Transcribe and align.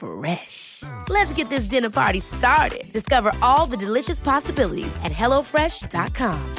Fresh. 0.00 0.82
Let's 1.08 1.32
get 1.32 1.48
this 1.48 1.64
dinner 1.64 1.90
party 1.90 2.20
started. 2.20 2.92
Discover 2.92 3.32
all 3.40 3.66
the 3.66 3.76
delicious 3.76 4.20
possibilities 4.20 4.94
at 5.04 5.12
hellofresh.com. 5.12 6.54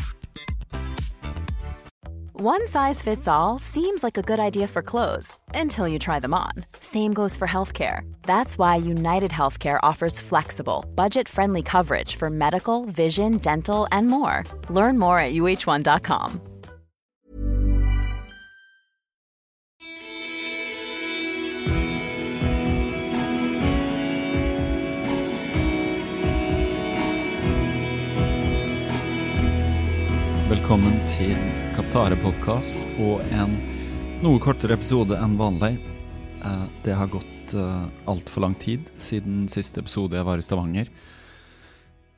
One 2.42 2.68
size 2.68 3.04
fits 3.04 3.28
all 3.28 3.60
seems 3.60 4.02
like 4.02 4.18
a 4.18 4.24
good 4.24 4.40
idea 4.40 4.68
for 4.68 4.82
clothes 4.82 5.38
until 5.54 5.88
you 5.88 6.00
try 6.00 6.20
them 6.20 6.34
on. 6.34 6.54
Same 6.80 7.14
goes 7.14 7.38
for 7.38 7.48
healthcare. 7.48 8.02
That's 8.24 8.58
why 8.58 8.78
United 8.78 9.30
Healthcare 9.30 9.80
offers 9.84 10.20
flexible, 10.20 10.84
budget 10.96 11.30
friendly 11.30 11.62
coverage 11.62 12.16
for 12.16 12.32
medical, 12.32 12.86
vision, 12.86 13.38
dental, 13.38 13.88
and 13.92 14.08
more. 14.08 14.44
Learn 14.72 14.98
more 14.98 15.20
at 15.20 15.34
uh1.com. 15.34 16.42
Velkommen 30.72 31.02
til 31.12 31.34
Kaptare-podkast 31.76 32.94
og 33.04 33.26
en 33.36 33.58
noe 34.24 34.40
kortere 34.40 34.78
episode 34.78 35.18
enn 35.20 35.34
vanlig. 35.36 35.74
Eh, 36.48 36.64
Det 36.86 36.96
har 36.96 37.10
gått 37.12 37.52
uh, 37.60 37.90
altfor 38.08 38.46
lang 38.46 38.56
tid 38.56 38.88
siden 38.96 39.50
siste 39.52 39.84
episode 39.84 40.16
jeg 40.16 40.24
var 40.24 40.40
i 40.40 40.46
Stavanger. 40.48 40.88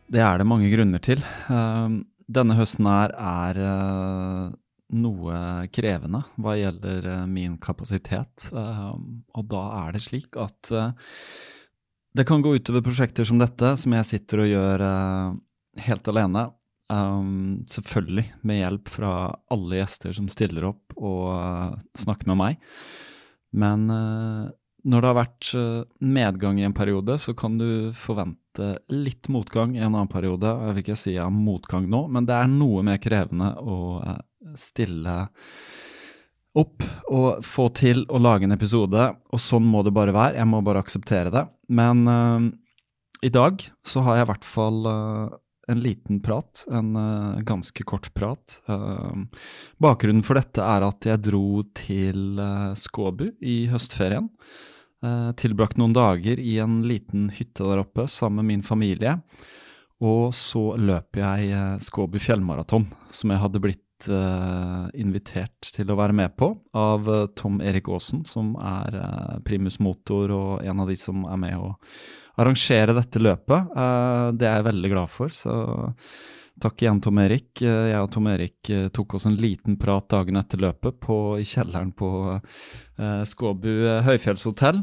Det 0.05 0.21
er 0.21 0.37
det 0.37 0.45
mange 0.45 0.69
grunner 0.69 1.01
til. 1.01 1.25
Eh, 1.49 1.97
Denne 2.29 2.53
høsten 2.53 2.85
her 2.85 3.17
er 3.17 3.63
eh, 3.65 4.53
noe 5.01 5.41
krevende 5.73 6.21
hva 6.37 6.53
gjelder 6.53 7.09
eh, 7.09 7.25
min 7.25 7.57
kapasitet. 7.57 8.51
Eh, 8.53 8.89
Og 9.33 9.49
da 9.49 9.65
er 9.81 9.97
det 9.97 10.05
slik 10.05 10.37
at 10.37 10.69
eh, 10.69 10.93
det 12.13 12.29
kan 12.29 12.45
gå 12.45 12.53
utover 12.53 12.85
prosjekter 12.85 13.25
som 13.25 13.41
dette, 13.41 13.73
som 13.81 13.97
jeg 13.97 14.13
sitter 14.13 14.45
og 14.45 14.53
gjør 14.53 14.91
eh, 14.93 15.39
helt 15.89 16.13
alene. 16.13 16.51
Um, 16.91 17.63
selvfølgelig 17.69 18.25
med 18.43 18.59
hjelp 18.59 18.89
fra 18.91 19.11
alle 19.53 19.79
gjester 19.79 20.13
som 20.13 20.27
stiller 20.29 20.65
opp 20.67 20.91
og 20.99 21.29
uh, 21.31 21.77
snakker 21.97 22.27
med 22.29 22.39
meg. 22.41 22.73
Men 23.55 23.85
uh, 23.87 24.51
når 24.83 25.01
det 25.01 25.09
har 25.09 25.17
vært 25.17 25.51
uh, 25.55 25.85
medgang 26.03 26.59
i 26.59 26.65
en 26.67 26.75
periode, 26.75 27.15
så 27.21 27.33
kan 27.39 27.55
du 27.57 27.93
forvente 27.95 28.75
litt 28.91 29.29
motgang 29.33 29.77
i 29.77 29.81
en 29.81 29.93
annen 29.93 30.11
periode. 30.11 30.51
Jeg 30.51 30.75
vil 30.75 30.83
ikke 30.83 30.99
si 30.99 31.15
jeg 31.15 31.23
har 31.23 31.33
motgang 31.33 31.87
nå, 31.89 32.03
men 32.11 32.27
det 32.27 32.35
er 32.35 32.51
noe 32.51 32.83
mer 32.85 32.99
krevende 33.01 33.53
å 33.63 33.77
stille 34.59 35.15
opp 36.53 36.83
og 37.09 37.39
få 37.47 37.69
til 37.73 38.03
å 38.13 38.19
lage 38.21 38.45
en 38.45 38.53
episode, 38.53 39.07
og 39.33 39.41
sånn 39.41 39.65
må 39.65 39.81
det 39.87 39.95
bare 39.95 40.13
være. 40.13 40.37
Jeg 40.37 40.51
må 40.51 40.59
bare 40.61 40.83
akseptere 40.83 41.31
det. 41.33 41.47
Men 41.73 42.03
i 43.25 43.31
dag 43.33 43.63
så 43.87 44.03
har 44.05 44.19
jeg 44.19 44.27
i 44.27 44.29
hvert 44.29 44.45
fall 44.45 44.85
en 45.67 45.79
liten 45.79 46.19
prat, 46.23 46.65
en 46.71 46.95
uh, 46.95 47.39
ganske 47.39 47.83
kort 47.83 48.13
prat. 48.13 48.59
Uh, 48.67 49.25
bakgrunnen 49.81 50.23
for 50.25 50.39
dette 50.39 50.63
er 50.63 50.85
at 50.87 51.07
jeg 51.07 51.23
dro 51.29 51.63
til 51.77 52.39
uh, 52.39 52.73
Skåbu 52.77 53.29
i 53.39 53.63
høstferien. 53.71 54.29
Uh, 55.03 55.31
tilbrakt 55.39 55.79
noen 55.79 55.95
dager 55.95 56.39
i 56.39 56.57
en 56.63 56.81
liten 56.87 57.29
hytte 57.35 57.65
der 57.67 57.83
oppe 57.83 58.07
sammen 58.11 58.43
med 58.43 58.51
min 58.51 58.65
familie. 58.67 59.17
Og 60.03 60.33
så 60.35 60.73
løp 60.75 61.15
jeg 61.15 61.79
Skåbu 61.83 62.19
fjellmaraton, 62.19 62.89
som 63.13 63.31
jeg 63.31 63.43
hadde 63.43 63.63
blitt 63.63 63.82
uh, 64.09 64.89
invitert 64.99 65.69
til 65.75 65.91
å 65.91 65.97
være 65.97 66.15
med 66.15 66.35
på 66.39 66.49
av 66.77 67.07
uh, 67.09 67.25
Tom 67.37 67.61
Erik 67.63 67.89
Aasen, 67.91 68.23
som 68.27 68.53
er 68.59 68.97
uh, 68.99 69.39
primus 69.45 69.79
motor 69.83 70.33
og 70.35 70.63
en 70.65 70.83
av 70.83 70.91
de 70.91 70.97
som 70.99 71.25
er 71.29 71.39
med 71.41 71.57
å 71.59 71.73
arrangere 72.41 72.95
dette 72.97 73.21
løpet. 73.21 73.75
Det 74.33 74.47
er 74.49 74.55
jeg 74.57 74.65
veldig 74.65 74.89
glad 74.89 75.11
for, 75.13 75.29
så 75.29 75.53
takk 76.63 76.81
igjen, 76.81 76.97
Tom 77.05 77.19
Erik. 77.21 77.61
Jeg 77.61 77.99
og 77.99 78.09
Tom 78.15 78.29
Erik 78.31 78.71
tok 78.89 79.13
oss 79.19 79.27
en 79.29 79.37
liten 79.37 79.77
prat 79.77 80.07
dagen 80.09 80.41
etter 80.41 80.63
løpet 80.63 80.97
på, 80.97 81.17
i 81.37 81.45
kjelleren 81.45 81.91
på 81.93 82.09
Skåbu 83.29 83.69
høyfjellshotell. 84.07 84.81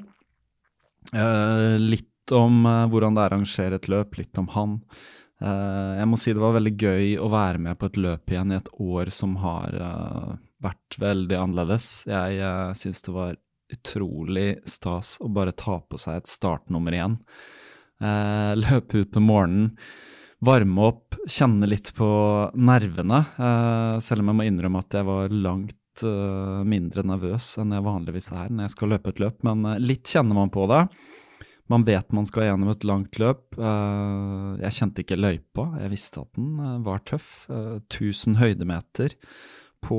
Litt 1.83 2.37
om 2.39 2.63
hvordan 2.63 3.19
det 3.19 3.25
er 3.25 3.35
å 3.35 3.41
arrangere 3.41 3.83
et 3.83 3.91
løp, 3.91 4.15
litt 4.23 4.39
om 4.39 4.47
han. 4.55 4.79
Uh, 5.41 5.97
jeg 5.97 6.09
må 6.11 6.19
si 6.21 6.35
det 6.37 6.43
var 6.43 6.53
veldig 6.59 6.75
gøy 6.77 7.15
å 7.25 7.31
være 7.33 7.61
med 7.65 7.79
på 7.81 7.89
et 7.89 7.97
løp 8.01 8.33
igjen 8.33 8.53
i 8.53 8.59
et 8.59 8.69
år 8.77 9.09
som 9.15 9.39
har 9.41 9.73
uh, 9.81 10.35
vært 10.61 10.99
veldig 11.01 11.39
annerledes. 11.39 11.89
Jeg 12.11 12.43
uh, 12.45 12.77
syns 12.77 13.01
det 13.07 13.15
var 13.15 13.39
utrolig 13.71 14.51
stas 14.69 15.15
å 15.25 15.31
bare 15.33 15.57
ta 15.57 15.79
på 15.81 16.01
seg 16.01 16.21
et 16.21 16.29
startnummer 16.31 16.97
igjen. 16.97 17.21
Løpe 18.65 19.05
ut 19.05 19.17
om 19.21 19.27
morgenen, 19.29 19.69
varme 20.43 20.89
opp, 20.89 21.15
kjenne 21.29 21.69
litt 21.69 21.93
på 21.95 22.09
nervene. 22.57 23.21
Selv 24.03 24.25
om 24.25 24.33
jeg 24.33 24.39
må 24.41 24.47
innrømme 24.49 24.83
at 24.83 24.97
jeg 24.97 25.07
var 25.07 25.37
langt 25.37 26.03
mindre 26.67 27.05
nervøs 27.07 27.53
enn 27.61 27.77
jeg 27.77 27.85
vanligvis 27.87 28.33
er 28.33 28.49
når 28.49 28.65
jeg 28.67 28.75
skal 28.75 28.93
løpe 28.97 29.13
et 29.13 29.23
løp, 29.23 29.47
men 29.47 29.69
litt 29.85 30.11
kjenner 30.11 30.41
man 30.41 30.51
på 30.51 30.67
det. 30.73 30.81
Man 31.71 31.85
vet 31.87 32.13
man 32.13 32.27
skal 32.27 32.49
gjennom 32.49 32.73
et 32.73 32.85
langt 32.89 33.19
løp. 33.23 33.55
Uh, 33.55 34.59
jeg 34.59 34.75
kjente 34.75 35.05
ikke 35.05 35.19
løypa, 35.19 35.69
jeg 35.85 35.93
visste 35.93 36.25
at 36.25 36.39
den 36.39 36.57
uh, 36.59 36.79
var 36.87 37.03
tøff. 37.07 37.45
Uh, 37.51 37.79
1000 37.87 38.41
høydemeter 38.41 39.15
på 39.81 39.97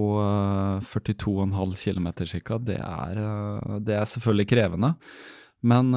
42,5 0.85 1.71
km 1.79 2.09
ca. 2.21 2.57
Det, 2.61 2.75
er, 2.77 3.21
det 3.81 3.95
er 3.97 4.03
selvfølgelig 4.11 4.45
krevende. 4.51 4.91
Men 5.65 5.89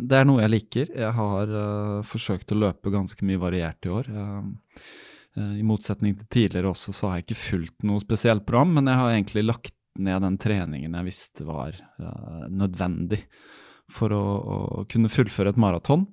det 0.00 0.16
er 0.16 0.24
noe 0.24 0.40
jeg 0.40 0.52
liker. 0.54 0.94
Jeg 1.02 1.10
har 1.18 1.52
forsøkt 2.08 2.54
å 2.54 2.58
løpe 2.62 2.94
ganske 2.94 3.28
mye 3.28 3.42
variert 3.42 3.84
i 3.84 3.92
år. 3.92 4.08
I 5.36 5.66
motsetning 5.68 6.16
til 6.16 6.30
tidligere 6.32 6.72
også, 6.72 6.96
så 6.96 7.10
har 7.10 7.18
jeg 7.18 7.26
ikke 7.26 7.38
fulgt 7.42 7.84
noe 7.84 8.00
spesielt 8.00 8.48
program, 8.48 8.72
men 8.78 8.88
jeg 8.88 9.02
har 9.02 9.12
egentlig 9.12 9.44
lagt 9.44 9.76
ned 10.00 10.24
den 10.24 10.40
treningen 10.40 10.96
jeg 10.96 11.08
visste 11.10 11.44
var 11.52 11.76
nødvendig 12.48 13.26
for 13.92 14.14
å, 14.14 14.22
å 14.22 14.84
kunne 14.90 15.10
fullføre 15.12 15.54
et 15.54 15.60
maraton. 15.60 16.06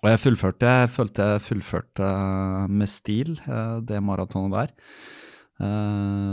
Og 0.00 0.06
jeg 0.08 0.22
fullførte, 0.22 0.68
jeg 0.80 0.92
følte 0.94 1.26
jeg 1.34 1.44
fullførte 1.44 2.10
med 2.70 2.88
stil 2.88 3.34
det 3.84 3.98
maratonet 4.04 4.54
der. 4.54 4.70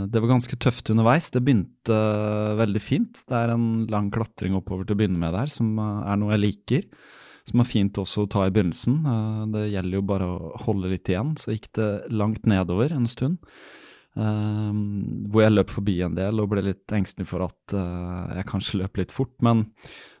Det 0.08 0.22
var 0.22 0.30
ganske 0.30 0.56
tøft 0.56 0.88
underveis. 0.94 1.28
Det 1.34 1.42
begynte 1.44 1.98
veldig 2.56 2.80
fint. 2.80 3.20
Det 3.28 3.36
er 3.36 3.52
en 3.52 3.84
lang 3.92 4.08
klatring 4.14 4.56
oppover 4.56 4.88
til 4.88 4.96
å 4.96 5.00
begynne 5.02 5.20
med 5.20 5.36
der, 5.36 5.52
som 5.52 5.74
er 5.76 6.16
noe 6.16 6.32
jeg 6.32 6.44
liker. 6.46 6.86
Som 7.48 7.60
er 7.60 7.68
fint 7.68 8.00
også 8.00 8.24
å 8.24 8.30
ta 8.32 8.46
i 8.46 8.54
begynnelsen. 8.54 9.02
Det 9.52 9.66
gjelder 9.74 9.98
jo 9.98 10.06
bare 10.14 10.30
å 10.32 10.54
holde 10.64 10.94
litt 10.94 11.12
igjen. 11.12 11.34
Så 11.40 11.52
gikk 11.52 11.68
det 11.76 11.90
langt 12.08 12.48
nedover 12.48 12.94
en 12.96 13.08
stund. 13.10 13.42
Hvor 14.18 15.42
jeg 15.44 15.54
løp 15.54 15.70
forbi 15.70 16.00
en 16.02 16.16
del 16.16 16.40
og 16.42 16.48
ble 16.50 16.64
litt 16.66 16.94
engstelig 16.96 17.28
for 17.30 17.44
at 17.46 17.74
jeg 18.34 18.46
kanskje 18.50 18.80
løp 18.80 18.98
litt 18.98 19.14
fort. 19.14 19.34
Men 19.46 19.62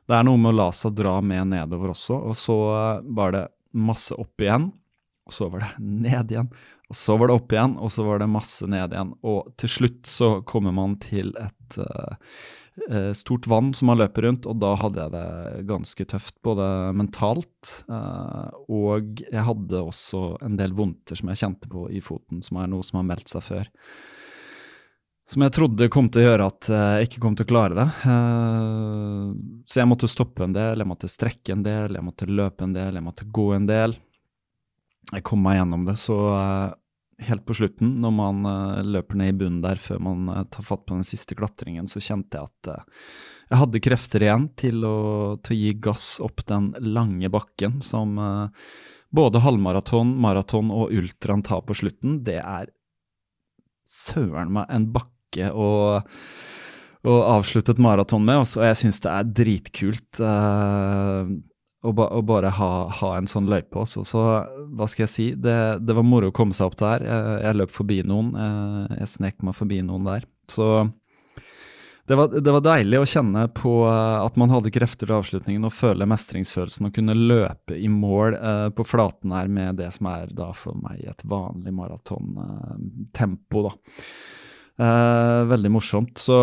det 0.08 0.16
er 0.16 0.24
noe 0.24 0.40
med 0.40 0.54
å 0.54 0.58
la 0.60 0.68
seg 0.72 0.94
dra 0.96 1.18
med 1.20 1.50
nedover 1.50 1.92
også, 1.92 2.16
og 2.30 2.36
så 2.38 2.58
var 3.04 3.34
det 3.34 3.44
masse 3.76 4.16
opp 4.16 4.40
igjen. 4.40 4.70
og 5.28 5.34
så 5.36 5.48
var 5.52 5.60
det 5.60 5.72
ned 6.06 6.30
igjen, 6.32 6.48
og 6.88 6.96
så 6.96 7.16
var 7.20 7.28
det 7.28 7.34
opp 7.36 7.52
igjen, 7.52 7.74
og 7.76 7.90
så 7.92 8.04
var 8.06 8.22
det 8.22 8.30
masse 8.32 8.66
ned 8.66 8.94
igjen. 8.94 9.10
Og 9.28 9.50
til 9.60 9.74
slutt 9.74 10.08
så 10.08 10.30
kommer 10.48 10.72
man 10.72 10.96
til 11.04 11.34
et 11.36 11.76
uh, 11.76 12.16
stort 13.16 13.46
vann 13.50 13.72
som 13.76 13.90
man 13.90 13.98
løper 14.00 14.26
rundt, 14.26 14.46
og 14.48 14.58
da 14.62 14.74
hadde 14.80 15.02
jeg 15.02 15.14
det 15.14 15.64
ganske 15.68 16.06
tøft, 16.08 16.34
både 16.46 16.66
mentalt 16.96 17.72
uh, 17.90 18.48
og 18.68 19.22
jeg 19.24 19.44
hadde 19.44 19.82
også 19.82 20.22
en 20.46 20.56
del 20.60 20.76
vondter 20.78 21.18
som 21.18 21.32
jeg 21.32 21.42
kjente 21.42 21.70
på 21.72 21.88
i 21.92 22.02
foten, 22.04 22.40
som 22.44 22.60
er 22.62 22.70
noe 22.70 22.86
som 22.86 23.00
har 23.00 23.08
meldt 23.10 23.32
seg 23.32 23.44
før. 23.44 23.72
Som 25.28 25.44
jeg 25.44 25.52
trodde 25.58 25.90
kom 25.92 26.06
til 26.08 26.22
å 26.22 26.28
gjøre 26.30 26.48
at 26.48 26.68
jeg 26.72 27.08
ikke 27.08 27.20
kom 27.20 27.34
til 27.36 27.44
å 27.44 27.48
klare 27.50 27.76
det. 27.76 27.88
Så 29.68 29.82
jeg 29.82 29.88
måtte 29.90 30.08
stoppe 30.08 30.46
en 30.46 30.54
del, 30.56 30.80
jeg 30.80 30.88
måtte 30.88 31.10
strekke 31.12 31.52
en 31.52 31.64
del, 31.66 31.98
jeg 31.98 32.06
måtte 32.06 32.28
løpe 32.30 32.64
en 32.64 32.72
del, 32.72 32.96
jeg 32.96 33.04
måtte 33.04 33.26
gå 33.28 33.50
en 33.58 33.68
del 33.68 33.98
jeg 35.14 35.24
kom 35.24 35.40
meg 35.44 35.58
gjennom 35.58 35.86
det. 35.88 35.96
Så 36.00 36.16
helt 37.26 37.44
på 37.46 37.56
slutten, 37.58 37.96
når 38.02 38.12
man 38.14 38.46
uh, 38.46 38.80
løper 38.86 39.18
ned 39.18 39.32
i 39.32 39.36
bunnen 39.40 39.62
der 39.64 39.80
før 39.82 40.00
man 40.04 40.28
uh, 40.30 40.42
tar 40.52 40.66
fatt 40.66 40.84
på 40.86 40.94
den 40.96 41.06
siste 41.06 41.36
klatringen, 41.38 41.88
så 41.90 42.02
kjente 42.02 42.38
jeg 42.38 42.50
at 42.50 42.84
jeg 43.48 43.62
hadde 43.62 43.82
krefter 43.82 44.24
igjen 44.26 44.48
til 44.60 44.84
å, 44.84 44.98
til 45.42 45.56
å, 45.56 45.58
gi 45.58 45.72
gass 45.88 46.06
opp 46.24 46.44
den 46.50 46.70
lange 46.84 47.30
bakken 47.32 47.78
som 47.80 48.18
både 49.08 49.40
halvmaraton, 49.40 50.10
maraton 50.20 50.68
og 50.74 50.92
ultraen 50.92 51.40
tar 51.46 51.62
på 51.64 51.78
slutten. 51.80 52.18
Det 52.26 52.36
er 52.42 52.68
søren 53.88 54.52
meg 54.52 54.68
en 54.68 54.90
bakke 54.92 55.48
å 55.48 55.70
og 57.06 57.18
avsluttet 57.30 57.78
maraton 57.80 58.24
med, 58.26 58.42
og 58.42 58.64
jeg 58.66 58.78
syns 58.80 58.98
det 59.04 59.12
er 59.12 59.28
dritkult. 59.40 60.20
Å, 61.78 61.92
ba, 61.94 62.08
og 62.10 62.24
bare 62.26 62.50
ha, 62.56 62.70
ha, 62.90 63.08
en 63.14 63.28
sånn 63.30 63.46
løype 63.50 63.78
også. 63.78 64.02
Så 64.08 64.22
hva 64.74 64.88
skal 64.90 65.04
jeg 65.04 65.12
si, 65.12 65.26
det, 65.38 65.58
det, 65.86 65.94
var 65.94 66.06
moro 66.06 66.32
å 66.32 66.34
komme 66.34 66.56
seg 66.56 66.72
opp 66.72 66.78
der. 66.80 67.04
Jeg, 67.06 67.36
jeg 67.44 67.58
løp 67.60 67.74
forbi 67.74 68.00
noen, 68.06 68.32
jeg, 68.34 68.96
jeg 69.04 69.12
snek 69.14 69.44
meg 69.46 69.54
forbi 69.58 69.78
noen 69.86 70.08
der. 70.08 70.26
Så 70.50 70.66
det 72.08 72.16
var, 72.16 72.32
det 72.32 72.52
var, 72.54 72.62
deilig 72.64 73.02
å 73.02 73.08
kjenne 73.08 73.42
på 73.52 73.72
at 73.84 74.38
man 74.40 74.48
hadde 74.48 74.72
krefter 74.72 75.04
til 75.04 75.18
avslutningen 75.18 75.68
og 75.68 75.74
føle 75.76 76.06
mestringsfølelsen 76.08 76.88
og 76.88 76.94
kunne 76.96 77.16
løpe 77.16 77.76
i 77.76 77.90
mål 77.92 78.36
eh, 78.38 78.68
på 78.72 78.86
flaten 78.88 79.34
her 79.36 79.50
med 79.52 79.76
det 79.82 79.90
som 79.92 80.08
er 80.08 80.32
da 80.32 80.48
for 80.56 80.78
meg 80.80 81.02
et 81.04 81.20
vanlig 81.28 81.74
maratontempo, 81.76 83.60
eh, 83.60 83.68
da. 83.68 83.74
Eh, 84.78 85.42
veldig 85.50 85.72
morsomt. 85.74 86.16
Så 86.22 86.38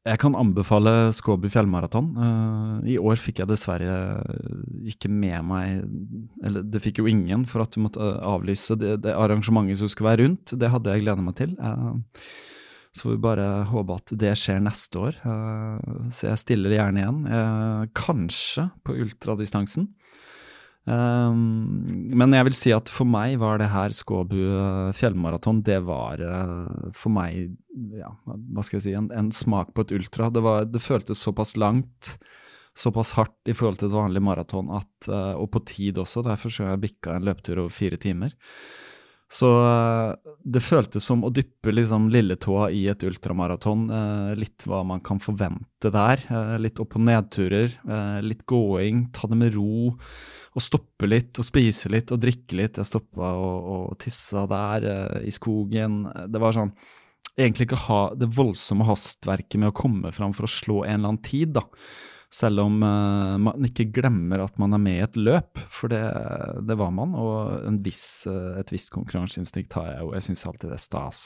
jeg 0.00 0.16
kan 0.22 0.36
anbefale 0.38 1.10
Skåby 1.12 1.50
fjellmaraton. 1.52 2.06
Uh, 2.16 2.76
I 2.88 2.96
år 2.96 3.20
fikk 3.20 3.42
jeg 3.42 3.50
dessverre 3.50 3.96
ikke 4.88 5.10
med 5.12 5.44
meg 5.44 5.82
Eller 6.46 6.64
det 6.64 6.80
fikk 6.80 7.02
jo 7.02 7.10
ingen 7.10 7.44
for 7.48 7.66
at 7.66 7.74
du 7.74 7.82
måtte 7.84 8.00
eh, 8.00 8.22
avlyse 8.24 8.78
det, 8.80 8.96
det 9.04 9.12
arrangementet 9.12 9.82
som 9.82 9.90
skulle 9.92 10.08
være 10.14 10.24
rundt. 10.24 10.54
Det 10.56 10.70
hadde 10.72 10.94
jeg 10.94 11.04
gleda 11.04 11.26
meg 11.26 11.36
til. 11.40 11.52
Uh, 11.60 12.00
så 12.96 13.04
får 13.04 13.12
vi 13.12 13.22
bare 13.28 13.48
håpe 13.70 13.98
at 14.00 14.14
det 14.24 14.32
skjer 14.40 14.64
neste 14.64 15.04
år. 15.04 15.20
Uh, 15.20 16.08
så 16.08 16.30
jeg 16.30 16.42
stiller 16.46 16.78
gjerne 16.78 17.04
igjen. 17.04 17.20
kanskje 18.00 18.70
på 18.86 18.96
ultradistansen. 19.04 19.90
Um, 20.88 22.08
men 22.16 22.32
jeg 22.32 22.46
vil 22.48 22.56
si 22.56 22.70
at 22.72 22.88
for 22.90 23.08
meg 23.08 23.36
var 23.42 23.60
det 23.60 23.68
her 23.70 23.92
Skåbu 23.92 24.38
uh, 24.40 24.92
fjellmaraton, 24.96 25.60
det 25.66 25.76
var 25.84 26.22
uh, 26.24 26.90
for 26.96 27.12
meg, 27.12 27.52
ja, 27.98 28.10
hva 28.24 28.64
skal 28.64 28.78
jeg 28.78 28.86
si, 28.88 28.94
en, 28.96 29.10
en 29.12 29.30
smak 29.34 29.74
på 29.76 29.84
et 29.84 29.94
ultra. 29.98 30.30
Det, 30.32 30.42
var, 30.44 30.66
det, 30.70 30.82
føltes 30.82 31.20
såpass 31.20 31.54
langt, 31.60 32.14
såpass 32.76 33.12
hardt 33.18 33.50
i 33.50 33.56
forhold 33.56 33.82
til 33.82 33.90
et 33.90 33.98
vanlig 33.98 34.24
maraton, 34.24 34.72
at, 34.80 34.92
uh, 35.12 35.34
og 35.36 35.50
på 35.54 35.64
tid 35.68 36.00
også. 36.00 36.24
Derfor 36.26 36.54
så 36.54 36.70
jeg 36.70 36.84
bikka 36.88 37.18
en 37.18 37.28
løpetur 37.28 37.66
over 37.66 37.74
fire 37.76 38.00
timer. 38.00 38.34
Så 39.30 39.46
det 40.42 40.58
føltes 40.58 41.04
som 41.06 41.20
å 41.22 41.28
dyppe 41.30 41.70
liksom 41.70 42.08
lilletåa 42.10 42.64
i 42.74 42.80
et 42.90 43.04
ultramaraton. 43.06 43.84
litt 44.34 44.64
hva 44.66 44.80
man 44.82 44.98
kan 45.06 45.20
forvente 45.22 45.92
der. 45.94 46.24
litt 46.58 46.80
opp- 46.82 46.96
og 46.98 47.04
nedturer, 47.06 47.76
litt 48.26 48.42
gåing, 48.50 49.04
ta 49.14 49.30
det 49.30 49.38
med 49.38 49.54
ro 49.54 49.92
å 50.50 50.62
stoppe 50.62 51.06
litt 51.06 51.38
og 51.38 51.46
spise 51.46 51.90
litt 51.92 52.10
og 52.10 52.22
drikke 52.22 52.58
litt. 52.58 52.80
Jeg 52.80 52.88
stoppa 52.88 53.34
og, 53.38 53.68
og 53.74 53.98
tissa 54.02 54.46
der 54.50 54.86
uh, 54.88 55.18
i 55.22 55.32
skogen. 55.34 56.02
Det 56.30 56.42
var 56.42 56.56
sånn 56.56 56.74
Egentlig 57.40 57.68
ikke 57.68 57.84
ha 57.86 57.98
det 58.18 58.26
voldsomme 58.36 58.84
hastverket 58.84 59.54
med 59.62 59.70
å 59.70 59.76
komme 59.76 60.10
fram 60.12 60.32
for 60.36 60.44
å 60.44 60.50
slå 60.50 60.80
en 60.82 60.98
eller 60.98 61.12
annen 61.12 61.20
tid, 61.24 61.54
da. 61.54 61.62
Selv 62.30 62.64
om 62.66 62.74
uh, 62.82 63.38
man 63.40 63.64
ikke 63.64 63.86
glemmer 63.94 64.42
at 64.44 64.58
man 64.60 64.74
er 64.76 64.82
med 64.82 64.96
i 64.98 65.04
et 65.06 65.16
løp, 65.16 65.62
for 65.72 65.88
det, 65.94 66.02
det 66.68 66.76
var 66.76 66.90
man. 66.92 67.14
Og 67.16 67.78
viss, 67.86 68.26
uh, 68.28 68.58
et 68.60 68.74
visst 68.74 68.90
konkurranseinstinkt 68.92 69.78
har 69.78 69.88
jeg 69.88 70.02
jo. 70.02 70.10
Jeg 70.18 70.26
syns 70.26 70.44
alltid 70.50 70.74
det 70.74 70.76
er 70.76 70.82
stas, 70.82 71.22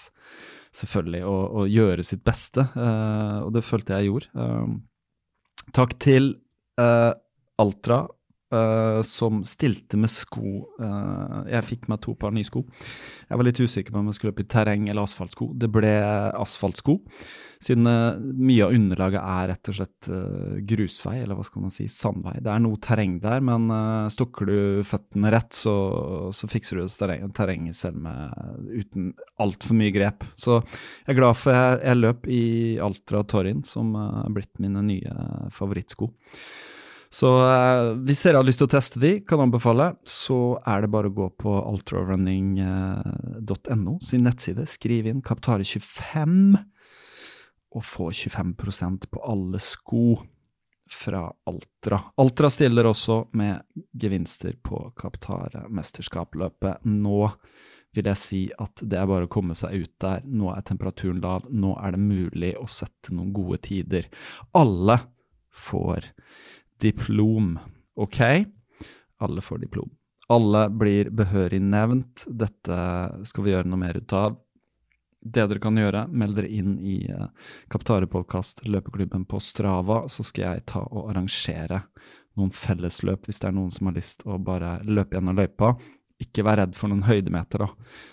selvfølgelig, 0.76 1.25
å, 1.32 1.35
å 1.65 1.67
gjøre 1.73 2.06
sitt 2.06 2.23
beste. 2.29 2.69
og 2.76 3.50
det 3.56 3.65
følte 3.65 3.99
jeg 3.99 4.12
gjorde. 4.12 4.47
takk 5.75 5.97
til 6.05 6.35
Altra 6.79 8.05
Uh, 8.54 9.02
som 9.02 9.40
stilte 9.44 9.98
med 9.98 10.10
sko. 10.12 10.68
Uh, 10.78 11.42
jeg 11.50 11.66
fikk 11.66 11.88
meg 11.90 11.98
to 12.04 12.12
par 12.18 12.30
nye 12.34 12.46
sko. 12.46 12.60
Jeg 13.26 13.38
var 13.40 13.46
litt 13.46 13.58
usikker 13.58 13.90
på 13.90 13.98
om 13.98 14.10
jeg 14.10 14.18
skulle 14.18 14.34
opp 14.34 14.42
i 14.42 14.46
terreng 14.52 14.84
eller 14.86 15.06
asfaltsko. 15.08 15.48
Det 15.58 15.70
ble 15.74 15.90
asfaltsko, 16.38 16.94
siden 17.64 17.88
uh, 17.88 18.20
mye 18.20 18.66
av 18.66 18.76
underlaget 18.76 19.18
er 19.22 19.48
rett 19.50 19.70
og 19.72 19.78
slett 19.78 20.10
grusvei, 20.70 21.16
eller 21.22 21.38
hva 21.38 21.46
skal 21.48 21.64
man 21.64 21.74
si, 21.74 21.86
sandvei. 21.90 22.36
Det 22.44 22.52
er 22.52 22.62
noe 22.62 22.78
terreng 22.84 23.16
der, 23.24 23.42
men 23.48 23.72
stokker 24.12 24.50
du 24.50 24.58
føttene 24.86 25.32
rett, 25.34 25.56
så, 25.56 25.74
så 26.36 26.50
fikser 26.50 26.78
du 26.78 26.84
terreng, 26.92 27.24
terrenget 27.34 27.78
selv 27.80 28.04
med, 28.04 28.68
uten 28.68 29.08
altfor 29.42 29.80
mye 29.80 29.94
grep. 29.94 30.28
Så 30.38 30.60
jeg 30.60 31.14
er 31.14 31.18
glad 31.18 31.40
for 31.40 31.56
jeg, 31.56 31.80
jeg 31.88 32.02
løp 32.02 32.28
i 32.30 32.44
Altra 32.84 33.24
Torrin, 33.26 33.64
som 33.66 33.96
er 33.98 34.30
blitt 34.36 34.62
mine 34.62 34.84
nye 34.84 35.16
favorittsko. 35.56 36.12
Så 37.14 37.28
eh, 37.46 37.94
hvis 38.06 38.22
dere 38.26 38.38
har 38.40 38.46
lyst 38.46 38.58
til 38.62 38.66
å 38.66 38.75
teste 38.75 38.99
de, 39.02 39.12
kan 39.28 39.43
anbefale, 39.44 39.87
så 40.08 40.38
er 40.66 40.78
det 40.82 40.90
bare 40.90 41.08
å 41.12 41.14
gå 41.14 41.28
på 41.38 41.50
ultrarunning.no 41.70 43.94
sin 44.02 44.25
nettside, 44.26 44.66
skriv 44.70 45.06
inn 45.11 45.22
Kaptare25 45.22 46.56
og 47.75 47.82
få 47.87 48.11
25% 48.14 49.08
på 49.11 49.19
alle 49.31 49.58
sko 49.62 50.19
fra 50.90 51.32
Altra. 51.46 52.00
Altra 52.20 52.50
stiller 52.50 52.87
også 52.87 53.25
med 53.38 53.62
gevinster 53.93 54.52
på 54.62 54.93
Kaptare-mesterskapløpet. 54.99 56.84
Nå 56.90 57.31
vil 57.94 58.06
jeg 58.11 58.20
si 58.20 58.52
at 58.58 58.82
det 58.82 58.99
er 58.99 59.06
bare 59.08 59.25
å 59.28 59.32
komme 59.32 59.55
seg 59.58 59.84
ut 59.84 59.94
der. 60.02 60.22
Nå 60.26 60.50
er 60.55 60.62
temperaturen 60.66 61.20
lav, 61.22 61.43
nå 61.50 61.76
er 61.78 61.90
det 61.94 62.02
mulig 62.02 62.52
å 62.58 62.66
sette 62.70 63.14
noen 63.14 63.32
gode 63.34 63.58
tider. 63.70 64.05
Alle 64.58 64.99
får 65.55 66.00
diplom. 66.81 67.59
Ok? 67.94 68.21
Alle 69.23 69.44
får 69.44 69.59
diplom. 69.67 69.91
Alle 70.29 70.69
blir 70.71 71.11
behørig 71.11 71.61
nevnt. 71.62 72.25
Dette 72.26 72.79
skal 73.29 73.44
vi 73.44 73.53
gjøre 73.53 73.69
noe 73.69 73.81
mer 73.81 74.00
ut 74.00 74.17
av. 74.17 74.38
Det 75.25 75.47
dere 75.49 75.61
kan 75.61 75.76
gjøre, 75.81 76.05
meld 76.12 76.37
dere 76.37 76.50
inn 76.53 76.75
i 76.85 76.99
uh, 77.09 77.31
Kaptare-podkast, 77.73 78.66
løpeklubben 78.69 79.25
på 79.25 79.40
Strava, 79.40 80.02
så 80.12 80.25
skal 80.26 80.45
jeg 80.45 80.64
ta 80.69 80.83
og 80.85 81.09
arrangere 81.14 81.81
noen 82.37 82.52
fellesløp 82.52 83.25
hvis 83.25 83.40
det 83.40 83.49
er 83.49 83.57
noen 83.57 83.73
som 83.73 83.88
har 83.88 83.97
lyst 83.97 84.26
å 84.28 84.37
bare 84.43 84.76
løpe 84.85 85.16
gjennom 85.16 85.38
løypa. 85.38 85.75
Ikke 86.21 86.45
vær 86.47 86.61
redd 86.61 86.76
for 86.78 86.93
noen 86.93 87.07
høydemeter, 87.09 87.64
da. 87.64 87.71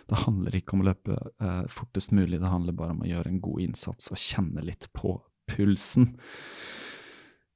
Det 0.09 0.21
handler 0.23 0.55
ikke 0.57 0.77
om 0.77 0.83
å 0.83 0.87
løpe 0.87 1.17
eh, 1.19 1.65
fortest 1.71 2.15
mulig, 2.15 2.39
det 2.41 2.49
handler 2.53 2.77
bare 2.77 2.95
om 2.95 3.03
å 3.03 3.09
gjøre 3.11 3.31
en 3.31 3.41
god 3.43 3.65
innsats 3.67 4.11
og 4.13 4.21
kjenne 4.21 4.63
litt 4.65 4.87
på 4.95 5.17
pulsen. 5.51 6.13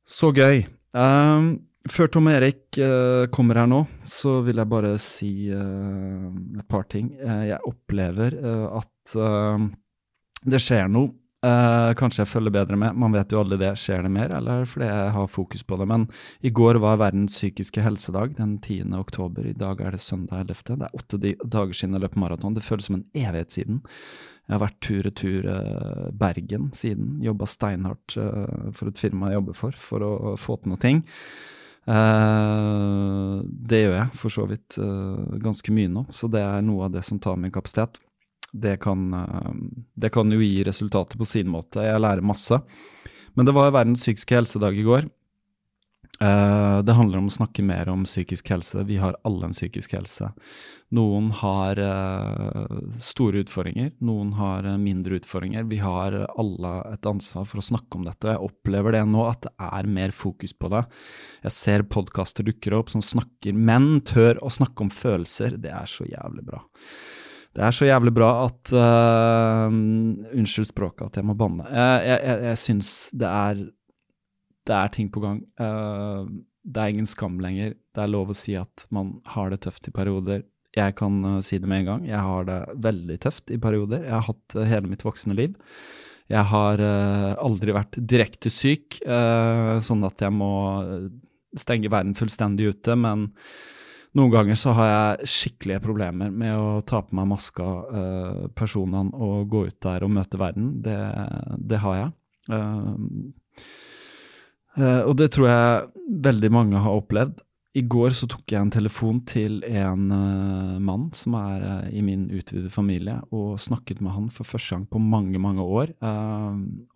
Så 0.05 0.29
gøy. 0.35 0.65
Um, 0.95 1.47
før 1.91 2.07
Tom 2.13 2.29
Erik 2.31 2.79
uh, 2.79 3.27
kommer 3.33 3.59
her 3.59 3.67
nå, 3.67 3.81
så 4.07 4.39
vil 4.45 4.61
jeg 4.61 4.71
bare 4.71 4.93
si 5.01 5.31
uh, 5.51 6.31
et 6.55 6.67
par 6.71 6.87
ting. 6.91 7.11
Uh, 7.19 7.43
jeg 7.51 7.59
opplever 7.67 8.39
at 8.79 9.15
det 10.45 10.61
skjer 10.61 10.87
noe. 10.89 11.11
Kanskje 11.99 12.23
jeg 12.23 12.31
følger 12.31 12.53
bedre 12.55 12.77
med, 12.79 12.97
man 12.97 13.13
vet 13.15 13.33
jo 13.33 13.41
aldri 13.41 13.59
det. 13.61 13.71
Skjer 13.77 14.05
det 14.05 14.11
mer, 14.13 14.31
eller 14.37 14.67
fordi 14.69 14.87
jeg 14.89 15.15
har 15.15 15.31
fokus 15.31 15.65
på 15.67 15.77
det? 15.81 15.87
Men 15.91 16.07
i 16.45 16.51
går 16.53 16.79
var 16.83 17.01
verdens 17.01 17.35
psykiske 17.37 17.83
helsedag, 17.85 18.37
den 18.39 18.57
10. 18.59 18.93
oktober. 18.97 19.45
I 19.45 19.57
dag 19.57 19.81
er 19.81 19.95
det 19.95 20.03
søndag 20.03 20.45
11. 20.45 20.63
Det 20.69 20.87
er 20.87 20.95
åtte 21.01 21.19
dager 21.43 21.75
siden 21.77 21.97
jeg 21.97 22.05
løp 22.05 22.15
maraton. 22.23 22.55
Det 22.55 22.65
føles 22.65 22.89
som 22.89 22.99
en 22.99 23.05
evighet 23.13 23.53
siden. 23.53 23.83
Jeg 24.45 24.53
har 24.53 24.61
vært 24.61 24.81
tur-retur 24.85 25.47
uh, 25.49 26.07
Bergen 26.13 26.69
siden. 26.77 27.17
Jobba 27.25 27.47
steinhardt 27.49 28.17
uh, 28.21 28.69
for 28.77 28.91
et 28.91 29.01
firma 29.01 29.31
jeg 29.31 29.39
jobber 29.39 29.57
for, 29.57 29.77
for 29.87 30.05
å 30.05 30.33
få 30.37 30.59
til 30.61 30.73
noe 30.73 30.81
ting. 30.81 31.01
Uh, 31.85 33.41
det 33.45 33.81
gjør 33.83 33.95
jeg 33.97 34.19
for 34.21 34.33
så 34.33 34.45
vidt 34.49 34.77
ganske 35.41 35.73
mye 35.73 35.91
nå, 35.91 36.05
så 36.13 36.29
det 36.33 36.41
er 36.45 36.65
noe 36.65 36.87
av 36.87 36.93
det 36.93 37.05
som 37.05 37.21
tar 37.21 37.41
min 37.41 37.53
kapasitet. 37.53 37.99
Det 38.55 38.77
kan, 38.83 39.09
det 39.99 40.13
kan 40.15 40.31
jo 40.31 40.39
gi 40.39 40.63
resultater 40.67 41.19
på 41.19 41.27
sin 41.27 41.49
måte. 41.51 41.83
Jeg 41.83 41.99
lærer 41.99 42.23
masse. 42.23 42.61
Men 43.35 43.47
det 43.47 43.55
var 43.55 43.73
verdens 43.75 44.05
psykiske 44.05 44.37
helsedag 44.37 44.79
i 44.79 44.87
går. 44.87 45.09
Uh, 46.15 46.79
det 46.87 46.95
handler 46.95 47.19
om 47.19 47.25
å 47.27 47.33
snakke 47.33 47.63
mer 47.65 47.89
om 47.91 48.05
psykisk 48.07 48.47
helse. 48.53 48.85
Vi 48.87 48.95
har 49.01 49.17
alle 49.27 49.49
en 49.49 49.55
psykisk 49.55 49.97
helse. 49.97 50.29
Noen 50.95 51.27
har 51.41 51.79
uh, 51.81 52.77
store 53.03 53.41
utfordringer, 53.43 53.89
noen 53.99 54.31
har 54.39 54.69
mindre 54.79 55.19
utfordringer. 55.19 55.67
Vi 55.67 55.81
har 55.83 56.15
alle 56.31 56.71
et 56.93 57.09
ansvar 57.09 57.49
for 57.49 57.59
å 57.59 57.65
snakke 57.67 57.99
om 57.99 58.07
dette. 58.07 58.31
Jeg 58.31 58.47
opplever 58.47 58.95
det 58.95 59.03
nå, 59.11 59.25
at 59.27 59.43
det 59.49 59.53
er 59.67 59.91
mer 59.97 60.15
fokus 60.15 60.55
på 60.55 60.71
det. 60.71 60.85
Jeg 61.43 61.57
ser 61.57 61.87
podkaster 61.91 62.47
dukker 62.47 62.77
opp 62.79 62.95
som 62.95 63.03
snakker 63.03 63.57
Menn 63.57 63.99
tør 64.07 64.39
å 64.39 64.53
snakke 64.53 64.87
om 64.87 64.93
følelser. 64.93 65.59
Det 65.59 65.75
er 65.75 65.89
så 65.89 66.07
jævlig 66.07 66.47
bra. 66.47 66.63
Det 67.55 67.63
er 67.63 67.71
så 67.71 67.87
jævlig 67.87 68.11
bra 68.11 68.29
at 68.43 68.71
Unnskyld 68.75 70.67
språket 70.67 71.07
at 71.07 71.19
jeg 71.21 71.27
må 71.27 71.37
banne. 71.39 71.63
Jeg, 71.71 72.01
jeg, 72.03 72.19
jeg, 72.27 72.41
jeg 72.49 72.59
syns 72.59 72.89
det 73.15 73.29
er 73.31 73.61
det 74.65 74.75
er 74.75 74.91
ting 74.93 75.11
på 75.13 75.21
gang. 75.23 75.41
Uh, 75.61 76.25
det 76.65 76.81
er 76.81 76.93
ingen 76.93 77.09
skam 77.09 77.37
lenger. 77.43 77.75
Det 77.93 78.03
er 78.03 78.11
lov 78.11 78.33
å 78.33 78.37
si 78.37 78.55
at 78.57 78.87
man 78.93 79.19
har 79.35 79.53
det 79.53 79.61
tøft 79.65 79.89
i 79.89 79.93
perioder. 79.95 80.43
Jeg 80.75 80.95
kan 80.99 81.19
uh, 81.25 81.41
si 81.45 81.59
det 81.61 81.69
med 81.69 81.83
en 81.83 81.91
gang. 81.91 82.07
Jeg 82.09 82.23
har 82.25 82.49
det 82.49 82.57
veldig 82.87 83.19
tøft 83.27 83.53
i 83.53 83.61
perioder. 83.61 84.03
Jeg 84.07 84.15
har 84.15 84.25
hatt 84.31 84.57
uh, 84.57 84.65
hele 84.65 84.89
mitt 84.91 85.05
voksne 85.05 85.37
liv. 85.37 85.55
Jeg 86.25 86.41
har 86.49 86.81
aldri 86.81 87.69
vært 87.75 87.99
direkte 88.01 88.49
syk, 88.49 88.95
sånn 89.85 90.07
at 90.07 90.23
jeg 90.25 90.33
må 90.33 90.47
stenge 91.53 91.91
verden 91.93 92.15
fullstendig 92.17 92.71
ute, 92.73 92.95
men 92.97 93.27
noen 94.15 94.33
ganger 94.33 94.59
så 94.59 94.73
har 94.77 94.91
jeg 94.91 95.31
skikkelige 95.31 95.83
problemer 95.83 96.31
med 96.31 96.55
å 96.55 96.83
ta 96.87 97.01
på 97.03 97.15
meg 97.17 97.27
maska, 97.33 97.71
uh, 97.87 98.45
personene, 98.55 99.11
og 99.15 99.49
gå 99.51 99.65
ut 99.69 99.79
der 99.83 100.05
og 100.07 100.13
møte 100.15 100.39
verden. 100.39 100.77
Det, 100.85 100.99
det 101.59 101.81
har 101.83 101.99
jeg. 101.99 102.15
Uh, 102.51 102.95
Uh, 104.75 105.07
og 105.07 105.15
det 105.19 105.31
tror 105.31 105.47
jeg 105.47 106.07
veldig 106.25 106.51
mange 106.51 106.79
har 106.83 106.97
opplevd. 106.99 107.41
I 107.75 107.83
går 107.91 108.13
så 108.15 108.27
tok 108.31 108.53
jeg 108.53 108.59
en 108.59 108.71
telefon 108.71 109.17
til 109.27 109.57
en 109.67 110.03
uh, 110.11 110.75
mann 110.83 111.09
som 111.15 111.35
er 111.39 111.63
uh, 111.63 111.87
i 111.91 112.03
min 112.03 112.27
utvidede 112.31 112.71
familie, 112.71 113.17
og 113.35 113.59
snakket 113.59 114.01
med 114.03 114.15
han 114.15 114.29
for 114.31 114.47
første 114.47 114.75
gang 114.75 114.85
på 114.91 115.01
mange, 115.03 115.39
mange 115.39 115.63
år 115.63 115.95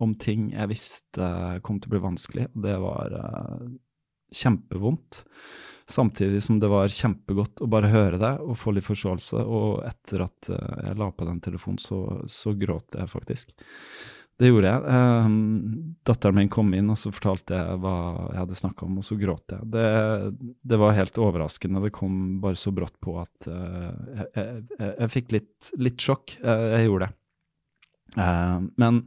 om 0.00 0.14
ting 0.20 0.50
jeg 0.52 0.72
visste 0.72 1.30
kom 1.64 1.80
til 1.80 1.90
å 1.90 1.94
bli 1.96 2.04
vanskelig. 2.04 2.46
Det 2.52 2.76
var 2.80 3.16
kjempevondt. 4.34 5.24
Samtidig 5.90 6.42
som 6.46 6.60
det 6.62 6.70
var 6.70 6.92
kjempegodt 6.94 7.64
å 7.64 7.68
bare 7.70 7.90
høre 7.90 8.20
det 8.20 8.32
og 8.44 8.58
få 8.60 8.76
litt 8.76 8.86
forståelse. 8.86 9.42
Og 9.42 9.82
etter 9.88 10.24
at 10.28 10.50
jeg 10.52 10.96
la 11.00 11.10
på 11.10 11.26
den 11.26 11.42
telefonen, 11.42 11.82
så, 11.82 12.00
så 12.30 12.54
gråt 12.58 12.94
jeg 12.98 13.10
faktisk. 13.10 13.54
Det 14.40 14.48
gjorde 14.48 14.70
jeg. 14.70 14.84
Um, 14.88 15.96
datteren 16.08 16.38
min 16.38 16.48
kom 16.48 16.70
inn, 16.72 16.88
og 16.88 16.96
så 16.96 17.10
fortalte 17.12 17.58
jeg 17.58 17.80
hva 17.82 17.96
jeg 18.30 18.38
hadde 18.38 18.56
snakka 18.56 18.86
om, 18.86 18.94
og 19.02 19.04
så 19.04 19.16
gråt 19.20 19.52
jeg. 19.52 19.66
Det, 19.74 19.82
det, 20.64 20.78
var 20.80 20.96
helt 20.96 21.20
overraskende. 21.20 21.82
Det 21.84 21.92
kom 21.92 22.14
bare 22.40 22.56
så 22.56 22.72
brått 22.72 22.96
på 23.04 23.18
at 23.20 23.50
uh, 23.52 23.90
jeg, 24.16 24.30
jeg, 24.38 24.62
jeg, 24.94 25.10
fikk 25.12 25.34
litt, 25.36 25.72
litt 25.76 26.00
sjokk. 26.00 26.38
Uh, 26.40 26.70
jeg 26.72 26.86
gjorde 26.86 27.10
det. 27.10 27.16
Uh, 28.16 28.64
men 28.80 29.02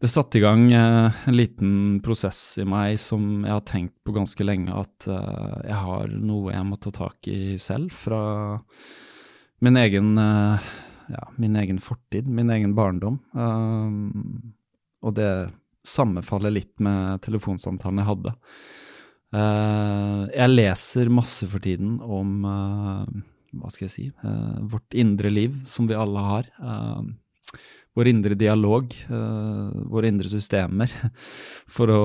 det 0.00 0.08
satte 0.12 0.38
i 0.38 0.42
gang 0.44 0.68
en 0.72 1.36
liten 1.36 2.00
prosess 2.04 2.58
i 2.60 2.64
meg 2.68 2.98
som 3.00 3.44
jeg 3.46 3.54
har 3.54 3.64
tenkt 3.68 3.94
på 4.04 4.12
ganske 4.16 4.44
lenge, 4.44 4.72
at 4.74 5.06
jeg 5.08 5.78
har 5.86 6.12
noe 6.12 6.52
jeg 6.52 6.66
må 6.68 6.76
ta 6.80 6.92
tak 6.94 7.28
i 7.32 7.56
selv 7.62 7.94
fra 7.96 8.58
min 9.64 9.76
egen 9.80 10.12
ja, 10.16 11.22
min 11.40 11.56
egen 11.56 11.78
fortid, 11.80 12.28
min 12.28 12.50
egen 12.52 12.74
barndom. 12.76 13.20
Og 15.06 15.14
det 15.16 15.30
sammenfaller 15.86 16.50
litt 16.50 16.74
med 16.82 17.22
telefonsamtalen 17.24 18.02
jeg 18.02 18.10
hadde. 18.10 18.32
Jeg 19.32 20.52
leser 20.52 21.12
masse 21.14 21.46
for 21.48 21.62
tiden 21.62 22.00
om 22.02 22.42
hva 23.56 23.70
skal 23.72 23.86
jeg 23.86 23.94
si 23.94 24.10
vårt 24.66 24.98
indre 24.98 25.30
liv, 25.32 25.56
som 25.64 25.88
vi 25.88 25.96
alle 25.96 26.20
har. 26.26 26.50
Vår 27.96 28.10
indre 28.10 28.36
dialog, 28.36 28.92
våre 29.08 30.08
indre 30.10 30.28
systemer, 30.28 30.92
for 31.76 31.92
å 31.92 32.02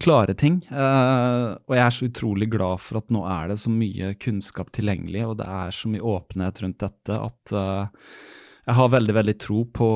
klare 0.00 0.34
ting. 0.38 0.60
Uh, 0.70 1.58
og 1.66 1.74
jeg 1.74 1.82
er 1.84 1.94
så 1.94 2.08
utrolig 2.08 2.48
glad 2.52 2.82
for 2.82 3.00
at 3.00 3.10
nå 3.14 3.24
er 3.28 3.50
det 3.50 3.58
så 3.62 3.72
mye 3.74 4.12
kunnskap 4.22 4.70
tilgjengelig, 4.74 5.24
og 5.26 5.36
det 5.40 5.48
er 5.50 5.74
så 5.74 5.90
mye 5.90 6.06
åpenhet 6.14 6.62
rundt 6.62 6.82
dette 6.82 7.18
at 7.18 7.54
uh, 7.56 8.10
jeg 8.62 8.78
har 8.78 8.92
veldig, 8.94 9.14
veldig 9.18 9.36
tro 9.42 9.64
på, 9.74 9.88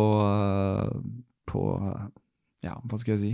på 1.46 1.60
ja, 2.66 2.72
hva 2.82 2.98
skal 2.98 3.12
jeg 3.14 3.20
si 3.20 3.28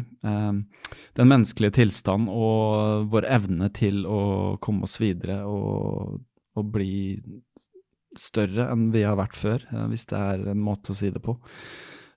Den 1.16 1.30
menneskelige 1.30 1.78
tilstand 1.78 2.28
og 2.28 3.06
vår 3.14 3.24
evne 3.38 3.70
til 3.72 4.02
å 4.04 4.20
komme 4.60 4.84
oss 4.84 4.98
videre 5.00 5.38
og, 5.48 6.18
og 6.52 6.68
bli 6.74 6.92
større 8.18 8.68
enn 8.72 8.90
vi 8.94 9.04
har 9.06 9.18
vært 9.20 9.38
før, 9.38 9.64
hvis 9.90 10.06
det 10.10 10.18
er 10.18 10.46
en 10.52 10.62
måte 10.62 10.92
å 10.92 10.98
si 10.98 11.10
det 11.12 11.22
på. 11.24 11.36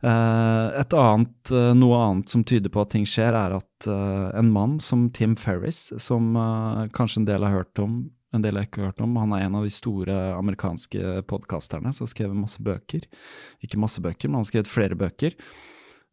Et 0.06 0.94
annet, 0.94 1.52
uh, 1.56 1.72
Noe 1.74 2.00
annet 2.04 2.30
som 2.30 2.44
tyder 2.46 2.70
på 2.70 2.84
at 2.84 2.92
ting 2.94 3.08
skjer, 3.10 3.34
er 3.34 3.56
at 3.58 3.88
en 3.88 4.52
mann 4.54 4.76
som 4.84 5.08
Tim 5.16 5.34
Ferris, 5.40 5.88
som 6.02 6.36
kanskje 6.94 7.24
en 7.24 7.30
del 7.30 7.46
har 7.46 7.62
hørt 7.62 7.82
om, 7.82 8.04
en 8.36 8.44
del 8.44 8.60
har 8.60 8.68
ikke 8.68 8.90
hørt 8.90 9.02
om, 9.02 9.16
han 9.22 9.34
er 9.34 9.46
en 9.46 9.58
av 9.60 9.66
de 9.66 9.72
store 9.72 10.16
amerikanske 10.36 11.24
podkasterne 11.30 11.94
som 11.96 12.06
har 12.06 12.12
skrevet 12.12 12.38
masse 12.38 12.62
bøker. 12.64 13.08
Ikke 13.64 13.80
masse 13.82 14.04
bøker, 14.04 14.28
men 14.28 14.40
han 14.40 14.46
har 14.46 14.52
skrevet 14.52 14.72
flere 14.72 15.00
bøker. 15.00 15.38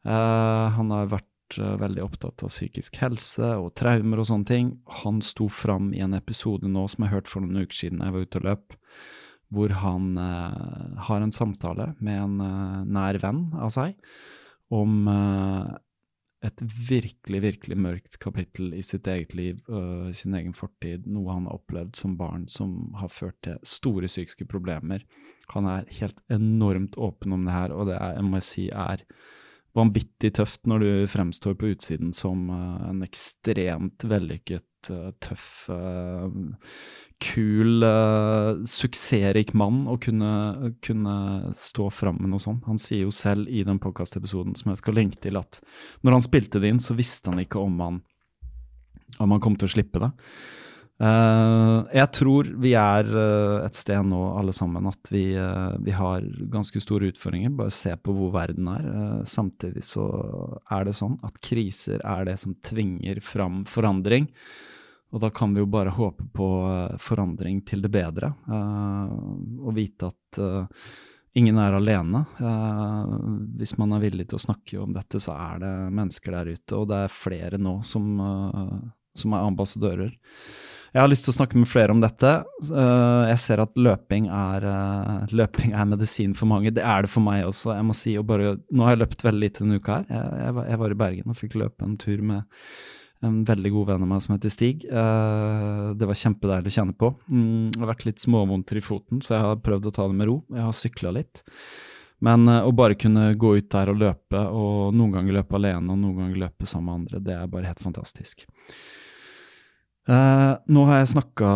han 0.07 0.91
har 0.95 1.11
vært 1.11 1.29
veldig 1.59 2.03
opptatt 2.05 2.45
av 2.45 2.53
psykisk 2.53 2.97
helse 3.03 3.55
og 3.61 3.75
traumer 3.79 4.23
og 4.23 4.29
sånne 4.29 4.49
ting. 4.49 4.71
Han 5.03 5.21
sto 5.25 5.49
fram 5.53 5.93
i 5.95 6.03
en 6.05 6.15
episode 6.15 6.69
nå 6.69 6.87
som 6.89 7.05
jeg 7.05 7.15
hørte 7.15 7.33
for 7.33 7.45
noen 7.45 7.65
uker 7.65 7.77
siden 7.77 8.03
jeg 8.05 8.15
var 8.15 8.27
ute 8.27 8.41
og 8.41 8.49
løp 8.49 8.79
hvor 9.53 9.73
han 9.83 10.13
uh, 10.19 10.99
har 11.09 11.23
en 11.23 11.35
samtale 11.35 11.93
med 12.01 12.21
en 12.25 12.37
uh, 12.41 12.85
nær 12.89 13.19
venn 13.23 13.47
av 13.61 13.73
seg 13.75 13.99
om 14.73 15.09
uh, 15.09 15.75
et 16.43 16.63
virkelig, 16.89 17.41
virkelig 17.45 17.77
mørkt 17.79 18.17
kapittel 18.23 18.73
i 18.75 18.81
sitt 18.83 19.07
eget 19.07 19.31
liv, 19.39 19.61
i 20.11 20.15
sin 20.17 20.35
egen 20.35 20.51
fortid, 20.59 21.05
noe 21.07 21.37
han 21.37 21.45
har 21.47 21.61
opplevd 21.61 21.95
som 21.95 22.17
barn 22.19 22.49
som 22.51 22.73
har 22.99 23.13
ført 23.15 23.37
til 23.47 23.61
store 23.63 24.11
psykiske 24.11 24.49
problemer. 24.51 25.05
Han 25.55 25.69
er 25.71 25.87
helt 26.01 26.19
enormt 26.35 26.99
åpen 26.99 27.37
om 27.37 27.47
det 27.47 27.55
her, 27.55 27.71
og 27.71 27.87
det 27.93 27.95
er, 27.95 28.17
jeg 28.17 28.27
må 28.27 28.43
si 28.43 28.67
er 28.75 29.07
vanvittig 29.77 30.35
tøft 30.37 30.67
når 30.69 30.85
du 30.85 30.91
fremstår 31.09 31.57
på 31.59 31.73
utsiden 31.73 32.13
som 32.17 32.51
en 32.53 33.01
ekstremt 33.07 34.05
vellykket 34.09 34.67
Eh, 34.91 35.11
tøff, 35.23 35.69
uh, 35.71 36.27
kul, 37.23 37.85
suksessrik 38.67 39.53
mann 39.55 39.85
å 39.87 39.95
kunne, 40.03 40.73
kunne 40.83 41.15
stå 41.55 41.87
fram 41.95 42.19
med 42.19 42.33
noe 42.33 42.43
sånt. 42.43 42.65
Han 42.67 42.81
sier 42.83 43.05
jo 43.05 43.13
selv 43.15 43.47
i 43.47 43.63
den 43.67 43.79
podkastepisoden 43.83 44.57
som 44.59 44.73
jeg 44.73 44.81
skal 44.81 44.99
lenke 44.99 45.21
til, 45.23 45.39
at 45.39 45.61
når 46.03 46.17
han 46.17 46.25
spilte 46.25 46.63
det 46.63 46.73
inn, 46.73 46.83
så 46.83 46.99
visste 46.99 47.31
han 47.31 47.45
ikke 47.45 47.63
om 47.63 47.79
han, 47.85 48.01
om 49.23 49.37
han 49.37 49.45
kom 49.45 49.55
til 49.55 49.71
å 49.71 49.75
slippe 49.77 50.03
det. 50.03 50.11
Uh, 51.01 51.89
jeg 51.91 52.09
tror 52.15 52.47
vi 52.63 52.75
er 52.79 53.09
uh, 53.11 53.65
et 53.65 53.75
sted 53.75 54.05
nå, 54.07 54.21
alle 54.39 54.53
sammen, 54.55 54.85
at 54.87 55.09
vi, 55.11 55.33
uh, 55.35 55.75
vi, 55.83 55.95
har 55.97 56.23
ganske 56.53 56.83
store 56.85 57.11
utfordringer. 57.11 57.55
Bare 57.59 57.75
se 57.75 57.95
på 57.97 58.15
hvor 58.15 58.31
verden 58.35 58.69
er. 58.71 58.91
samtidig 59.27 59.83
så 59.87 60.05
er 60.71 60.87
det 60.87 60.95
sånn 60.99 61.17
at 61.27 61.41
kriser 61.43 62.03
er 62.05 62.29
det 62.29 62.37
som 62.43 62.55
tvinger 62.63 63.23
fram 63.25 63.65
forandring. 63.67 64.29
Og 65.13 65.21
da 65.21 65.29
kan 65.35 65.53
vi 65.53 65.61
jo 65.61 65.69
bare 65.69 65.93
håpe 65.93 66.25
på 66.33 66.47
eh, 66.71 66.95
forandring 66.97 67.59
til 67.69 67.83
det 67.85 67.91
bedre, 67.93 68.31
og 68.49 69.75
vite 69.77 70.09
at 70.09 70.39
ingen 71.37 71.59
er 71.61 71.77
alene. 71.77 72.23
Hvis 73.61 73.75
man 73.77 73.93
er 73.93 74.01
villig 74.07 74.31
til 74.31 74.39
å 74.39 74.45
snakke 74.47 74.81
om 74.81 74.97
dette, 74.97 75.21
så 75.21 75.35
er 75.37 75.61
det 75.61 75.73
mennesker 75.99 76.33
der 76.33 76.55
ute, 76.55 76.79
og 76.79 76.89
det 76.89 77.03
er 77.05 77.13
flere 77.13 77.61
nå 77.61 77.75
som, 77.85 78.09
som 79.13 79.37
er 79.37 79.51
ambassadører. 79.53 80.17
Jeg 80.93 81.01
har 81.01 81.09
lyst 81.09 81.25
til 81.25 81.33
å 81.33 81.39
snakke 81.39 81.57
med 81.57 81.71
flere 81.71 81.95
om 81.95 82.03
dette. 82.03 82.31
jeg 82.69 83.41
ser 83.41 83.63
at 83.65 83.79
løping 83.81 84.27
er, 84.29 84.65
løping 85.33 85.73
er, 85.73 85.87
medisin 85.89 86.35
for 86.37 86.51
mange. 86.51 86.73
Det 86.77 86.85
er 86.85 87.07
det 87.07 87.11
for 87.13 87.25
meg 87.25 87.47
også. 87.49 87.71
Jeg 87.73 87.87
må 87.89 87.97
si, 87.97 88.13
bare, 88.21 88.59
Nå 88.69 88.85
har 88.85 88.93
jeg 88.93 89.01
løpt 89.07 89.25
veldig 89.25 89.41
lite 89.41 89.65
denne 89.65 89.81
uka 89.81 90.03
her. 90.03 90.05
Jeg, 90.13 90.67
jeg, 90.69 90.81
var 90.85 90.93
i 90.93 90.99
Bergen 91.01 91.33
og 91.33 91.39
fikk 91.41 91.57
løpe 91.63 91.89
en 91.89 91.97
tur 91.97 92.21
med 92.21 92.61
en 93.25 93.41
veldig 93.49 93.73
god 93.73 93.89
venn 93.89 94.05
av 94.05 94.13
meg 94.13 94.23
som 94.25 94.37
heter 94.37 94.53
Stig. 94.53 94.85
Uh, 94.91 95.97
det 95.97 96.11
var 96.11 96.23
kjempedeilig 96.27 96.75
å 96.75 96.77
kjenne 96.77 96.99
på. 96.99 97.13
Mm, 97.31 97.73
det 97.73 97.85
har 97.87 97.93
vært 97.95 98.09
litt 98.11 98.21
småvondter 98.21 98.83
i 98.83 98.85
foten, 98.85 99.25
så 99.25 99.39
jeg 99.39 99.49
har 99.49 99.61
prøvd 99.65 99.89
å 99.89 99.97
ta 99.97 100.11
det 100.11 100.19
med 100.19 100.29
ro. 100.29 100.41
Jeg 100.53 100.67
har 100.67 100.77
sykla 100.77 101.17
litt. 101.17 101.45
Men 102.23 102.45
å 102.53 102.71
bare 102.77 103.01
kunne 103.01 103.31
gå 103.35 103.57
ut 103.57 103.73
der 103.73 103.91
og 103.91 104.03
løpe, 104.03 104.43
og 104.45 104.93
noen 104.95 105.17
ganger 105.17 105.41
løpe 105.41 105.57
alene 105.57 105.89
og 105.89 106.03
noen 106.05 106.21
ganger 106.21 106.43
løpe 106.45 106.69
sammen 106.69 106.91
med 106.91 106.99
andre, 107.01 107.23
det 107.31 107.39
er 107.39 107.49
bare 107.51 107.73
helt 107.73 107.83
fantastisk. 107.83 108.45
Uh, 110.03 110.59
nå 110.67 110.83
har 110.89 110.99
jeg 110.99 111.13
snakka 111.13 111.49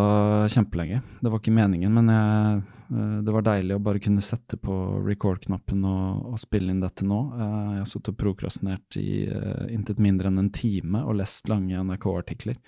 kjempelenge. 0.55 1.01
Det 1.19 1.31
var 1.33 1.41
ikke 1.41 1.55
meningen, 1.55 1.91
men 1.97 2.13
jeg, 2.13 2.61
uh, 2.95 3.17
det 3.27 3.33
var 3.35 3.47
deilig 3.49 3.75
å 3.75 3.83
bare 3.83 4.03
kunne 4.03 4.23
sette 4.23 4.59
på 4.63 4.77
record-knappen 5.03 5.83
og, 5.83 6.29
og, 6.31 6.37
spille 6.39 6.71
inn 6.71 6.85
dette 6.85 7.07
nå. 7.09 7.19
Uh, 7.35 7.73
jeg 7.75 7.81
har 7.83 7.89
sittet 7.91 8.13
og 8.15 8.21
prokrastinert 8.21 8.99
i 9.01 9.27
intet 9.75 10.03
mindre 10.03 10.31
enn 10.31 10.45
en 10.45 10.53
time 10.55 11.03
og 11.03 11.19
lest 11.19 11.51
lange 11.51 11.83
NRK-artikler 11.89 12.61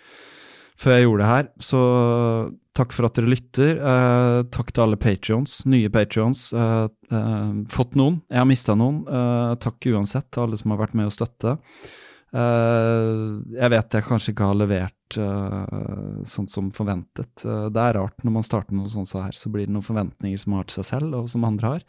før 0.79 0.95
jeg 0.95 1.07
gjorde 1.09 1.23
det 1.25 1.29
her. 1.29 1.47
Så 1.67 1.79
takk 2.79 2.93
for 2.95 3.09
at 3.09 3.17
dere 3.19 3.31
lytter. 3.33 3.81
takk 4.55 4.69
til 4.71 4.85
alle 4.85 4.99
patrions, 5.03 5.57
nye 5.67 5.91
patrions. 5.91 6.45
fått 7.75 7.97
noen. 7.99 8.21
Jeg 8.31 8.39
har 8.39 8.47
mista 8.47 8.77
noen. 8.79 9.01
takk 9.59 9.89
uansett 9.91 10.29
til 10.31 10.45
alle 10.45 10.61
som 10.61 10.71
har 10.71 10.79
vært 10.85 10.95
med 10.95 11.11
å 11.11 11.17
støtte. 11.17 11.57
Uh, 12.29 13.41
jeg 13.57 13.73
vet 13.73 13.95
jeg 13.97 14.05
kanskje 14.05 14.33
ikke 14.35 14.49
har 14.51 14.57
levert 14.59 15.17
uh, 15.17 16.19
sånn 16.29 16.49
som 16.53 16.69
forventet. 16.77 17.33
Uh, 17.45 17.69
det 17.73 17.85
er 17.85 17.97
rart 17.97 18.21
når 18.25 18.35
man 18.35 18.45
starter 18.45 18.77
noe 18.77 18.91
sånt 18.93 19.09
så 19.09 19.23
her, 19.25 19.37
så 19.37 19.49
blir 19.53 19.69
det 19.69 19.73
noen 19.73 19.87
forventninger 19.87 20.41
som 20.41 20.53
man 20.53 20.63
har 20.63 20.69
til 20.69 20.83
seg 20.83 20.91
selv, 20.91 21.17
og 21.17 21.31
som 21.33 21.47
andre 21.49 21.73
har. 21.73 21.87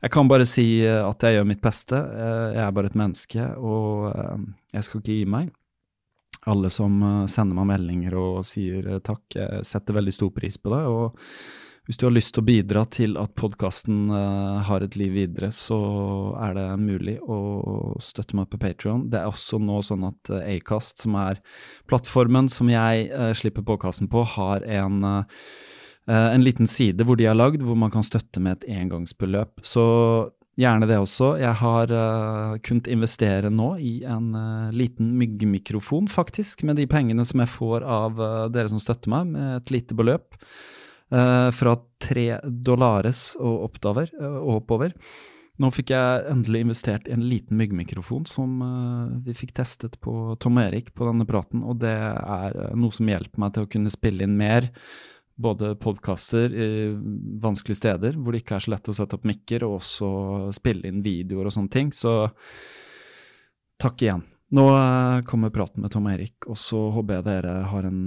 Jeg 0.00 0.14
kan 0.14 0.30
bare 0.30 0.48
si 0.48 0.66
at 0.88 1.22
jeg 1.22 1.36
gjør 1.36 1.44
mitt 1.44 1.60
beste. 1.60 1.92
jeg 1.92 2.60
er 2.64 2.70
bare 2.72 2.88
et 2.88 2.94
menneske, 2.96 3.44
og 3.60 4.06
jeg 4.72 4.86
skal 4.86 5.02
ikke 5.02 5.16
gi 5.18 5.26
meg. 5.28 5.50
Alle 6.48 6.70
som 6.72 6.94
sender 7.28 7.58
meg 7.58 7.68
meldinger 7.68 8.16
og 8.16 8.38
sier 8.48 8.88
takk, 9.04 9.26
jeg 9.36 9.66
setter 9.68 9.98
veldig 9.98 10.14
stor 10.16 10.30
pris 10.32 10.56
på 10.56 10.72
det. 10.72 10.80
og 10.88 11.20
hvis 11.90 11.98
du 11.98 12.04
har 12.06 12.12
lyst 12.14 12.36
til 12.36 12.44
å 12.44 12.46
bidra 12.46 12.82
til 12.86 13.16
at 13.18 13.32
podkasten 13.34 14.12
eh, 14.14 14.58
har 14.68 14.84
et 14.86 14.94
liv 14.94 15.10
videre, 15.10 15.48
så 15.50 15.78
er 16.38 16.54
det 16.54 16.66
mulig 16.78 17.16
å 17.26 17.96
støtte 17.98 18.38
meg 18.38 18.46
på 18.52 18.60
Patrion. 18.62 19.08
Det 19.10 19.18
er 19.18 19.26
også 19.26 19.58
nå 19.58 19.80
sånn 19.82 20.06
at 20.06 20.30
uh, 20.30 20.38
Acast, 20.52 21.02
som 21.02 21.18
er 21.18 21.42
plattformen 21.90 22.46
som 22.46 22.70
jeg 22.70 23.10
uh, 23.10 23.32
slipper 23.34 23.66
podkasten 23.66 24.06
på, 24.06 24.22
har 24.36 24.62
en, 24.70 25.02
en 26.06 26.46
liten 26.46 26.70
side 26.70 27.02
hvor 27.02 27.18
de 27.18 27.26
har 27.26 27.34
lagd, 27.34 27.66
hvor 27.66 27.82
man 27.82 27.90
kan 27.90 28.06
støtte 28.06 28.38
med 28.38 28.60
et 28.60 28.70
engangsbeløp. 28.84 29.58
Så 29.66 29.82
gjerne 30.62 30.86
det 30.86 31.02
også. 31.02 31.34
Jeg 31.42 31.58
har 31.58 31.98
kunnet 32.62 32.90
investere 32.94 33.50
nå 33.50 33.72
i 33.82 33.96
en 34.06 34.30
liten 34.70 35.16
myggmikrofon, 35.18 36.06
faktisk, 36.06 36.62
med 36.62 36.78
de 36.78 36.86
pengene 36.86 37.26
som 37.26 37.42
jeg 37.42 37.50
får 37.58 37.82
av 37.82 38.28
dere 38.54 38.70
som 38.70 38.78
støtter 38.78 39.10
meg, 39.10 39.32
med 39.34 39.56
et 39.64 39.80
lite 39.80 39.98
beløp. 39.98 40.38
Uh, 41.10 41.50
fra 41.50 41.72
tre 41.98 42.36
dollares 42.46 43.32
og, 43.34 43.64
oppover, 43.66 44.12
uh, 44.20 44.36
og 44.44 44.60
oppover. 44.60 44.92
Nå 45.60 45.72
fikk 45.74 45.90
jeg 45.90 46.20
endelig 46.30 46.60
investert 46.62 47.08
i 47.10 47.16
en 47.16 47.24
liten 47.26 47.58
myggmikrofon 47.58 48.28
som 48.30 48.52
uh, 48.62 49.08
vi 49.26 49.34
fikk 49.34 49.56
testet 49.58 49.98
på 49.98 50.36
Tom 50.38 50.60
Erik 50.62 50.92
på 50.94 51.08
denne 51.08 51.26
praten, 51.26 51.64
og 51.66 51.82
det 51.82 51.96
er 51.98 52.54
noe 52.78 52.94
som 52.94 53.10
hjelper 53.10 53.42
meg 53.42 53.56
til 53.56 53.66
å 53.66 53.72
kunne 53.74 53.90
spille 53.90 54.22
inn 54.22 54.38
mer. 54.38 54.70
Både 55.34 55.72
podkaster 55.82 56.54
i 56.54 56.70
vanskelige 57.42 57.80
steder 57.80 58.14
hvor 58.14 58.30
det 58.30 58.44
ikke 58.44 58.60
er 58.60 58.68
så 58.68 58.76
lett 58.76 58.94
å 58.94 58.98
sette 59.02 59.18
opp 59.18 59.26
mikker, 59.26 59.66
og 59.66 59.80
også 59.80 60.10
spille 60.54 60.92
inn 60.92 61.02
videoer 61.02 61.50
og 61.50 61.56
sånne 61.58 61.74
ting. 61.74 61.90
Så 61.96 62.20
takk 63.82 64.06
igjen. 64.06 64.22
Nå 64.54 64.66
kommer 65.26 65.50
praten 65.54 65.82
med 65.82 65.90
Tom 65.90 66.06
Erik, 66.12 66.46
og 66.46 66.58
så 66.58 66.86
håper 66.94 67.18
jeg 67.18 67.32
dere 67.32 67.62
har 67.74 67.90
en 67.90 68.04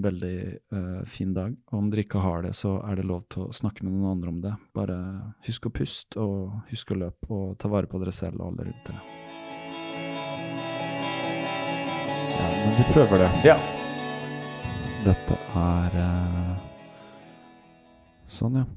veldig 0.00 0.36
uh, 0.72 1.02
fin 1.08 1.32
dag. 1.34 1.54
Og 1.72 1.78
om 1.78 1.90
dere 1.92 2.04
ikke 2.06 2.22
har 2.22 2.46
det, 2.46 2.54
så 2.56 2.76
er 2.88 2.98
det 2.98 3.06
lov 3.08 3.24
til 3.32 3.46
å 3.46 3.54
snakke 3.54 3.84
med 3.84 3.94
noen 3.94 4.14
andre 4.16 4.32
om 4.32 4.40
det. 4.44 4.54
Bare 4.76 4.98
husk 5.46 5.68
å 5.68 5.74
puste, 5.74 6.20
og 6.22 6.72
husk 6.72 6.94
å 6.94 7.00
løpe, 7.04 7.28
og 7.28 7.58
ta 7.60 7.70
vare 7.72 7.90
på 7.90 8.00
dere 8.02 8.14
selv 8.16 8.40
og 8.40 8.52
alle 8.52 8.70
rundt 8.70 8.88
dere. 8.88 9.02
Ja, 12.32 12.50
men 12.50 12.76
vi 12.80 12.88
prøver 12.94 13.26
det. 13.26 13.30
Ja. 13.46 13.58
Dette 15.02 15.38
er 15.58 15.98
uh, 15.98 16.52
Sånn, 18.32 18.62
ja. 18.62 18.68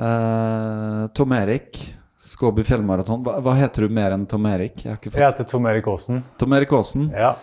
Uh, 0.00 1.08
Tom 1.12 1.34
Erik, 1.36 1.76
Skåby 2.22 2.62
fjellmaraton. 2.64 3.24
Hva, 3.26 3.40
hva, 3.42 3.52
heter 3.58 3.84
du 3.84 3.92
mer 3.92 4.14
enn 4.14 4.24
Tom 4.30 4.46
Erik? 4.48 4.84
Jeg, 4.86 5.00
jeg 5.10 5.18
heter 5.18 5.44
Tom 5.50 5.66
Erik 5.68 5.88
Aasen. 5.90 6.22
Tom 6.40 6.54
Erik 6.56 6.72
Aasen? 6.78 7.10
Ja. 7.10 7.34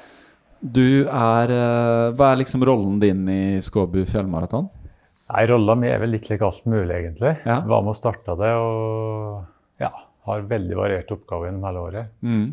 Du 0.59 1.07
er 1.07 1.53
uh, 1.53 2.11
Hva 2.17 2.33
er 2.33 2.41
liksom 2.41 2.63
rollen 2.67 2.99
din 2.99 3.23
i 3.31 3.41
Skåbu 3.63 4.01
fjellmaraton? 4.09 4.67
Nei, 5.29 5.43
Rolla 5.47 5.75
mi 5.77 5.87
er 5.91 6.01
vel 6.01 6.15
litt 6.15 6.29
lik 6.31 6.41
alt 6.41 6.63
mulig, 6.65 6.89
egentlig. 6.89 7.35
Ja. 7.45 7.59
Var 7.69 7.83
med 7.85 7.93
og 7.93 7.97
starta 7.97 8.33
det 8.39 8.49
og 8.57 9.81
ja, 9.81 9.91
har 10.25 10.47
veldig 10.49 10.79
varierte 10.79 11.13
oppgaver 11.15 11.49
gjennom 11.49 11.67
hele 11.69 11.83
året. 11.85 12.15
Mm. 12.25 12.47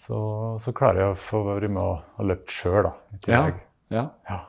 Så, 0.00 0.20
så, 0.64 0.72
klarer 0.72 1.02
jeg 1.02 1.12
å 1.12 1.18
få 1.20 1.42
være 1.44 1.68
med 1.68 1.82
og, 1.82 2.06
og 2.16 2.30
løpe 2.30 2.54
sjøl, 2.56 2.88
da. 2.88 2.94
I 3.12 3.20
tillegg. 3.26 3.60
Ja, 3.92 4.00
ja. 4.00 4.06
ja. 4.30 4.40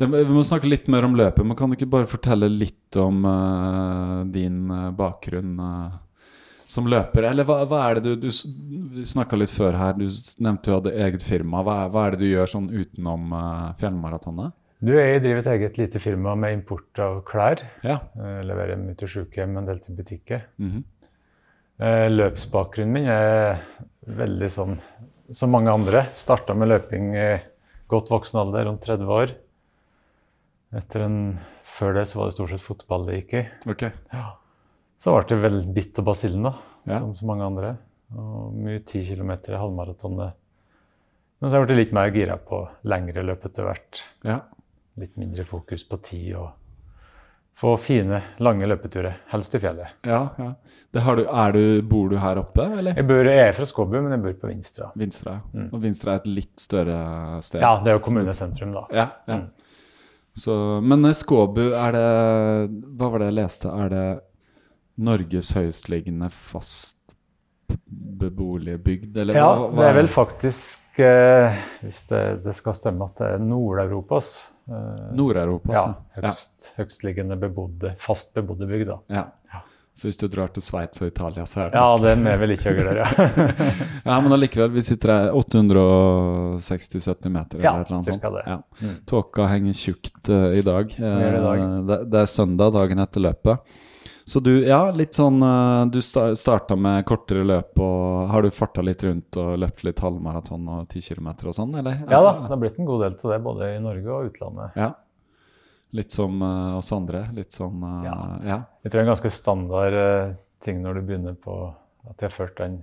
Det, 0.00 0.08
vi 0.10 0.34
må 0.34 0.42
snakke 0.46 0.70
litt 0.70 0.90
mer 0.90 1.06
om 1.06 1.14
løpet, 1.14 1.44
men 1.46 1.56
kan 1.58 1.70
du 1.70 1.76
ikke 1.76 1.92
bare 1.92 2.10
fortelle 2.10 2.48
litt 2.50 2.98
om 2.98 3.22
uh, 3.22 4.20
din 4.32 4.64
uh, 4.72 4.88
bakgrunn? 4.96 5.54
Uh, 5.60 5.98
som 6.70 6.86
løper? 6.90 7.26
Eller 7.30 7.46
hva, 7.46 7.58
hva 7.68 7.82
er 7.88 7.98
det 7.98 8.14
du, 8.22 8.28
du 8.30 9.02
snakka 9.06 9.38
litt 9.38 9.52
før 9.52 9.78
her, 9.78 9.98
du 9.98 10.06
nevnte 10.42 10.70
du 10.70 10.76
hadde 10.76 10.94
eget 11.06 11.24
firma. 11.26 11.64
Hva, 11.66 11.82
hva 11.90 12.06
er 12.06 12.16
det 12.16 12.22
du 12.22 12.30
gjør 12.30 12.52
sånn 12.54 12.70
utenom 12.70 13.34
uh, 13.34 13.72
fjellmaratonet? 13.80 14.54
Du, 14.80 14.94
Jeg 14.96 15.20
driver 15.24 15.42
et 15.42 15.52
eget 15.56 15.76
lite 15.80 16.00
firma 16.00 16.36
med 16.38 16.56
import 16.56 17.02
av 17.02 17.20
klær. 17.28 17.64
Ja. 17.86 17.98
Uh, 18.14 18.40
leverer 18.46 18.80
mye 18.80 18.96
til 19.00 19.10
sykehjem, 19.16 19.58
en 19.58 19.68
del 19.68 19.82
til 19.84 19.98
butikker. 19.98 20.46
Mm 20.62 20.70
-hmm. 20.72 20.88
løpsbakgrunnen 22.10 22.92
min 22.92 23.06
er 23.08 23.60
veldig 24.06 24.50
sånn 24.50 24.80
som 25.32 25.50
mange 25.50 25.72
andre. 25.72 26.06
Starta 26.14 26.54
med 26.54 26.68
løping 26.68 27.14
i 27.16 27.38
godt 27.88 28.10
voksen 28.10 28.40
alder, 28.40 28.64
rundt 28.64 28.82
30 28.82 29.06
år. 29.06 29.34
En, 30.72 31.38
Før 31.64 31.94
det 31.94 32.06
så 32.08 32.18
var 32.18 32.26
det 32.26 32.34
stort 32.34 32.50
sett 32.50 32.62
fotball 32.62 33.06
det 33.06 33.14
gikk 33.20 33.34
i. 33.34 33.48
Okay. 33.70 33.90
Ja. 34.12 34.36
Så 35.00 35.14
ble 35.14 35.24
det 35.30 35.40
vel 35.40 35.62
bitt 35.72 35.98
og 36.02 36.10
basillen, 36.10 36.44
da, 36.44 36.54
ja. 36.84 37.00
som 37.00 37.14
så 37.16 37.28
mange 37.28 37.46
andre. 37.46 37.74
Og 38.20 38.54
mye 38.56 38.82
10 38.82 39.06
km 39.08 39.32
halvmaratonet. 39.54 40.36
Men 41.40 41.48
så 41.48 41.54
har 41.54 41.62
jeg 41.62 41.70
blitt 41.70 41.78
litt 41.86 41.92
mer 41.96 42.10
gira 42.12 42.36
på 42.36 42.64
lengre 42.90 43.24
løp 43.24 43.46
etter 43.48 43.64
hvert. 43.64 44.02
Ja. 44.28 44.42
Litt 45.00 45.14
mindre 45.16 45.46
fokus 45.48 45.86
på 45.88 45.96
tid 46.04 46.34
og 46.36 46.50
få 47.60 47.76
fine, 47.80 48.20
lange 48.44 48.68
løpeturer. 48.68 49.22
Helst 49.32 49.54
i 49.56 49.60
fjellet. 49.60 49.96
Ja, 50.08 50.20
ja. 50.40 50.50
Du, 50.92 51.00
du, 51.56 51.82
bor 51.88 52.08
du 52.08 52.16
her 52.20 52.40
oppe, 52.40 52.64
eller? 52.64 52.96
Jeg, 52.96 53.08
bor, 53.08 53.24
jeg 53.24 53.48
er 53.48 53.56
fra 53.56 53.68
Skåbu, 53.68 53.98
men 54.00 54.14
jeg 54.14 54.22
bor 54.24 54.36
på 54.42 54.48
Vinstra. 54.48 54.88
Vinstra, 55.00 55.34
mm. 55.52 55.66
Og 55.68 55.82
Vinstra 55.82 56.14
er 56.14 56.22
et 56.22 56.30
litt 56.40 56.54
større 56.60 57.00
sted? 57.44 57.60
Ja, 57.60 57.74
det 57.84 57.92
er 57.92 57.98
jo 57.98 58.04
kommunesentrum, 58.04 58.72
da. 58.76 58.86
Ja, 58.96 59.06
ja. 59.28 59.40
Mm. 59.42 59.76
Så, 60.40 60.54
men 60.80 61.04
Skåbu, 61.16 61.72
er 61.74 61.96
det 61.96 62.08
Hva 62.96 63.08
var 63.10 63.20
det 63.20 63.32
jeg 63.32 63.36
leste? 63.40 63.72
Er 63.74 63.92
det 63.92 64.04
Norges 65.00 65.54
høyestliggende 65.56 66.28
fast 66.34 67.14
beboelige 68.20 68.78
bygd, 68.82 69.16
eller 69.16 69.36
hva, 69.36 69.40
Ja, 69.42 69.66
det 69.78 69.88
er 69.88 69.96
vel 69.96 70.08
faktisk, 70.10 70.98
eh, 70.98 71.58
hvis 71.84 72.04
det, 72.10 72.22
det, 72.44 72.54
skal 72.58 72.76
stemme, 72.78 73.10
at 73.10 73.20
det 73.20 73.34
er 73.36 73.42
Nord-Europas 73.44 74.32
eh, 74.68 75.10
Nord-Europas, 75.16 75.76
ja. 75.76 75.84
Høyst, 76.18 76.56
ja. 76.64 76.78
Høgstliggende 76.80 77.38
bebodde, 77.40 77.94
fast 78.02 78.34
bebodde 78.36 78.68
bygd. 78.70 78.90
Ja. 78.90 79.26
ja. 79.52 79.62
For 80.00 80.08
hvis 80.08 80.20
du 80.20 80.26
drar 80.32 80.48
til 80.54 80.64
Sveits 80.64 81.02
og 81.04 81.10
Italia, 81.10 81.44
så 81.48 81.66
er 81.66 81.72
det 81.72 81.80
Ja, 81.80 81.88
den 82.00 82.26
er 82.30 82.38
vel 82.40 82.54
ikke 82.54 82.72
høyere, 82.72 83.02
ja. 83.02 83.28
ja, 84.08 84.16
men 84.24 84.32
allikevel, 84.32 84.72
vi 84.72 84.84
sitter 84.86 85.12
her 85.12 85.36
860-70 85.36 87.34
meter 87.34 87.60
eller 87.60 87.68
ja, 87.68 87.74
eller 87.76 87.92
noe 87.98 88.06
sånt. 88.06 88.24
Det. 88.24 88.44
Ja. 88.46 88.58
Mm. 88.80 88.96
Tåka 89.10 89.48
henger 89.50 89.76
tjukt 89.76 90.32
uh, 90.32 90.50
i 90.56 90.64
dag. 90.64 90.96
Uh, 90.96 91.84
det, 91.90 92.00
det, 92.08 92.22
er 92.24 92.32
søndag, 92.32 92.72
dagen 92.78 93.04
etter 93.04 93.26
løpet. 93.28 93.76
Så 94.30 94.40
du, 94.40 94.52
ja, 94.62 94.78
litt 94.94 95.16
sånn 95.18 95.42
eh, 95.42 95.86
Du 95.90 95.98
starta 96.02 96.76
med 96.78 97.02
kortere 97.08 97.42
løp, 97.42 97.72
og 97.82 98.28
har 98.30 98.44
du 98.46 98.52
farta 98.54 98.82
litt 98.86 99.02
rundt 99.02 99.38
og 99.42 99.56
løpt 99.58 99.82
litt 99.82 99.98
halvmaraton 100.04 100.68
og 100.70 100.84
10 100.86 101.02
km 101.08 101.30
og 101.50 101.56
sånn, 101.56 101.72
eller? 101.80 102.04
Ja 102.06 102.20
da, 102.22 102.36
det 102.44 102.52
har 102.52 102.60
blitt 102.62 102.78
en 102.78 102.86
god 102.86 103.02
del 103.02 103.16
til 103.18 103.32
det, 103.34 103.40
både 103.42 103.72
i 103.74 103.80
Norge 103.82 104.12
og 104.14 104.28
utlandet. 104.28 104.76
Ja. 104.78 104.92
Litt 105.98 106.14
som 106.14 106.38
uh, 106.46 106.76
oss 106.78 106.92
andre? 106.94 107.24
Litt 107.34 107.58
sånn 107.58 107.82
uh, 107.82 108.04
ja. 108.06 108.14
ja. 108.46 108.60
Jeg 108.84 108.92
tror 108.92 109.00
det 109.00 109.02
er 109.02 109.08
en 109.08 109.12
ganske 109.16 109.32
standard 109.34 109.98
uh, 109.98 110.36
ting 110.62 110.78
når 110.84 111.00
du 111.00 111.08
begynner 111.08 111.34
på 111.34 111.56
at 112.06 112.14
jeg 112.22 112.28
har 112.28 112.36
ført 112.36 112.54
den 112.62 112.78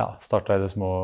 Ja, 0.00 0.14
starta 0.24 0.56
i 0.56 0.64
det 0.64 0.70
små 0.72 0.94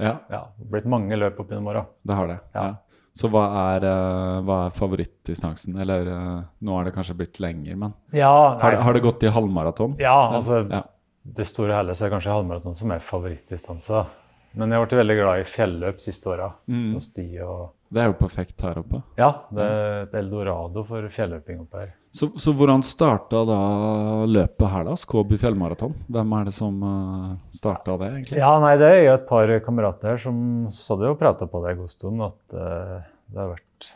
Ja. 0.00 0.14
ja. 0.32 0.46
Blitt 0.72 0.88
mange 0.88 1.20
løp 1.20 1.36
opp 1.44 1.52
gjennom 1.52 1.68
åra. 1.74 1.84
Det 2.00 2.16
har 2.16 2.32
det. 2.32 2.38
ja. 2.56 2.64
Så 3.12 3.28
hva 3.28 3.44
er, 3.74 3.84
uh, 3.84 4.40
hva 4.46 4.58
er 4.66 4.74
favorittdistansen? 4.76 5.76
Eller 5.84 6.08
uh, 6.08 6.40
nå 6.64 6.78
er 6.78 6.88
det 6.88 6.94
kanskje 6.96 7.16
blitt 7.18 7.42
lenger, 7.44 7.76
men 7.76 7.92
ja, 8.16 8.32
har, 8.62 8.78
har, 8.80 8.96
det 8.96 9.04
gått 9.04 9.26
i 9.26 9.32
halvmaraton? 9.32 9.98
Ja, 10.00 10.16
altså 10.32 10.62
ja. 10.64 10.80
det 11.22 11.46
store 11.50 11.76
hele 11.76 11.96
så 11.96 12.06
er 12.06 12.10
det 12.10 12.16
kanskje 12.16 12.36
halvmaraton 12.38 12.78
som 12.78 12.94
er 12.94 13.04
favorittdistanse. 13.04 14.04
Men 14.56 14.72
jeg 14.72 14.84
blitt 14.84 14.98
veldig 15.00 15.16
glad 15.16 15.40
i 15.40 15.48
fjelløp 15.48 16.00
siste 16.04 16.28
åra. 16.32 16.50
Mm. 16.68 17.00
sti 17.00 17.26
og 17.44 17.70
Det 17.92 18.02
er 18.02 18.10
jo 18.10 18.18
perfekt 18.20 18.64
her 18.64 18.80
oppe. 18.82 19.00
Ja, 19.20 19.30
det 19.52 19.64
er 19.64 19.98
et 20.02 20.16
eldorado 20.20 20.84
for 20.88 21.08
fjelløping 21.12 21.62
oppe 21.64 21.84
her. 21.84 21.94
Så, 22.12 22.28
så 22.36 22.52
hvordan 22.52 22.82
starta 22.84 23.40
da 23.48 23.58
løpet 24.28 24.68
her, 24.68 24.84
da? 24.84 24.96
Skåby 25.00 25.38
fjellmaraton? 25.40 25.94
Hvem 26.12 26.34
er 26.36 26.50
det 26.50 26.52
som 26.52 26.76
uh, 26.84 26.90
eh, 27.32 27.38
starta 27.56 27.96
det, 28.02 28.10
egentlig? 28.18 28.40
Ja, 28.42 28.52
nei, 28.60 28.74
Det 28.80 28.90
er 28.90 29.00
jo 29.06 29.14
et 29.14 29.24
par 29.30 29.52
kamerater 29.64 30.12
her 30.12 30.20
som 30.20 30.42
det 30.68 31.08
og 31.08 31.16
prata 31.20 31.48
på 31.48 31.62
det 31.64 31.72
en 31.72 31.80
god 31.80 31.94
stund. 31.94 32.20
At 32.26 32.56
uh, 32.58 33.08
det 33.32 33.40
har 33.40 33.54
vært 33.54 33.88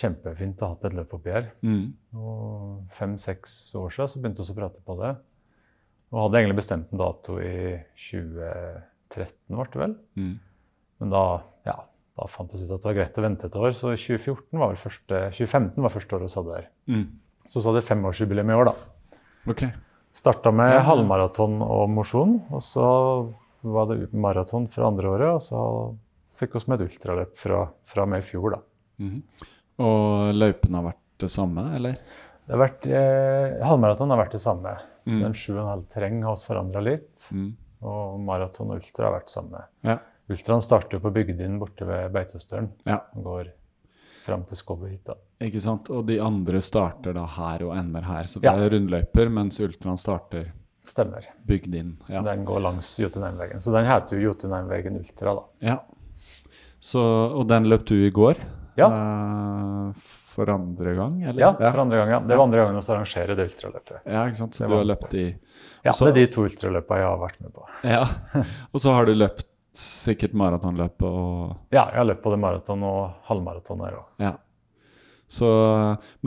kjempefint 0.00 0.62
å 0.62 0.70
ha 0.70 0.74
hatt 0.76 0.88
et 0.88 0.96
løp 0.96 1.14
oppi 1.18 1.36
her. 1.36 1.50
Mm. 1.60 1.84
Og 2.16 2.96
fem-seks 2.96 3.60
år 3.76 3.92
siden 3.92 4.12
så 4.14 4.24
begynte 4.24 4.46
vi 4.46 4.56
å 4.56 4.60
prate 4.62 4.84
på 4.86 4.96
det. 5.02 5.14
Og 6.10 6.24
hadde 6.24 6.40
egentlig 6.40 6.60
bestemt 6.62 6.90
en 6.90 7.04
dato 7.04 7.38
i 7.44 7.76
2013, 8.08 9.36
ble 9.52 9.66
det 9.68 9.82
vel. 9.84 9.98
Mm. 10.16 10.36
Men 11.00 11.12
da, 11.12 11.24
ja, 11.68 11.76
da 12.16 12.32
fant 12.32 12.54
vi 12.56 12.64
ut 12.64 12.72
at 12.72 12.80
det 12.80 12.88
var 12.88 13.02
greit 13.02 13.20
å 13.20 13.24
vente 13.24 13.50
et 13.50 13.58
år, 13.68 13.74
så 13.76 13.92
2014 13.92 14.48
var 14.56 14.72
vel 14.72 14.80
første, 14.80 15.26
2015 15.36 15.84
var 15.84 15.92
første 15.92 16.16
året 16.16 16.32
vi 16.32 16.40
hadde 16.40 16.56
her. 16.56 16.70
Mm. 16.90 17.10
Så 17.50 17.60
så 17.60 17.70
hadde 17.70 17.82
jeg 17.82 17.88
femårsjubileum 17.90 18.50
i 18.52 18.58
år, 18.60 18.70
da. 18.70 18.74
Okay. 19.50 19.72
Starta 20.14 20.52
med 20.54 20.72
Ja. 20.74 20.82
halvmaraton 20.86 21.60
og 21.62 21.88
mosjon, 21.90 22.40
og 22.50 22.62
så 22.62 23.32
var 23.62 23.86
det 23.90 24.12
maraton 24.14 24.68
fra 24.70 24.86
andre 24.86 25.08
året, 25.10 25.34
og 25.34 25.42
så 25.42 25.96
fikk 26.38 26.54
vi 26.54 26.64
med 26.70 26.80
et 26.80 26.88
ultraløp 26.90 27.36
fra, 27.36 27.64
fra 27.84 28.02
og 28.02 28.08
med 28.08 28.22
i 28.22 28.26
fjor, 28.26 28.50
da. 28.56 28.60
Mhm. 28.98 29.22
Og 29.80 30.34
løypene 30.34 30.76
har 30.76 30.84
vært 30.92 31.18
det 31.18 31.30
samme, 31.30 31.74
eller? 31.76 31.92
Det 32.46 32.56
har 32.56 32.62
vært, 32.68 32.86
eh, 32.86 33.64
halvmaraton 33.66 34.10
har 34.10 34.18
vært 34.24 34.32
det 34.32 34.40
samme. 34.42 34.76
Mm. 35.06 35.20
Den 35.22 35.32
7,5 35.34 35.84
terreng 35.88 36.22
har 36.22 36.32
oss 36.32 36.44
forandra 36.44 36.82
litt. 36.82 37.28
Mm. 37.32 37.54
Og 37.82 38.20
maraton 38.20 38.70
og 38.70 38.76
ultra 38.82 39.06
har 39.06 39.14
vært 39.20 39.26
det 39.30 39.34
samme. 39.36 39.62
Ja. 39.82 39.98
Ultraen 40.28 40.62
starter 40.62 41.00
på 41.00 41.12
Bygdin 41.12 41.58
borte 41.58 41.86
ved 41.86 42.12
Beitostølen 42.12 42.70
ja. 42.86 42.98
går 43.16 43.48
fram 44.24 44.44
til 44.48 44.56
Skobbehytta. 44.60 45.14
Ikke 45.40 45.60
sant? 45.64 45.90
Og 45.90 46.06
de 46.06 46.18
andre 46.22 46.60
starter 46.64 47.14
da 47.16 47.24
her 47.38 47.64
og 47.68 47.76
ender 47.76 48.02
her. 48.06 48.24
Så 48.30 48.40
det 48.40 48.50
Ja. 48.50 48.54
er 48.56 48.70
rundløyper, 48.70 49.28
mens 49.30 49.60
ultraen 49.60 49.96
starter 49.98 50.52
Stemmer. 50.84 51.24
bygd 51.46 51.74
inn. 51.74 51.96
Ja. 52.08 52.22
Den 52.22 52.44
går 52.44 52.60
langs 52.60 52.96
Jotunheimvegen. 52.98 53.60
Så 53.62 53.72
den 53.72 53.86
heter 53.86 54.16
jo 54.18 54.30
Jotunheimvegen 54.32 54.98
Ultra, 55.00 55.34
da. 55.34 55.42
ja. 55.60 55.78
Så, 56.80 57.00
og 57.36 57.46
den 57.48 57.64
løp 57.68 57.84
du 57.84 57.94
i 58.06 58.10
går? 58.10 58.38
Ja. 58.78 58.86
Eh, 58.88 59.92
for 60.30 60.48
andre 60.48 60.94
gang, 60.96 61.22
eller? 61.22 61.40
Ja, 61.42 61.50
for 61.58 61.80
andre 61.82 61.98
gang, 62.00 62.10
ja. 62.14 62.20
Det 62.20 62.36
var 62.38 62.44
andre 62.46 62.62
gangen 62.62 62.76
vi 62.80 62.92
arrangerer 62.94 63.36
det 63.36 63.48
ultraløpet. 63.50 63.98
Ja, 64.06 64.22
ikke 64.30 64.36
sant? 64.38 64.54
Så 64.56 64.68
du 64.68 64.74
har 64.78 64.84
løpt 64.88 65.12
i 65.14 65.24
Ja, 65.84 65.90
det 65.92 66.08
er 66.08 66.12
de 66.14 66.26
to 66.32 66.44
ultraløpene 66.46 67.00
jeg 67.02 67.08
har 67.10 67.18
vært 67.20 67.40
med 67.42 67.52
på. 67.52 67.66
Ja. 67.84 68.04
Og 68.72 68.80
så 68.80 68.94
har 68.94 69.04
du 69.06 69.12
løpt 69.14 69.46
sikkert 69.76 70.32
maratonløpet 70.34 71.02
og 71.06 71.56
Ja, 71.72 71.86
jeg 71.92 71.98
har 72.00 72.08
løpt 72.08 72.22
både 72.24 72.38
maraton 72.42 72.82
og 72.82 73.12
halvmaraton 73.28 73.84
her 73.86 73.98
òg. 74.00 74.06
Ja. 74.18 74.32
Så, 75.30 75.46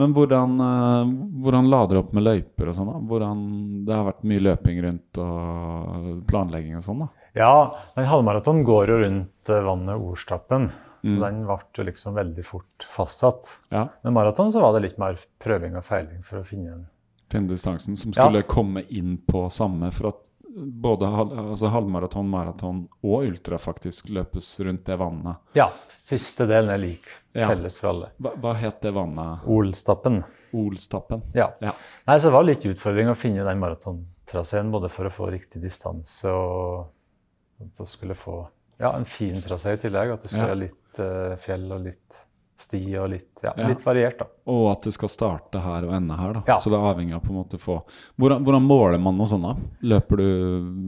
men 0.00 0.14
hvordan, 0.16 0.54
eh, 0.64 1.10
hvordan 1.44 1.66
lader 1.68 1.98
opp 2.00 2.14
med 2.16 2.24
løyper 2.24 2.70
og 2.70 2.76
sånn? 2.78 2.88
da? 2.88 3.00
Hvordan, 3.10 3.42
det 3.84 3.92
har 3.98 4.06
vært 4.06 4.22
mye 4.24 4.40
løping 4.46 4.78
rundt 4.86 5.20
og 5.20 6.22
planlegging 6.30 6.78
og 6.78 6.86
sånn, 6.86 7.02
da? 7.04 7.08
Ja, 7.36 7.50
den 7.98 8.08
halvmaraton 8.08 8.62
går 8.64 8.88
jo 8.94 8.96
rundt 9.02 9.50
eh, 9.52 9.60
vannet 9.66 10.00
Orstappen. 10.00 10.70
Så 11.04 11.10
Mm. 11.12 11.20
den 11.20 11.40
ble 11.44 11.84
liksom 11.84 12.14
veldig 12.16 12.44
fort 12.48 12.86
fastsatt. 12.96 13.58
Ja. 13.68 13.88
Men 14.04 14.14
maraton 14.14 14.48
så 14.50 14.62
var 14.62 14.72
det 14.72 14.86
litt 14.86 14.98
mer 14.98 15.18
prøving 15.38 15.76
og 15.76 15.84
feiling 15.84 16.22
for 16.24 16.38
å 16.40 16.46
finne 16.48 16.72
en 16.72 16.86
Finne 17.28 17.48
distansen 17.50 17.94
som 17.96 18.10
Ja. 18.16 18.22
skulle 18.24 18.42
komme 18.48 18.86
inn 18.88 19.18
på 19.18 19.50
samme 19.52 19.92
for 19.92 20.08
at 20.08 20.16
både 20.54 21.08
altså 21.08 21.68
halvmaraton, 21.72 22.28
maraton 22.30 22.80
og 23.02 23.26
ultra 23.26 23.58
faktisk 23.58 24.08
løpes 24.14 24.48
rundt 24.66 24.86
det 24.86 24.96
vannet. 25.00 25.42
Ja, 25.58 25.68
siste 25.90 26.46
delen 26.50 26.70
er 26.74 26.80
lik. 26.82 27.08
Ja. 27.34 27.48
Felles 27.50 27.76
for 27.80 27.90
alle. 27.90 28.10
Hva, 28.22 28.34
hva 28.40 28.54
het 28.60 28.80
det 28.84 28.94
vannet? 28.94 29.46
Olstappen. 29.50 30.22
Olstappen? 30.54 31.24
Ja. 31.34 31.50
Ja. 31.64 31.74
Nei, 32.06 32.18
så 32.18 32.28
det 32.28 32.36
var 32.36 32.46
litt 32.46 32.66
utfordring 32.70 33.10
å 33.10 33.16
finne 33.18 33.46
den 33.46 33.62
maratontraseen, 33.62 34.70
både 34.74 34.90
for 34.92 35.10
å 35.10 35.14
få 35.14 35.32
riktig 35.34 35.62
distanse 35.64 36.30
og 36.30 37.64
at 37.64 37.80
du 37.80 37.86
skulle 37.88 38.16
få 38.18 38.42
ja, 38.78 38.90
en 38.90 39.06
fin 39.06 39.36
trasé 39.42 39.74
i 39.76 39.82
tillegg. 39.82 40.14
At 40.14 40.24
det 40.24 40.30
skulle 40.32 40.50
være 40.50 40.62
litt 40.64 41.02
uh, 41.02 41.34
fjell 41.42 41.66
og 41.74 41.84
litt 41.88 42.23
sti 42.56 42.80
og 43.02 43.10
litt, 43.10 43.30
ja, 43.42 43.52
Ja. 43.56 43.68
litt 43.68 43.82
variert, 43.84 44.18
da. 44.18 44.26
Og 44.46 44.70
at 44.72 44.82
det 44.86 44.92
skal 44.94 45.08
starte 45.08 45.60
her 45.60 45.84
og 45.88 45.92
ende 45.96 46.16
her, 46.16 46.32
da. 46.38 46.42
Ja. 46.46 46.56
Så 46.56 46.70
det 46.70 46.78
er 46.78 46.88
avhengig 46.94 47.14
av 47.16 47.22
på 47.24 47.32
en 47.34 47.40
måte 47.42 47.58
få 47.58 47.80
hvordan, 48.20 48.44
hvordan 48.46 48.62
måler 48.62 49.00
man 49.00 49.16
noe 49.18 49.26
sånt, 49.26 49.42
da? 49.42 49.54
Løper 49.82 50.16
du 50.22 50.26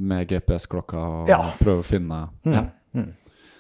med 0.07 0.29
GPS-klokka 0.31 1.05
og 1.26 1.29
prøver 1.59 1.81
å 1.83 1.87
finne 1.87 2.29
Mm. 2.46 2.52
Ja. 2.55 2.64
Mm. 2.94 3.14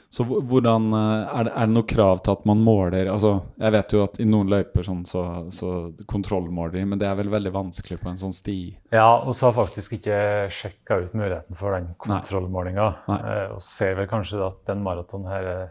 Så 0.08 0.22
hvordan 0.24 0.92
eh, 0.94 1.38
er 1.40 1.44
det, 1.44 1.52
er 1.52 1.66
det 1.66 1.74
noe 1.74 1.82
krav 1.82 2.20
til 2.22 2.32
at 2.32 2.44
man 2.46 2.60
måler 2.64 3.08
Altså, 3.10 3.42
jeg 3.58 3.72
vet 3.74 3.92
jo 3.92 4.02
at 4.04 4.20
i 4.22 4.24
noen 4.24 4.48
løyper 4.48 4.86
sånn, 4.86 5.02
så, 5.04 5.50
så 5.52 5.92
kontrollmåler 6.06 6.72
de, 6.78 6.84
men 6.86 6.98
det 7.02 7.08
er 7.08 7.16
vel 7.18 7.28
veldig 7.28 7.52
vanskelig 7.52 7.98
på 8.00 8.08
en 8.12 8.16
sånn 8.16 8.32
sti? 8.32 8.76
Ja, 8.94 9.18
og 9.18 9.34
så 9.34 9.50
har 9.50 9.66
faktisk 9.66 9.98
ikke 9.98 10.46
sjekka 10.54 11.00
ut 11.02 11.12
muligheten 11.18 11.58
for 11.58 11.74
den 11.74 11.90
kontrollmålinga. 11.98 12.86
Eh, 13.18 13.54
og 13.56 13.60
ser 13.66 13.96
vel 13.98 14.06
kanskje 14.06 14.40
at 14.46 14.62
den 14.70 14.86
maratonen 14.86 15.26
her 15.28 15.50
eh, 15.50 15.66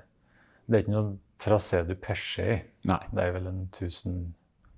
Det 0.67 0.77
er 0.77 0.83
ikke 0.83 0.95
noe 0.97 1.17
trasé 1.39 1.83
du 1.87 1.95
perser 1.95 2.51
i. 2.53 2.57
Nei. 2.87 2.99
Det 3.11 3.23
er 3.23 3.31
vel 3.35 3.47
en 3.47 3.61
1000 3.73 4.33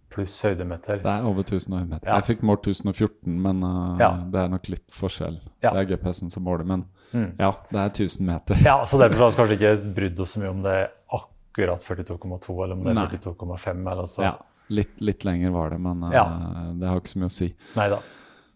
pluss 0.10 0.38
høydemeter. 0.42 1.02
Det 1.04 1.12
er 1.12 1.26
over 1.28 1.44
1000 1.44 1.74
høydemeter. 1.78 2.08
Ja. 2.08 2.16
Jeg 2.22 2.24
fikk 2.38 2.44
målt 2.48 2.66
1014, 2.68 3.36
men 3.44 3.64
uh, 3.64 3.98
Ja. 4.00 4.12
det 4.32 4.40
er 4.42 4.48
nok 4.54 4.70
litt 4.72 4.88
forskjell. 4.96 5.40
Ja. 5.62 5.74
Det 5.76 5.82
er 5.84 5.90
GPS-en 5.96 6.32
som 6.34 6.44
måler, 6.48 6.66
men 6.66 6.86
Mm. 7.14 7.38
ja, 7.40 7.54
det 7.72 7.80
er 7.80 7.90
1000 7.90 8.26
meter. 8.28 8.56
Ja, 8.66 8.86
så 8.86 8.98
Derfor 9.00 9.16
har 9.24 9.30
vi 9.32 9.38
kanskje 9.38 9.56
ikke 9.56 9.94
brydd 9.96 10.18
oss 10.20 10.34
så 10.36 10.42
mye 10.42 10.50
om 10.50 10.62
det 10.66 10.72
er 10.76 10.90
akkurat 11.16 11.82
42,2 11.88 12.64
eller 12.66 12.74
om 12.76 12.84
det 12.84 12.98
er 12.98 13.08
42,5. 13.18 13.88
eller 13.92 14.06
så. 14.12 14.22
Ja, 14.26 14.34
litt, 14.70 15.00
litt 15.00 15.24
lenger 15.24 15.52
var 15.56 15.70
det, 15.70 15.80
men 15.80 16.04
uh, 16.04 16.12
Ja. 16.12 16.26
det 16.76 16.88
har 16.90 17.00
ikke 17.00 17.14
så 17.14 17.20
mye 17.22 17.32
å 17.32 17.36
si. 17.38 17.48
Nei 17.78 17.88
da. 17.90 18.00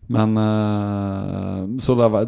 Men 0.07 0.37
uh, 0.37 1.77
så, 1.79 1.95
var, 1.95 2.25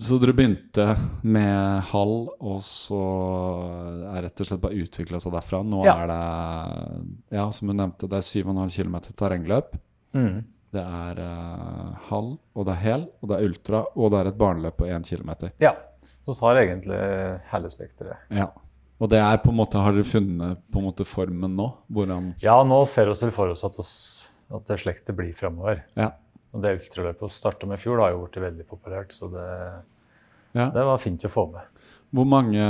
så 0.00 0.18
dere 0.20 0.34
begynte 0.36 0.86
med 1.22 1.82
halv, 1.92 2.32
og 2.42 2.58
så 2.66 2.98
er 4.12 4.26
rett 4.26 4.42
og 4.42 4.48
slett 4.50 4.62
bare 4.64 4.80
utvikla 4.82 5.20
seg 5.22 5.32
derfra. 5.36 5.62
Nå 5.64 5.84
Ja. 5.86 5.94
er 6.02 6.10
det, 6.12 7.36
ja, 7.38 7.46
som 7.54 7.68
du 7.70 7.74
nevnte, 7.78 8.08
det 8.10 8.18
er 8.20 8.26
7,5 8.26 8.74
km 8.76 8.98
terrengløp. 9.16 9.78
Mm. 10.12 10.42
Det 10.72 10.82
er 10.82 11.22
uh, 11.22 11.94
halv, 12.10 12.34
og 12.56 12.66
det 12.68 12.74
er 12.74 12.82
hel, 12.84 13.06
og 13.22 13.28
det 13.30 13.38
er 13.38 13.48
ultra, 13.48 13.84
og 13.96 14.12
det 14.12 14.20
er 14.20 14.30
et 14.32 14.38
barneløp 14.40 14.76
på 14.80 14.88
1 14.88 15.08
km. 15.08 15.32
Ja. 15.62 15.74
Så 16.26 16.36
tar 16.38 16.60
egentlig 16.60 17.00
hele 17.50 17.70
spekteret. 17.72 18.28
Ja. 18.30 18.50
Og 19.02 19.08
det 19.10 19.18
er 19.18 19.40
på 19.42 19.50
en 19.50 19.58
måte, 19.58 19.80
har 19.82 19.90
dere 19.96 20.06
funnet 20.06 20.60
på 20.70 20.78
en 20.78 20.84
måte 20.86 21.04
formen 21.08 21.56
nå? 21.58 21.64
Hvordan 21.90 22.34
Ja, 22.44 22.60
nå 22.62 22.84
ser 22.86 23.08
vi 23.10 23.16
vel 23.24 23.32
for 23.34 23.50
oss 23.50 23.64
at, 23.66 23.78
oss, 23.82 23.94
at 24.52 24.68
det 24.68 24.78
slektet 24.84 25.16
blir 25.18 25.32
framover. 25.34 25.80
Ja. 25.98 26.12
Og 26.52 26.62
det 26.62 26.76
ultraløpet 26.78 27.24
vi 27.24 27.32
starta 27.32 27.68
med 27.68 27.80
i 27.80 27.82
fjor, 27.82 28.02
har 28.02 28.12
jo 28.12 28.26
blitt 28.26 28.42
veldig 28.44 28.66
populært. 28.68 29.14
Så 29.16 29.28
det, 29.32 29.46
ja. 30.58 30.68
det 30.74 30.84
var 30.88 31.00
fint 31.00 31.24
å 31.24 31.32
få 31.32 31.46
med. 31.54 31.68
Hvor 32.12 32.28
mange 32.28 32.60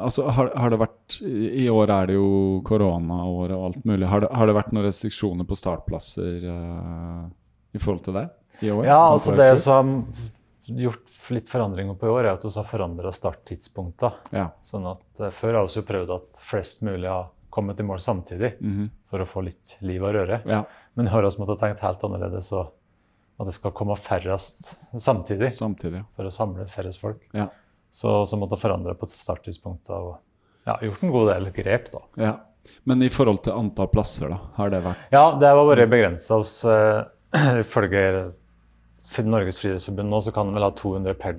Altså, 0.00 0.24
har, 0.32 0.48
har 0.56 0.72
det 0.72 0.78
vært 0.80 1.18
I 1.28 1.66
år 1.68 1.92
er 1.92 2.08
det 2.08 2.16
jo 2.16 2.30
koronaåret 2.64 3.52
og 3.56 3.66
alt 3.66 3.84
mulig. 3.88 4.08
Har 4.08 4.24
det, 4.24 4.32
har 4.32 4.48
det 4.48 4.56
vært 4.56 4.72
noen 4.72 4.88
restriksjoner 4.88 5.48
på 5.48 5.58
startplasser 5.58 6.48
uh, 6.48 7.28
i 7.76 7.82
forhold 7.82 8.06
til 8.06 8.16
det? 8.16 8.26
I 8.64 8.72
år? 8.72 8.86
Ja, 8.88 9.02
altså 9.12 9.36
det 9.36 9.50
som 9.62 9.92
har 10.08 10.80
gjort 10.88 11.18
litt 11.36 11.52
forandringer 11.52 11.98
på 12.00 12.08
i 12.08 12.14
år, 12.14 12.22
er 12.24 12.38
at 12.38 12.46
vi 12.48 12.54
har 12.56 12.66
forandra 12.68 13.12
starttidspunkter. 13.14 14.22
Ja. 14.32 14.48
Sånn 14.66 14.88
at 14.88 15.04
uh, 15.20 15.28
Før 15.36 15.60
har 15.60 15.68
vi 15.68 15.82
jo 15.82 15.84
prøvd 15.92 16.14
at 16.16 16.42
flest 16.48 16.86
mulig 16.88 17.12
har 17.12 17.28
kommet 17.52 17.80
i 17.80 17.84
mål 17.84 18.00
samtidig 18.04 18.54
mhm, 18.60 18.88
for 19.08 19.24
å 19.24 19.28
få 19.28 19.42
litt 19.44 19.78
liv 19.84 20.04
og 20.04 20.16
røre. 20.16 20.42
ja. 20.48 20.64
Men 20.98 21.06
i 21.06 21.12
år 21.14 21.22
har 21.22 21.30
vi 21.30 21.38
måttet 21.38 21.60
tenkt 21.60 21.82
helt 21.84 22.00
annerledes. 22.08 22.48
og 22.56 22.72
at 23.38 23.46
det 23.46 23.54
skal 23.54 23.74
komme 23.76 23.94
færrest 23.96 24.72
samtidig 24.98 25.50
Samtidig. 25.54 26.02
for 26.16 26.26
å 26.26 26.32
samle 26.34 26.66
færrest 26.70 27.02
folk. 27.02 27.20
Ja. 27.36 27.48
Så, 27.94 28.10
så 28.26 28.36
måtte 28.38 28.58
jeg 28.58 28.64
forandre 28.66 28.94
på 28.98 29.08
starttidspunktet 29.10 29.94
og 29.94 30.16
ja, 30.68 30.74
gjort 30.84 31.04
en 31.06 31.12
god 31.14 31.30
del 31.32 31.50
grep, 31.56 31.92
da. 31.94 32.04
ja. 32.20 32.34
Men 32.84 33.00
i 33.00 33.08
forhold 33.08 33.40
til 33.46 33.54
antall 33.56 33.88
plasser, 33.88 34.28
da? 34.28 34.38
Har 34.58 34.72
det 34.74 34.82
vært 34.84 35.14
Ja, 35.14 35.22
det 35.40 35.48
har 35.48 35.60
vært 35.70 35.88
begrensa 35.88 36.36
hos 36.36 36.58
uh, 36.68 37.06
Ifølge 37.62 38.02
Norges 39.24 39.60
Friidrettsforbund 39.62 40.12
nå 40.12 40.20
så 40.20 40.34
kan 40.36 40.50
de 40.50 40.58
vel 40.58 40.66
ha 40.66 40.72
200 40.76 41.14
per, 41.16 41.38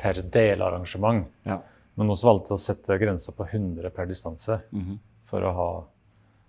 per 0.00 0.22
delarrangement. 0.32 1.26
Ja. 1.44 1.58
Men 1.98 2.08
vi 2.08 2.16
valgte 2.24 2.56
å 2.56 2.62
sette 2.62 2.96
grensa 3.00 3.34
på 3.36 3.44
100 3.44 3.90
per 3.92 4.08
distanse 4.08 4.60
mhm, 4.70 4.96
for 5.28 5.44
å 5.44 5.52
ha, 5.52 5.68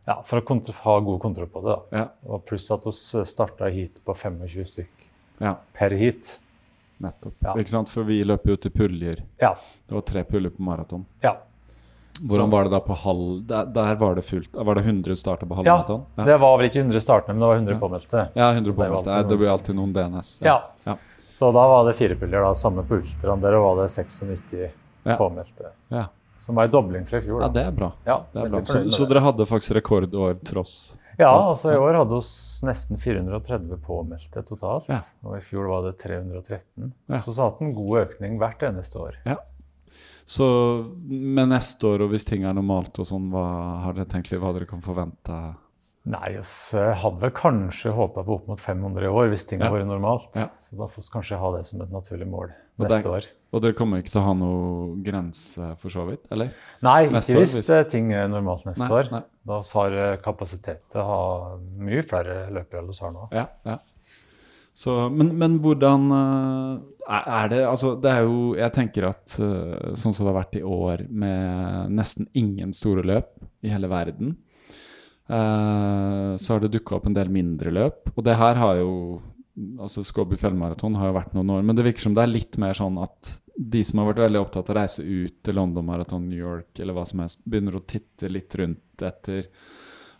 ja, 0.05 0.21
for 0.25 0.41
å 0.41 0.59
ha 0.83 0.99
god 0.99 1.19
kontroll 1.21 1.47
på 1.47 1.61
det. 1.61 1.75
da. 1.75 1.97
ja. 1.97 2.05
Og 2.29 2.45
pluss 2.45 2.69
at 2.71 2.85
vi 2.85 3.25
starta 3.25 3.69
heat 3.69 3.99
på 4.05 4.15
25 4.15 4.65
stykk 4.65 5.09
ja. 5.39 5.55
per 5.73 5.91
heat. 5.91 6.39
Nettopp. 6.97 7.35
Ja. 7.39 7.53
Ikke 7.59 7.69
sant? 7.71 7.89
For 7.89 8.03
vi 8.03 8.23
løper 8.23 8.55
jo 8.55 8.57
til 8.57 8.71
puljer. 8.71 9.21
Ja. 9.39 9.53
Det 9.87 9.95
var 9.95 10.01
tre 10.01 10.23
puljer 10.23 10.51
på 10.55 10.61
maraton. 10.63 11.05
ja. 11.21 11.37
Hvordan 12.19 12.49
var 12.51 12.63
det 12.67 12.71
da 12.73 12.79
på 12.83 12.93
halv 12.99 13.45
Der, 13.47 13.65
der 13.71 13.95
var 13.95 14.15
det 14.15 14.25
fullt. 14.27 14.55
Var 14.55 14.75
det 14.75 14.81
100 14.81 15.15
starter 15.15 15.47
på 15.47 15.55
halvmaraton? 15.55 16.01
Ja, 16.17 16.21
ja. 16.21 16.25
det 16.27 16.37
var 16.41 16.57
vel 16.57 16.67
ikke 16.67 16.81
100 16.81 16.99
startende, 17.01 17.33
men 17.33 17.39
det 17.39 17.47
var 17.47 17.55
100 17.55 17.73
Ja. 17.73 17.79
påmeldte. 17.79 18.23
Ja, 18.35 18.49
100 18.51 18.71
Det 18.71 18.75
påmeldte. 18.75 19.09
Det 19.09 19.29
noen 19.29 19.37
blir 19.39 19.51
alltid 19.53 19.75
noen 19.77 19.93
DNS. 19.93 20.31
Ja. 20.43 20.57
ja. 20.83 20.97
Så 21.33 21.51
da 21.55 21.63
var 21.71 21.85
det 21.87 21.93
fire 21.95 22.15
puljer, 22.19 22.41
da, 22.43 22.51
samme 22.55 22.83
på 22.83 22.97
ultraen. 22.99 23.39
Der 23.41 23.55
var 23.63 23.79
det 23.79 23.87
96 23.89 24.71
Ja. 25.03 25.15
påmeldte. 25.15 25.71
ja. 25.87 26.03
Som 26.39 26.55
var 26.55 26.63
en 26.69 26.71
dobling 26.71 27.05
fra 27.05 27.19
i 27.19 27.21
fjor. 27.25 27.41
Ja, 27.43 27.49
det 27.53 27.65
er 27.67 27.71
bra. 27.75 27.91
Ja, 28.05 28.21
Det 28.33 28.41
er 28.45 28.49
bra. 28.49 28.61
Så, 28.65 28.81
så 28.95 29.05
dere 29.09 29.21
hadde 29.25 29.45
faktisk 29.45 29.75
rekordår 29.77 30.37
tross 30.47 30.97
Ja, 31.19 31.33
altså 31.35 31.73
i 31.73 31.77
år 31.77 31.97
hadde 31.99 32.15
vi 32.15 32.67
nesten 32.69 32.97
430 32.97 33.81
påmeldte 33.83 34.43
totalt. 34.47 34.87
Ja. 34.87 35.01
Og 35.27 35.35
i 35.37 35.41
fjor 35.43 35.67
var 35.67 35.83
det 35.89 35.97
313. 35.99 36.93
Ja. 37.11 37.21
Så 37.25 37.33
vi 37.33 37.41
har 37.41 37.49
hatt 37.51 37.61
en 37.65 37.73
god 37.75 37.97
økning 38.05 38.37
hvert 38.39 38.63
eneste 38.63 39.01
år. 39.03 39.17
Ja. 39.27 39.35
Så 40.29 40.45
med 41.09 41.49
neste 41.49 41.87
år, 41.89 42.03
og 42.05 42.11
hvis 42.13 42.23
ting 42.29 42.45
er 42.45 42.53
normalt 42.55 42.99
og 43.01 43.07
sånn, 43.09 43.31
hva 43.33 43.43
har 43.83 43.97
dere 43.97 44.05
tenkt 44.11 44.31
hva 44.37 44.53
dere 44.55 44.67
kan 44.69 44.81
forvente? 44.85 45.39
Nei, 46.09 46.29
jeg 46.37 46.93
hadde 47.01 47.19
vel 47.21 47.33
kanskje 47.35 47.91
håpa 47.93 48.23
på 48.25 48.37
opp 48.37 48.47
mot 48.47 48.61
500 48.61 49.03
i 49.03 49.09
år, 49.11 49.27
hvis 49.33 49.43
ting 49.49 49.59
hadde 49.59 49.73
Ja. 49.75 49.79
vært 49.83 49.89
normalt. 49.89 50.29
Ja. 50.39 50.47
Så 50.63 50.77
da 50.79 50.87
får 50.87 51.03
vi 51.03 51.11
kanskje 51.17 51.37
ha 51.41 51.51
det 51.57 51.65
som 51.67 51.81
et 51.81 51.91
naturlig 51.91 52.27
mål 52.29 52.53
neste 52.79 53.09
år. 53.09 53.27
Og 53.49 53.63
dere 53.63 53.73
kommer 53.73 54.01
ikke 54.01 54.11
til 54.13 54.21
å 54.21 54.27
ha 54.27 54.33
noe 54.37 54.97
grense, 55.01 55.71
for 55.81 55.89
så 55.93 56.03
vidt? 56.05 56.27
Eller? 56.33 56.51
Nei, 56.85 57.07
Neste 57.09 57.33
ikke 57.33 57.41
år, 57.41 57.53
hvis 57.55 57.69
eh, 57.73 57.85
ting 57.89 58.11
er 58.13 58.27
normalt 58.29 58.67
neste 58.67 58.85
Nei, 58.85 58.91
år. 58.99 59.09
nei. 59.15 59.21
Da 59.49 59.61
har 59.71 59.95
eh, 60.03 60.17
kapasitet 60.21 60.83
til 60.93 61.01
å 61.01 61.05
ha 61.07 61.21
mye 61.81 62.03
flere 62.05 62.43
løpere 62.53 62.83
enn 62.83 62.91
vi 62.91 62.99
har 63.01 63.15
nå. 63.15 63.25
Ja. 63.33 63.47
ja. 63.65 63.79
Så, 64.79 64.93
men, 65.09 65.31
men 65.41 65.57
hvordan 65.63 66.05
eh, 66.13 66.75
er 67.09 67.49
det 67.51 67.63
Altså, 67.67 67.95
det 67.99 68.11
er 68.13 68.21
jo 68.27 68.53
Jeg 68.55 68.71
tenker 68.77 69.09
at 69.09 69.33
eh, 69.41 69.95
sånn 69.99 70.13
som 70.13 70.23
det 70.23 70.29
har 70.29 70.37
vært 70.37 70.59
i 70.59 70.63
år, 70.63 71.03
med 71.09 71.97
nesten 71.97 72.29
ingen 72.37 72.71
store 72.77 73.03
løp 73.03 73.33
i 73.65 73.73
hele 73.73 73.89
verden, 73.91 74.37
eh, 75.27 76.37
så 76.39 76.53
har 76.53 76.61
det 76.63 76.71
dukka 76.77 76.99
opp 76.99 77.09
en 77.09 77.17
del 77.17 77.33
mindre 77.33 77.73
løp. 77.75 78.13
Og 78.15 78.23
det 78.23 78.37
her 78.39 78.61
har 78.61 78.77
jo 78.79 78.93
Altså 79.79 80.05
Skåby 80.07 80.37
fjellmaraton 80.39 80.95
har 80.99 81.09
jo 81.09 81.17
vært 81.17 81.35
noen 81.35 81.49
år, 81.57 81.63
men 81.67 81.75
det 81.77 81.85
virker 81.87 82.05
som 82.05 82.15
det 82.15 82.23
er 82.23 82.31
litt 82.31 82.57
mer 82.61 82.77
sånn 82.77 82.99
at 83.01 83.33
de 83.59 83.81
som 83.83 83.99
har 83.99 84.13
vært 84.13 84.23
veldig 84.23 84.39
opptatt 84.39 84.69
av 84.69 84.77
å 84.77 84.79
reise 84.79 85.03
ut 85.03 85.41
til 85.43 85.57
London 85.59 85.87
Marathon, 85.87 86.29
New 86.29 86.39
York 86.39 86.79
eller 86.79 86.95
hva 86.95 87.03
som 87.07 87.19
helst, 87.23 87.41
begynner 87.43 87.75
å 87.75 87.83
titte 87.83 88.29
litt 88.31 88.55
rundt 88.55 89.03
etter 89.03 89.49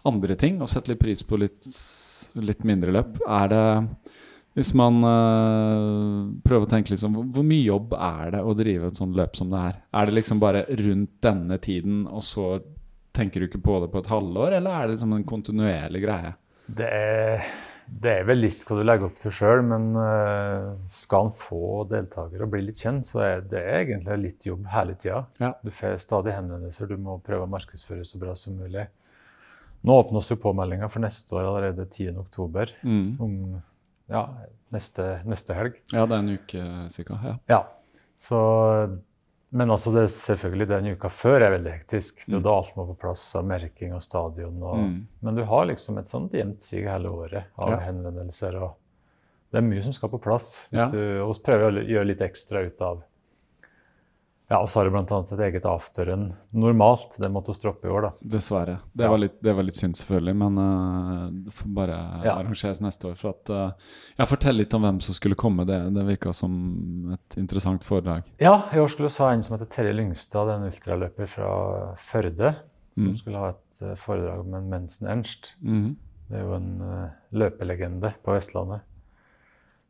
andre 0.09 0.35
ting 0.39 0.59
og 0.59 0.71
sette 0.71 0.91
litt 0.91 1.01
pris 1.01 1.23
på 1.27 1.39
litt, 1.39 1.67
litt 2.39 2.65
mindre 2.67 2.95
løp. 2.95 3.21
Er 3.27 3.53
det 3.53 3.63
Hvis 4.57 4.73
man 4.75 4.99
øh, 5.05 6.27
prøver 6.43 6.65
å 6.65 6.69
tenke 6.71 6.91
liksom 6.91 7.15
hvor, 7.15 7.27
hvor 7.35 7.45
mye 7.47 7.63
jobb 7.63 7.93
er 7.95 8.35
det 8.35 8.43
å 8.43 8.55
drive 8.57 8.89
et 8.89 8.99
sånt 8.99 9.15
løp 9.15 9.37
som 9.39 9.51
det 9.53 9.61
her? 9.61 9.79
Er 9.93 10.09
det 10.09 10.17
liksom 10.17 10.41
bare 10.41 10.65
rundt 10.81 11.15
denne 11.23 11.59
tiden, 11.63 12.01
og 12.07 12.25
så 12.25 12.57
tenker 13.15 13.39
du 13.39 13.47
ikke 13.47 13.61
på 13.63 13.79
det 13.83 13.91
på 13.93 14.01
et 14.01 14.11
halvår, 14.11 14.57
eller 14.59 14.73
er 14.73 14.87
det 14.87 14.97
liksom 14.97 15.15
en 15.15 15.27
kontinuerlig 15.27 16.03
greie? 16.03 16.33
Det 16.75 16.89
er, 16.89 17.45
det 17.89 18.11
er 18.19 18.27
vel 18.27 18.41
litt 18.43 18.61
hva 18.67 18.77
du 18.77 18.83
legger 18.85 19.09
opp 19.09 19.17
til 19.21 19.33
sjøl, 19.33 19.63
men 19.65 19.89
eh, 19.97 20.67
skal 20.93 21.27
en 21.27 21.35
få 21.35 21.85
deltakere 21.89 22.45
og 22.45 22.53
bli 22.53 22.61
litt 22.67 22.81
kjent, 22.83 23.07
så 23.07 23.23
er 23.25 23.41
det 23.49 23.63
egentlig 23.65 24.17
litt 24.21 24.47
jobb 24.47 24.67
hele 24.73 24.95
tida. 24.99 25.23
Ja. 25.41 25.51
Du 25.65 25.71
får 25.73 25.97
stadig 26.03 26.35
henvendelser, 26.35 26.91
du 26.91 27.01
må 27.01 27.17
prøve 27.25 27.47
å 27.47 27.51
markedsføre 27.51 28.05
så 28.07 28.21
bra 28.21 28.35
som 28.39 28.59
mulig. 28.59 28.85
Nå 29.87 29.95
åpnes 29.95 30.29
jo 30.29 30.39
påmeldinga 30.43 30.89
for 30.91 31.03
neste 31.03 31.35
år 31.39 31.47
allerede 31.47 31.87
10.10. 31.87 32.73
Mm. 32.83 33.09
Om 33.23 33.35
ja, 34.11 34.23
neste, 34.75 35.09
neste 35.29 35.55
helg. 35.55 35.77
Ja, 35.93 36.05
det 36.09 36.17
er 36.17 36.23
en 36.23 36.33
uke 36.35 36.63
ca. 36.95 37.19
Ja. 37.23 37.35
Ja. 37.51 37.59
Så, 38.19 38.39
men 39.51 39.69
også 39.73 39.91
det 39.95 40.09
selvfølgelig 40.13 40.67
den 40.67 40.91
uka 40.93 41.09
før 41.09 41.41
er 41.41 41.51
veldig 41.57 41.71
hektisk. 41.79 42.25
Det 42.25 42.33
er 42.33 42.37
jo 42.37 42.43
da 42.45 42.53
alt 42.59 42.75
må 42.77 42.85
på 42.91 42.97
plass 43.01 43.23
av 43.35 43.45
merking 43.49 43.93
og 43.95 44.03
stadion. 44.05 44.61
Og, 44.61 44.77
Mm. 44.77 45.07
Men 45.21 45.35
du 45.35 45.43
har 45.43 45.65
liksom 45.65 45.97
et 45.97 46.07
sånt 46.07 46.31
jevnt 46.31 46.61
sig 46.61 46.83
hele 46.85 47.09
året 47.09 47.45
av 47.57 47.69
Ja. 47.71 47.77
henvendelser. 47.79 48.61
og 48.61 48.75
Det 49.51 49.57
er 49.57 49.61
mye 49.67 49.81
som 49.83 49.93
skal 49.93 50.09
på 50.09 50.21
plass. 50.21 50.67
Hvis 50.71 50.79
Ja. 50.79 50.89
du 50.91 51.23
og 51.23 51.35
prøver 51.43 51.71
å 51.81 51.87
gjøre 51.87 52.05
litt 52.07 52.19
ekstra 52.21 52.65
ut 52.65 52.79
av 52.81 53.03
Ja, 54.49 54.57
og 54.63 54.69
så 54.71 54.79
har 54.79 54.87
du 54.89 54.95
bl.a. 54.95 55.03
et 55.21 55.41
eget 55.45 55.65
afterrun 55.69 56.31
normalt. 56.57 57.19
Det 57.21 57.29
måtte 57.29 57.53
vi 57.53 57.59
droppe 57.61 57.85
i 57.85 57.91
år, 57.93 58.01
da. 58.07 58.09
Dessverre. 58.33 58.79
Det, 58.97 59.05
var 59.11 59.21
litt, 59.21 59.35
det 59.45 59.53
var 59.53 59.67
litt 59.67 59.77
synd, 59.77 59.93
selvfølgelig, 59.99 60.33
men 60.41 60.57
uh, 60.57 61.27
det 61.45 61.53
får 61.53 61.69
bare 61.77 61.97
Ja. 62.25 62.33
arrangeres 62.39 62.81
neste 62.81 63.11
år. 63.11 63.15
For 63.19 63.35
at 63.35 63.51
uh, 63.53 63.93
Jeg 64.17 64.27
forteller 64.31 64.63
litt 64.63 64.73
om 64.73 64.81
hvem 64.87 64.99
som 65.05 65.13
skulle 65.13 65.37
komme. 65.37 65.67
Det, 65.69 65.77
det 65.93 66.07
virka 66.07 66.33
som 66.33 67.13
et 67.13 67.37
interessant 67.37 67.85
foredrag. 67.85 68.25
Ja, 68.41 68.55
i 68.73 68.81
år 68.81 68.89
skulle 68.89 69.11
vi 69.13 69.21
ha 69.23 69.29
en 69.37 69.45
som 69.45 69.53
heter 69.59 69.69
Terje 69.69 69.93
Lyngstad, 69.93 70.49
er 70.49 70.57
en 70.57 70.67
ultraløper 70.71 71.29
fra 71.37 71.53
Førde. 72.09 72.55
Som 72.97 73.13
Mm. 73.13 73.17
skulle 73.21 73.37
ha 73.39 73.49
et 73.53 73.81
eh, 73.85 73.95
foredrag 73.95 74.39
om 74.41 74.53
en 74.57 74.65
Mensen 74.69 75.07
Ernst. 75.07 75.53
Mm. 75.63 75.93
Det 76.27 76.35
er 76.35 76.41
jo 76.43 76.55
en 76.57 76.81
uh, 76.81 77.09
løpelegende 77.31 78.11
på 78.25 78.33
Vestlandet. 78.35 78.81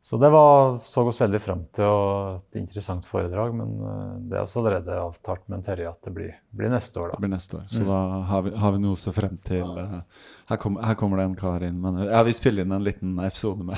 Så 0.02 0.16
det 0.16 0.30
var, 0.32 0.78
så 0.80 1.02
oss 1.04 1.18
veldig 1.20 1.38
fram 1.44 1.64
til 1.76 1.84
og 1.84 2.36
et 2.38 2.56
interessant 2.62 3.04
foredrag, 3.04 3.52
men 3.54 3.74
eh, 3.84 4.12
det 4.30 4.38
er 4.38 4.46
også 4.46 4.62
allerede 4.62 4.94
avtalt 4.96 5.42
med 5.52 5.64
Terje 5.66 5.90
at 5.90 6.00
det 6.06 6.12
blir, 6.16 6.30
blir 6.56 6.72
neste 6.72 7.02
år, 7.02 7.10
Det 7.12 7.20
blir 7.20 7.34
neste 7.34 7.58
år, 7.58 7.66
så 7.68 7.82
Mm. 7.84 7.90
da 7.90 7.98
har 8.30 8.42
vi, 8.46 8.52
har 8.62 8.72
vi 8.72 8.78
noe 8.80 8.96
å 8.96 9.00
se 9.02 9.12
frem 9.12 9.36
til. 9.44 9.66
Ja. 9.76 10.00
Her, 10.48 10.56
kom, 10.56 10.78
her 10.80 10.94
kommer 10.96 11.20
det 11.20 11.26
en 11.28 11.36
kar 11.36 11.62
inn. 11.68 11.80
Men 11.84 12.00
ja, 12.08 12.22
vi 12.24 12.32
spiller 12.32 12.64
inn 12.64 12.72
en 12.72 12.84
liten 12.86 13.18
episode 13.20 13.64
med 13.64 13.76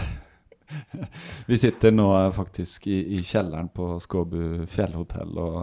Vi 1.50 1.56
sitter 1.58 1.92
nå 1.92 2.06
øh, 2.16 2.30
faktisk 2.32 2.86
i, 2.86 3.18
i 3.18 3.22
kjelleren 3.26 3.68
på 3.74 3.98
Skåbu 4.00 4.64
fjellhotell 4.70 5.34
og 5.42 5.58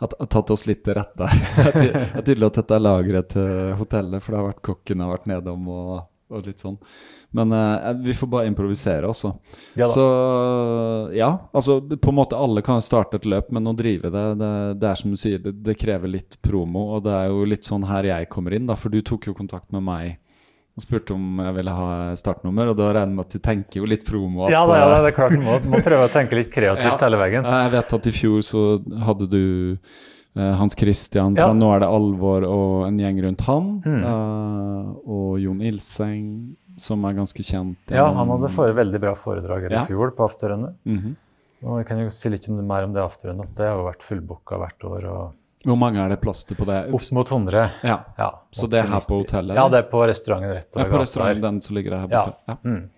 har 0.00 0.26
tatt 0.32 0.50
oss 0.50 0.66
litt 0.66 0.82
til 0.84 0.94
rette. 0.96 1.26
Det 1.78 1.90
er 1.94 2.22
tydelig 2.24 2.46
at 2.50 2.58
dette 2.62 2.74
er 2.76 2.82
lageret 2.84 3.28
til 3.36 3.74
hotellet, 3.78 4.22
for 4.24 4.32
det 4.32 4.38
har 4.40 4.46
vært 4.50 4.62
kokken 4.64 5.02
har 5.04 5.10
vært 5.14 5.26
nedom 5.30 5.66
og, 5.68 5.90
og 6.30 6.46
litt 6.46 6.62
sånn. 6.62 6.78
Men 7.36 7.52
uh, 7.54 7.90
vi 8.02 8.14
får 8.16 8.30
bare 8.32 8.48
improvisere 8.50 9.08
også. 9.10 9.32
Ja. 9.78 9.88
Så 9.90 10.04
ja, 11.16 11.30
altså 11.52 11.80
på 11.90 12.12
en 12.12 12.18
måte 12.18 12.38
alle 12.38 12.62
kan 12.66 12.82
starte 12.84 13.20
et 13.20 13.28
løp, 13.28 13.50
men 13.54 13.66
å 13.70 13.74
drive 13.76 14.10
det, 14.12 14.24
det, 14.40 14.50
det 14.82 14.90
er 14.90 14.98
som 14.98 15.12
du 15.14 15.18
sier, 15.20 15.38
det, 15.42 15.56
det 15.66 15.76
krever 15.80 16.10
litt 16.10 16.38
promo. 16.42 16.88
Og 16.96 17.04
det 17.06 17.14
er 17.16 17.30
jo 17.32 17.46
litt 17.48 17.66
sånn 17.66 17.86
her 17.90 18.08
jeg 18.10 18.30
kommer 18.32 18.56
inn, 18.56 18.66
da, 18.70 18.78
for 18.78 18.92
du 18.94 19.00
tok 19.04 19.30
jo 19.30 19.36
kontakt 19.36 19.70
med 19.74 19.86
meg 19.86 20.18
og 20.78 20.84
spurte 20.84 21.12
om 21.12 21.40
jeg 21.42 21.54
ville 21.56 21.72
ha 21.74 21.88
startnummer, 22.16 22.70
og 22.70 22.76
da 22.78 22.92
regner 22.94 23.10
jeg 23.10 23.16
med 23.18 23.26
at 23.26 23.34
du 23.34 23.42
tenker 23.44 23.80
jo 23.82 23.88
litt 23.90 24.04
promo. 24.06 24.46
At, 24.46 24.52
Ja, 24.54 24.60
da, 24.68 24.76
ja, 24.78 25.00
det 25.02 25.10
er 25.10 25.16
klart 25.16 25.34
du 25.34 25.42
må, 25.42 25.56
må 25.66 25.80
prøve 25.82 26.06
å 26.06 26.12
tenke 26.12 26.38
litt 26.38 26.52
kreativt 26.54 26.86
Ja. 26.94 27.00
hele 27.02 27.18
veien. 27.20 27.44
Jeg 27.44 27.72
vet 27.74 27.94
at 27.98 28.06
i 28.08 28.12
fjor 28.14 28.44
så 28.46 28.62
hadde 29.04 29.26
du 29.28 29.42
Hans 30.34 30.76
Christian 30.78 31.34
fra 31.36 31.48
Ja. 31.48 31.52
Nå 31.52 31.72
er 31.74 31.80
det 31.80 31.88
alvor 31.88 32.44
og 32.46 32.86
en 32.86 32.98
gjeng 32.98 33.16
rundt 33.24 33.40
han. 33.48 33.70
Mm. 33.84 34.04
Uh, 34.04 34.92
og 35.10 35.40
Jon 35.42 35.60
Ilseng, 35.60 36.56
som 36.78 37.02
er 37.04 37.12
ganske 37.18 37.42
kjent. 37.42 37.90
Ja, 37.90 38.06
han 38.14 38.28
hadde 38.30 38.48
for 38.54 38.70
veldig 38.72 39.00
bra 39.02 39.14
foredrag 39.18 39.70
Ja. 39.70 39.82
i 39.82 39.86
fjor 39.86 40.10
på 40.14 40.24
afterende. 40.28 40.74
Mm 40.86 40.98
-hmm. 40.98 41.16
Og 41.62 41.78
jeg 41.78 41.86
kan 41.88 41.98
jo 41.98 42.08
si 42.10 42.28
litt 42.28 42.48
om 42.48 42.66
mer 42.66 42.84
om 42.84 42.92
det 42.92 43.02
afterrunnet. 43.02 43.54
Det 43.56 43.66
har 43.66 43.76
jo 43.76 43.84
vært 43.84 44.02
fullbooka 44.02 44.56
hvert 44.56 44.84
år. 44.84 45.04
og 45.10 45.32
Hvor 45.64 45.76
mange 45.76 45.98
er 46.00 46.08
det 46.08 46.20
plass 46.22 46.44
til 46.44 46.56
på 46.56 46.64
det? 46.64 46.94
Opp 46.94 47.12
mot 47.12 47.28
100. 47.28 47.70
Ja. 47.84 47.98
Ja, 48.16 48.30
Så 48.52 48.66
det 48.70 48.78
er 48.78 48.86
her 48.88 49.00
på 49.00 49.14
80-90. 49.14 49.26
hotellet, 49.26 49.54
Ja, 49.56 49.68
det 49.68 49.78
er 49.78 49.90
på 49.90 50.06
restauranten 50.06 50.54
rett 50.54 50.68
Ja, 50.76 50.80
over 50.84 50.90
på 50.90 51.00
restauranten, 51.02 51.40
den 51.42 51.60
som 51.60 51.76
ligger 51.76 51.98
her 52.00 52.06
borte. 52.08 52.34
Ja. 52.48 52.56
Mm. 52.64 52.88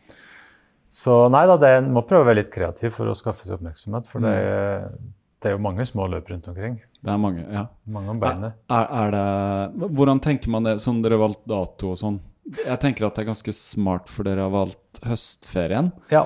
Så 0.91 1.29
nei 1.31 1.47
da, 1.47 1.57
det 1.57 1.89
må 1.89 2.03
prøve 2.07 2.23
å 2.23 2.27
være 2.29 2.37
litt 2.45 2.51
kreativ 2.53 2.93
for 2.93 3.07
å 3.07 3.15
skaffe 3.17 3.45
seg 3.47 3.55
oppmerksomhet. 3.59 4.07
For 4.07 4.21
det, 4.21 4.29
Mm. 4.29 4.99
det 5.41 5.49
er 5.51 5.57
jo 5.57 5.59
mange 5.59 5.81
små 5.87 6.07
løp 6.09 6.29
rundt 6.29 6.47
omkring. 6.49 6.81
Det 7.03 7.11
er 7.11 7.19
mange, 7.19 7.43
ja. 7.51 7.65
Mange 7.91 8.13
om 8.15 8.21
beinet. 8.23 8.53
Er, 8.71 8.85
er 8.87 9.11
det, 9.11 9.89
hvordan 9.99 10.21
tenker 10.23 10.53
man 10.55 10.63
det, 10.69 10.77
sånn 10.85 11.01
dere 11.03 11.17
har 11.19 11.25
valgt 11.29 11.43
dato 11.51 11.91
og 11.91 11.99
sånn? 11.99 12.21
Jeg 12.65 12.79
tenker 12.83 13.07
at 13.09 13.17
det 13.17 13.25
er 13.25 13.31
ganske 13.33 13.55
smart, 13.55 14.09
for 14.11 14.27
dere 14.27 14.45
har 14.47 14.51
valgt 14.55 15.01
høstferien. 15.07 15.91
Ja, 16.11 16.25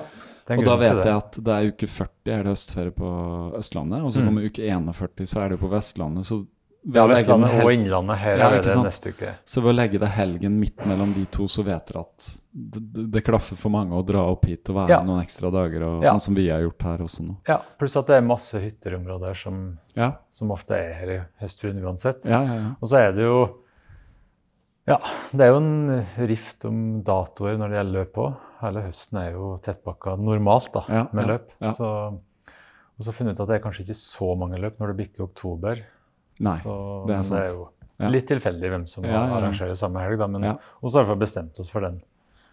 Og 0.49 0.63
da 0.65 0.75
vet 0.79 1.01
jeg 1.03 1.13
at 1.17 1.39
det 1.43 1.53
er 1.55 1.71
uke 1.73 1.87
40 1.89 2.31
er 2.33 2.43
det 2.45 2.53
høstferie 2.53 2.93
på 2.95 3.09
Østlandet, 3.57 4.03
og 4.05 4.13
så 4.13 4.21
Mm. 4.21 4.27
kommer 4.29 4.45
uke 4.47 4.61
41, 4.63 5.25
så 5.27 5.41
er 5.43 5.49
det 5.49 5.57
jo 5.59 5.67
på 5.67 5.71
Vestlandet. 5.73 6.25
Så 6.25 6.45
Ja, 6.93 7.03
Vestlandet 7.09 7.57
og 7.65 7.71
Innlandet. 7.73 8.17
Her 8.21 8.37
Ja, 8.39 8.47
er 8.55 8.61
det 8.63 8.75
neste 8.85 9.09
uke. 9.11 9.31
Så 9.43 9.59
ved 9.61 9.73
å 9.73 9.75
legge 9.75 9.99
det 9.99 10.07
helgen 10.15 10.53
midt 10.61 10.77
mellom 10.87 11.09
de 11.13 11.25
to, 11.25 11.43
så 11.51 11.65
vet 11.67 11.89
dere 11.89 12.03
at 12.05 12.27
det, 12.53 12.79
det, 12.93 13.05
det 13.11 13.23
klaffer 13.27 13.57
for 13.59 13.69
mange 13.73 13.91
å 13.97 14.05
dra 14.07 14.21
opp 14.31 14.45
hit 14.47 14.69
og 14.71 14.77
være 14.77 14.89
Ja. 14.95 15.01
noen 15.03 15.19
ekstra 15.21 15.51
dager, 15.51 15.83
og 15.83 16.03
Ja. 16.05 16.13
sånn 16.13 16.21
som 16.21 16.33
vi 16.35 16.47
har 16.47 16.61
gjort 16.63 16.81
her 16.87 16.97
også 17.03 17.25
nå. 17.27 17.35
Ja, 17.47 17.57
Pluss 17.77 17.97
at 17.99 18.07
det 18.07 18.15
er 18.15 18.21
masse 18.21 18.61
hytterområder 18.63 19.35
som, 19.35 19.79
Ja, 19.97 20.13
som 20.31 20.49
ofte 20.51 20.71
er 20.79 20.93
her 20.93 21.09
i 21.11 21.19
Høstfruen 21.43 21.81
uansett. 21.83 22.23
ja, 22.25 22.41
ja. 22.43 22.53
ja. 22.55 22.75
Og 22.81 22.87
så 22.87 22.97
er 23.03 23.11
det 23.11 23.23
jo 23.27 23.39
Ja, 24.87 24.97
det 25.35 25.41
er 25.43 25.49
jo 25.51 25.57
en 25.59 26.05
rift 26.29 26.63
om 26.63 27.03
datoer 27.03 27.57
når 27.59 27.69
det 27.73 27.77
gjelder 27.81 27.97
løp 27.99 28.13
òg. 28.23 28.37
Hele 28.61 28.81
høsten 28.87 29.19
er 29.19 29.33
jo 29.33 29.59
tettpakka 29.61 30.15
normalt 30.17 30.71
da, 30.71 30.85
med 31.11 31.27
løp. 31.27 31.49
Så, 31.75 31.89
og 32.97 33.03
så 33.03 33.11
funnet 33.13 33.35
ut 33.35 33.41
at 33.43 33.49
det 33.51 33.57
er 33.59 33.63
kanskje 33.65 33.83
ikke 33.83 33.97
så 33.99 34.29
mange 34.39 34.57
løp 34.57 34.79
når 34.79 34.93
det 34.93 34.97
bikker 35.01 35.25
oktober. 35.27 35.83
Nei, 36.39 36.59
Så 36.63 37.07
det 37.07 37.15
er 37.15 37.23
sant. 37.23 37.39
det 37.39 37.51
er 37.51 37.55
jo 37.55 37.69
Ja. 37.99 38.09
litt 38.09 38.27
tilfeldig 38.27 38.69
hvem 38.69 38.87
som 38.87 39.03
Ja, 39.05 39.25
ja, 39.25 39.35
arrangerer 39.39 39.75
samme 39.75 39.99
helg, 40.01 40.19
da. 40.19 40.27
Men 40.27 40.43
Ja. 40.43 40.55
og 40.83 40.91
har 40.93 41.05
vi 41.15 41.15
bestemt 41.25 41.59
oss 41.59 41.69
for 41.69 41.81
den 41.81 42.01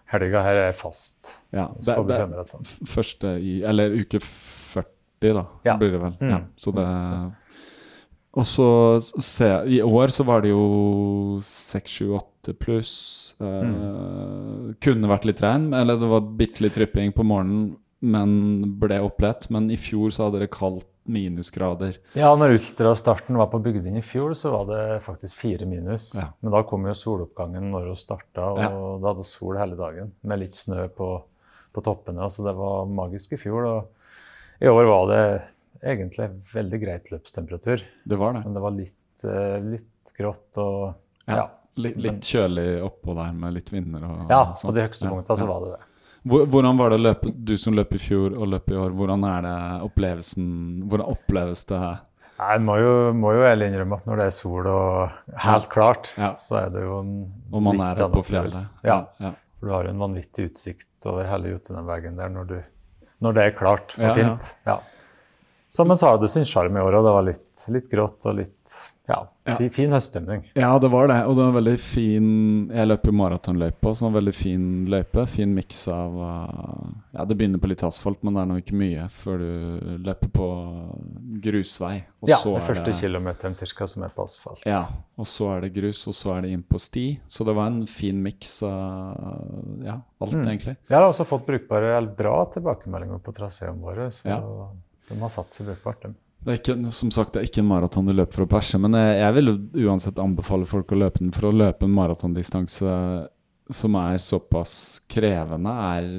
helga 0.06 0.42
her 0.42 0.56
er 0.68 0.72
fast. 0.72 1.26
ja. 1.52 1.68
Så 1.80 2.06
Det, 2.06 2.08
det, 2.08 2.36
det 2.46 2.88
første 2.88 3.40
i 3.40 3.62
Eller 3.62 3.90
uke 3.90 4.20
40, 4.20 4.86
da, 5.34 5.44
blir 5.78 5.90
det 5.92 6.00
vel. 6.00 6.16
Mm. 6.20 6.30
Ja, 6.30 6.40
så 6.56 6.72
det 6.74 7.34
Og 8.36 8.42
så 8.42 9.00
se 9.22 9.44
I 9.68 9.80
år 9.80 10.08
så 10.10 10.24
var 10.24 10.40
det 10.42 10.50
jo 10.50 11.38
6, 11.40 11.88
7, 11.88 12.10
8 12.18 12.52
pluss. 12.58 13.34
Eh, 13.40 13.44
Mm. 13.44 14.74
Kunne 14.80 15.06
vært 15.08 15.24
litt 15.24 15.40
regn, 15.40 15.72
eller 15.72 15.96
det 15.96 16.08
var 16.08 16.20
bitte 16.20 16.60
litt 16.62 16.74
drypping 16.74 17.12
på 17.14 17.24
morgenen, 17.24 17.76
men 18.02 18.78
ble 18.78 18.98
opplett. 19.00 19.48
Men 19.50 19.70
i 19.70 19.76
fjor 19.76 20.10
så 20.10 20.24
hadde 20.30 20.40
det 20.40 20.50
kaldt 20.50 20.84
minusgrader. 21.04 21.98
Ja, 22.16 22.30
når 22.36 22.56
ultrastarten 22.58 23.36
var 23.36 23.50
på 23.52 23.60
Bygdin 23.62 23.96
i 24.00 24.02
fjor, 24.02 24.34
så 24.38 24.50
var 24.54 24.66
det 24.70 25.00
faktisk 25.04 25.36
fire 25.36 25.66
minus. 25.68 26.12
Ja. 26.16 26.30
Men 26.40 26.54
da 26.56 26.62
kom 26.66 26.86
jo 26.88 26.94
soloppgangen 26.96 27.70
når 27.72 27.90
vi 27.90 27.96
starta, 28.00 28.50
og 28.54 28.58
Ja. 28.62 28.70
da 28.72 29.12
hadde 29.12 29.26
sol 29.28 29.58
hele 29.60 29.76
dagen 29.76 30.12
med 30.22 30.40
litt 30.40 30.54
snø 30.56 30.88
på, 30.88 31.10
på 31.72 31.84
toppene. 31.84 32.30
Så 32.30 32.44
det 32.46 32.56
var 32.56 32.86
magisk 32.86 33.36
i 33.36 33.40
fjor. 33.40 33.66
Og 33.68 34.64
i 34.64 34.68
år 34.70 34.88
var 34.88 35.10
det 35.12 35.24
egentlig 35.84 36.30
veldig 36.54 36.80
greit 36.80 37.10
løpstemperatur. 37.12 37.84
Det 38.04 38.16
var 38.16 38.32
det. 38.32 38.44
Men 38.44 38.54
det 38.54 38.62
var 38.64 38.70
litt, 38.70 39.24
uh, 39.24 39.58
litt 39.60 40.16
grått 40.16 40.62
og 40.62 40.94
ja. 41.26 41.36
ja. 41.36 41.50
Litt, 41.76 41.96
litt, 41.98 42.20
kjølig 42.22 42.82
oppå 42.86 43.16
der 43.18 43.32
med 43.34 43.56
litt 43.56 43.72
vinder 43.72 44.04
og 44.06 44.30
Ja, 44.30 44.54
sånn. 44.54 44.70
på 44.70 44.74
de 44.76 44.82
høyeste 44.84 45.08
punktene 45.10 45.40
så 45.40 45.46
var 45.48 45.64
det 45.64 45.70
det. 45.72 45.80
Hvordan 46.24 46.78
var 46.80 46.90
det 46.90 46.96
å 46.96 47.04
løpe, 47.04 47.30
du 47.36 47.54
som 47.60 47.76
løp 47.76 47.94
i 47.96 48.00
fjor 48.00 48.32
og 48.32 48.48
løp 48.48 48.70
i 48.72 48.76
år, 48.80 48.92
hvordan 48.96 49.24
er 49.28 49.44
det 49.44 49.56
opplevelsen 49.84 50.46
Hvordan 50.88 51.10
oppleves 51.12 51.66
det? 51.68 51.80
her? 51.82 51.98
Jeg 52.34 52.62
må 52.64 52.76
jo, 52.80 52.94
må 53.14 53.34
jo 53.36 53.44
ærlig 53.46 53.68
innrømme 53.70 53.98
at 54.00 54.06
når 54.08 54.20
det 54.20 54.24
er 54.26 54.32
sol 54.34 54.66
og 54.66 55.36
helt 55.44 55.68
klart, 55.70 56.10
ja. 56.18 56.32
så 56.40 56.56
er 56.64 56.72
det 56.74 56.82
jo 56.82 56.96
en 57.02 57.12
Og 57.52 57.62
man 57.62 57.82
er 57.84 58.00
oppe 58.06 58.22
på 58.22 58.32
fjellet. 58.32 58.72
Ja. 58.82 59.04
ja. 59.22 59.34
For 59.60 59.70
du 59.70 59.74
har 59.76 59.90
en 59.90 60.00
vanvittig 60.02 60.48
utsikt 60.50 61.06
over 61.10 61.28
hele 61.28 61.52
Jotunheimvegen 61.52 62.18
der 62.18 62.32
når, 62.32 62.48
du, 62.50 62.56
når 63.22 63.36
det 63.36 63.44
er 63.44 63.54
klart 63.60 63.94
og 64.00 64.18
fint. 64.18 64.50
Ja. 64.66 64.80
Så, 65.70 65.86
men 65.86 66.00
så 66.00 66.10
har 66.10 66.18
du 66.22 66.26
sin 66.30 66.48
sjarm 66.48 66.76
i 66.76 66.82
år, 66.82 66.98
og 66.98 67.06
det 67.06 67.14
var 67.14 67.28
litt, 67.28 67.68
litt 67.74 67.88
grått 67.90 68.26
og 68.30 68.36
litt 68.40 68.74
ja, 69.06 69.32
ja. 69.44 69.68
Fin 69.68 69.92
høststemning. 69.92 70.46
Ja, 70.56 70.78
det 70.78 70.88
var 70.88 71.08
det. 71.08 71.18
Og 71.28 71.36
det 71.36 71.42
var 71.42 71.50
en 71.50 71.56
veldig 71.58 71.74
fin 71.80 72.28
Jeg 72.72 72.88
løper 72.88 73.12
maratonløypa, 73.12 73.90
så 73.92 74.06
en 74.08 74.14
veldig 74.14 74.32
fin 74.32 74.62
løype. 74.88 75.26
Fin 75.28 75.52
miks 75.52 75.82
av 75.92 76.16
uh, 76.16 76.86
Ja, 77.12 77.26
det 77.28 77.36
begynner 77.36 77.60
på 77.60 77.68
litt 77.68 77.84
asfalt, 77.84 78.22
men 78.24 78.38
det 78.38 78.40
er 78.40 78.48
nå 78.48 78.56
ikke 78.62 78.78
mye 78.80 79.04
før 79.12 79.44
du 79.44 79.92
løper 80.08 80.32
på 80.32 80.48
grusvei. 81.44 81.98
Og 82.24 82.32
ja, 82.32 82.40
det 82.40 82.64
første 82.64 82.86
det, 82.88 82.96
kilometeren 83.02 83.58
cirka 83.58 83.90
som 83.92 84.08
er 84.08 84.16
på 84.16 84.24
asfalt. 84.24 84.64
Ja, 84.64 84.86
og 85.20 85.28
så 85.28 85.50
er 85.52 85.66
det 85.66 85.74
grus, 85.76 86.00
og 86.08 86.16
så 86.16 86.38
er 86.38 86.46
det 86.46 86.54
inn 86.56 86.64
på 86.64 86.80
sti. 86.80 87.06
Så 87.28 87.44
det 87.44 87.58
var 87.60 87.68
en 87.68 87.84
fin 87.90 88.24
miks 88.24 88.56
av 88.64 89.84
ja, 89.84 90.00
alt, 90.00 90.32
mm. 90.32 90.48
egentlig. 90.48 90.78
Jeg 90.88 90.96
har 90.96 91.10
også 91.10 91.28
fått 91.28 91.44
brukbare, 91.52 91.92
eller 91.98 92.16
bra 92.16 92.38
tilbakemeldinger 92.56 93.20
på 93.20 93.36
traseene 93.36 93.76
våre, 93.84 94.08
så 94.16 94.32
ja. 94.32 94.42
de 95.12 95.20
har 95.20 95.36
satt 95.36 95.52
seg 95.52 95.68
brukbart, 95.74 96.06
dem. 96.08 96.16
Det 96.44 96.52
er 96.52 96.58
ikke, 96.60 96.92
som 96.92 97.10
sagt, 97.14 97.32
det 97.34 97.40
er 97.40 97.48
ikke 97.48 97.62
en 97.62 97.70
maraton 97.70 98.08
du 98.08 98.12
løper 98.12 98.36
for 98.36 98.44
å 98.44 98.50
perse, 98.50 98.76
men 98.80 98.96
jeg, 98.98 99.14
jeg 99.22 99.36
vil 99.38 99.52
uansett 99.86 100.18
anbefale 100.20 100.68
folk 100.68 100.92
å 100.92 100.98
løpe 101.00 101.22
den. 101.22 101.32
For 101.32 101.48
å 101.48 101.54
løpe 101.56 101.88
en 101.88 101.94
maratondistanse 101.96 102.96
som 103.72 103.94
er 103.96 104.18
såpass 104.20 104.74
krevende, 105.08 105.70
er 105.72 106.10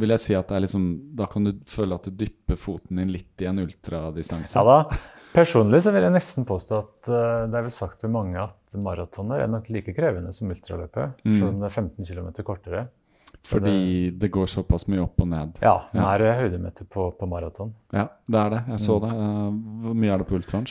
Vil 0.00 0.10
jeg 0.10 0.22
si 0.22 0.34
at 0.34 0.48
det 0.50 0.56
er 0.56 0.64
liksom 0.64 0.86
Da 1.14 1.28
kan 1.30 1.46
du 1.46 1.52
føle 1.66 1.94
at 1.94 2.08
du 2.08 2.16
dypper 2.24 2.58
foten 2.58 2.98
din 2.98 3.12
litt 3.14 3.38
i 3.44 3.46
en 3.46 3.62
ultradistanse. 3.62 4.58
Ja 4.58 4.64
da. 4.66 4.98
Personlig 5.30 5.84
så 5.84 5.92
vil 5.94 6.06
jeg 6.08 6.14
nesten 6.14 6.46
påstå 6.48 6.78
at 6.80 7.10
uh, 7.12 7.46
det 7.46 7.58
er 7.60 7.66
vel 7.68 7.74
sagt 7.74 8.00
til 8.02 8.10
mange 8.10 8.40
at 8.40 8.78
maratoner 8.80 9.44
er 9.44 9.50
nok 9.52 9.68
like 9.70 9.92
krevende 9.94 10.32
som 10.34 10.50
ultraløpet, 10.50 11.20
mm. 11.22 11.34
selv 11.36 11.50
om 11.50 11.60
det 11.60 11.68
er 11.68 11.76
15 11.84 12.08
km 12.08 12.30
kortere. 12.48 12.86
Fordi 13.44 14.10
det, 14.10 14.28
går 14.28 14.46
såpass 14.46 14.86
mye 14.90 15.00
opp 15.00 15.22
og 15.22 15.28
ned. 15.30 15.60
Ja, 15.64 15.74
det 15.92 16.02
er 16.02 16.24
ja. 16.26 16.32
høydemeter 16.40 16.88
på, 16.90 17.06
på 17.16 17.28
maraton. 17.30 17.70
Ja, 17.94 18.04
det 18.26 18.40
er 18.40 18.50
det. 18.52 18.58
Jeg 18.74 18.82
så 18.84 18.98
mm. 18.98 19.04
det. 19.04 19.12
Uh, 19.14 19.84
hvor 19.84 19.94
mye 20.02 20.12
er 20.12 20.20
det 20.20 20.26
på 20.28 20.36
ultraen? 20.36 20.66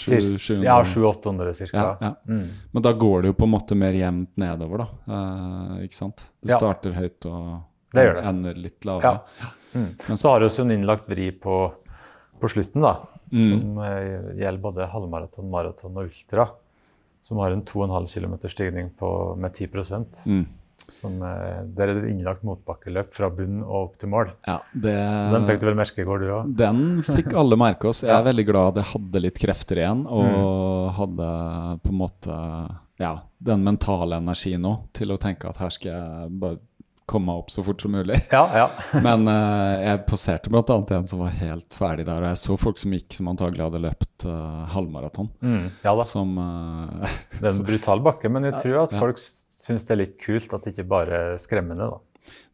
Ja, 0.65 0.75
700-800 0.83 1.53
ca. 1.57 1.67
Ja, 1.71 1.87
ja. 2.01 2.11
Mm. 2.27 2.43
Men 2.75 2.85
da 2.85 2.93
går 2.93 3.23
det 3.23 3.31
jo 3.31 3.37
på 3.39 3.47
en 3.47 3.53
måte 3.55 3.77
mer 3.79 3.97
jevnt 3.97 4.35
nedover, 4.37 4.83
da. 4.83 5.15
Eh, 5.15 5.87
ikke 5.87 5.97
sant? 5.97 6.27
Det 6.43 6.53
starter 6.53 6.93
høyt 6.97 7.29
og 7.31 7.47
det 7.95 8.05
det. 8.19 8.23
ender 8.29 8.61
litt 8.67 8.85
lavere. 8.85 9.19
Mm. 9.73 9.89
Men 10.07 10.21
så 10.21 10.31
har 10.31 10.43
vi 10.43 10.49
også 10.51 10.67
en 10.67 10.75
innlagt 10.75 11.09
vri 11.09 11.31
på, 11.31 11.57
på 12.41 12.51
slutten, 12.51 12.85
da. 12.85 12.93
Mm. 13.31 13.49
Som 13.49 13.81
uh, 13.81 14.37
gjelder 14.37 14.61
både 14.63 14.91
halvmaraton, 14.91 15.49
maraton 15.51 15.97
og 15.97 16.11
ultra. 16.11 16.49
Som 17.25 17.41
har 17.41 17.55
en 17.55 17.65
2,5 17.65 18.13
km 18.13 18.37
stigning 18.51 18.93
på, 18.99 19.09
med 19.39 19.55
10 19.55 19.67
mm. 20.25 20.45
Som, 20.87 21.17
eh, 21.25 21.63
der 21.75 21.91
er 21.91 21.97
det 21.99 22.11
innlagt 22.11 22.45
motbakkeløp 22.47 23.11
fra 23.15 23.29
bunn 23.33 23.59
og 23.65 23.77
opp 23.79 23.97
til 24.01 24.11
mål. 24.13 24.31
Ja, 24.47 24.61
det, 24.71 24.95
den 25.33 25.47
fikk 25.49 25.59
du 25.61 25.67
vel 25.67 25.79
merke 25.79 26.03
i 26.03 26.07
går, 26.07 26.23
du 26.23 26.29
òg? 26.31 26.53
Den 26.61 26.83
fikk 27.05 27.35
alle 27.37 27.59
merke 27.59 27.91
oss. 27.91 28.05
Jeg 28.05 28.13
er 28.13 28.21
ja. 28.23 28.27
veldig 28.29 28.47
glad 28.47 28.79
jeg 28.81 28.91
hadde 28.93 29.23
litt 29.25 29.41
krefter 29.41 29.81
igjen, 29.83 30.05
og 30.07 30.29
mm. 30.31 30.93
hadde 31.01 31.31
på 31.83 31.93
en 31.93 31.99
måte 32.05 32.39
ja, 32.97 33.13
den 33.37 33.67
mentale 33.67 34.21
energien 34.21 34.63
nå 34.63 34.73
til 34.95 35.13
å 35.13 35.19
tenke 35.21 35.51
at 35.51 35.59
her 35.61 35.73
skal 35.75 35.91
jeg 35.91 36.31
bare 36.41 36.61
komme 37.07 37.31
meg 37.31 37.39
opp 37.39 37.51
så 37.53 37.63
fort 37.63 37.81
som 37.81 37.93
mulig. 37.95 38.19
Ja, 38.35 38.43
ja. 38.53 38.67
Men 39.05 39.27
uh, 39.29 39.79
jeg 39.79 40.03
poserte 40.09 40.51
bl.a. 40.51 40.63
en 40.97 41.07
som 41.07 41.23
var 41.23 41.35
helt 41.39 41.77
ferdig 41.79 42.07
der, 42.07 42.23
og 42.23 42.31
jeg 42.33 42.41
så 42.43 42.57
folk 42.59 42.81
som 42.81 42.95
gikk 42.95 43.15
som 43.15 43.29
antagelig 43.31 43.63
hadde 43.67 43.83
løpt 43.85 44.27
uh, 44.27 44.65
halvmaraton. 44.73 45.29
Mm, 45.39 45.67
ja 45.85 45.95
da. 45.95 46.07
Som, 46.07 46.35
uh, 46.35 47.17
det 47.37 47.45
er 47.45 47.53
en 47.53 47.67
brutal 47.69 48.03
bakke, 48.03 48.31
men 48.33 48.49
jeg 48.49 48.59
tror 48.59 48.81
at 48.87 48.97
folk 48.97 49.21
syns 49.67 49.87
det 49.87 49.95
er 49.95 50.03
litt 50.03 50.19
kult 50.21 50.53
at 50.55 50.65
det 50.65 50.75
ikke 50.75 50.87
bare 50.89 51.23
er 51.33 51.41
skremmende, 51.41 51.89
da. 51.91 52.03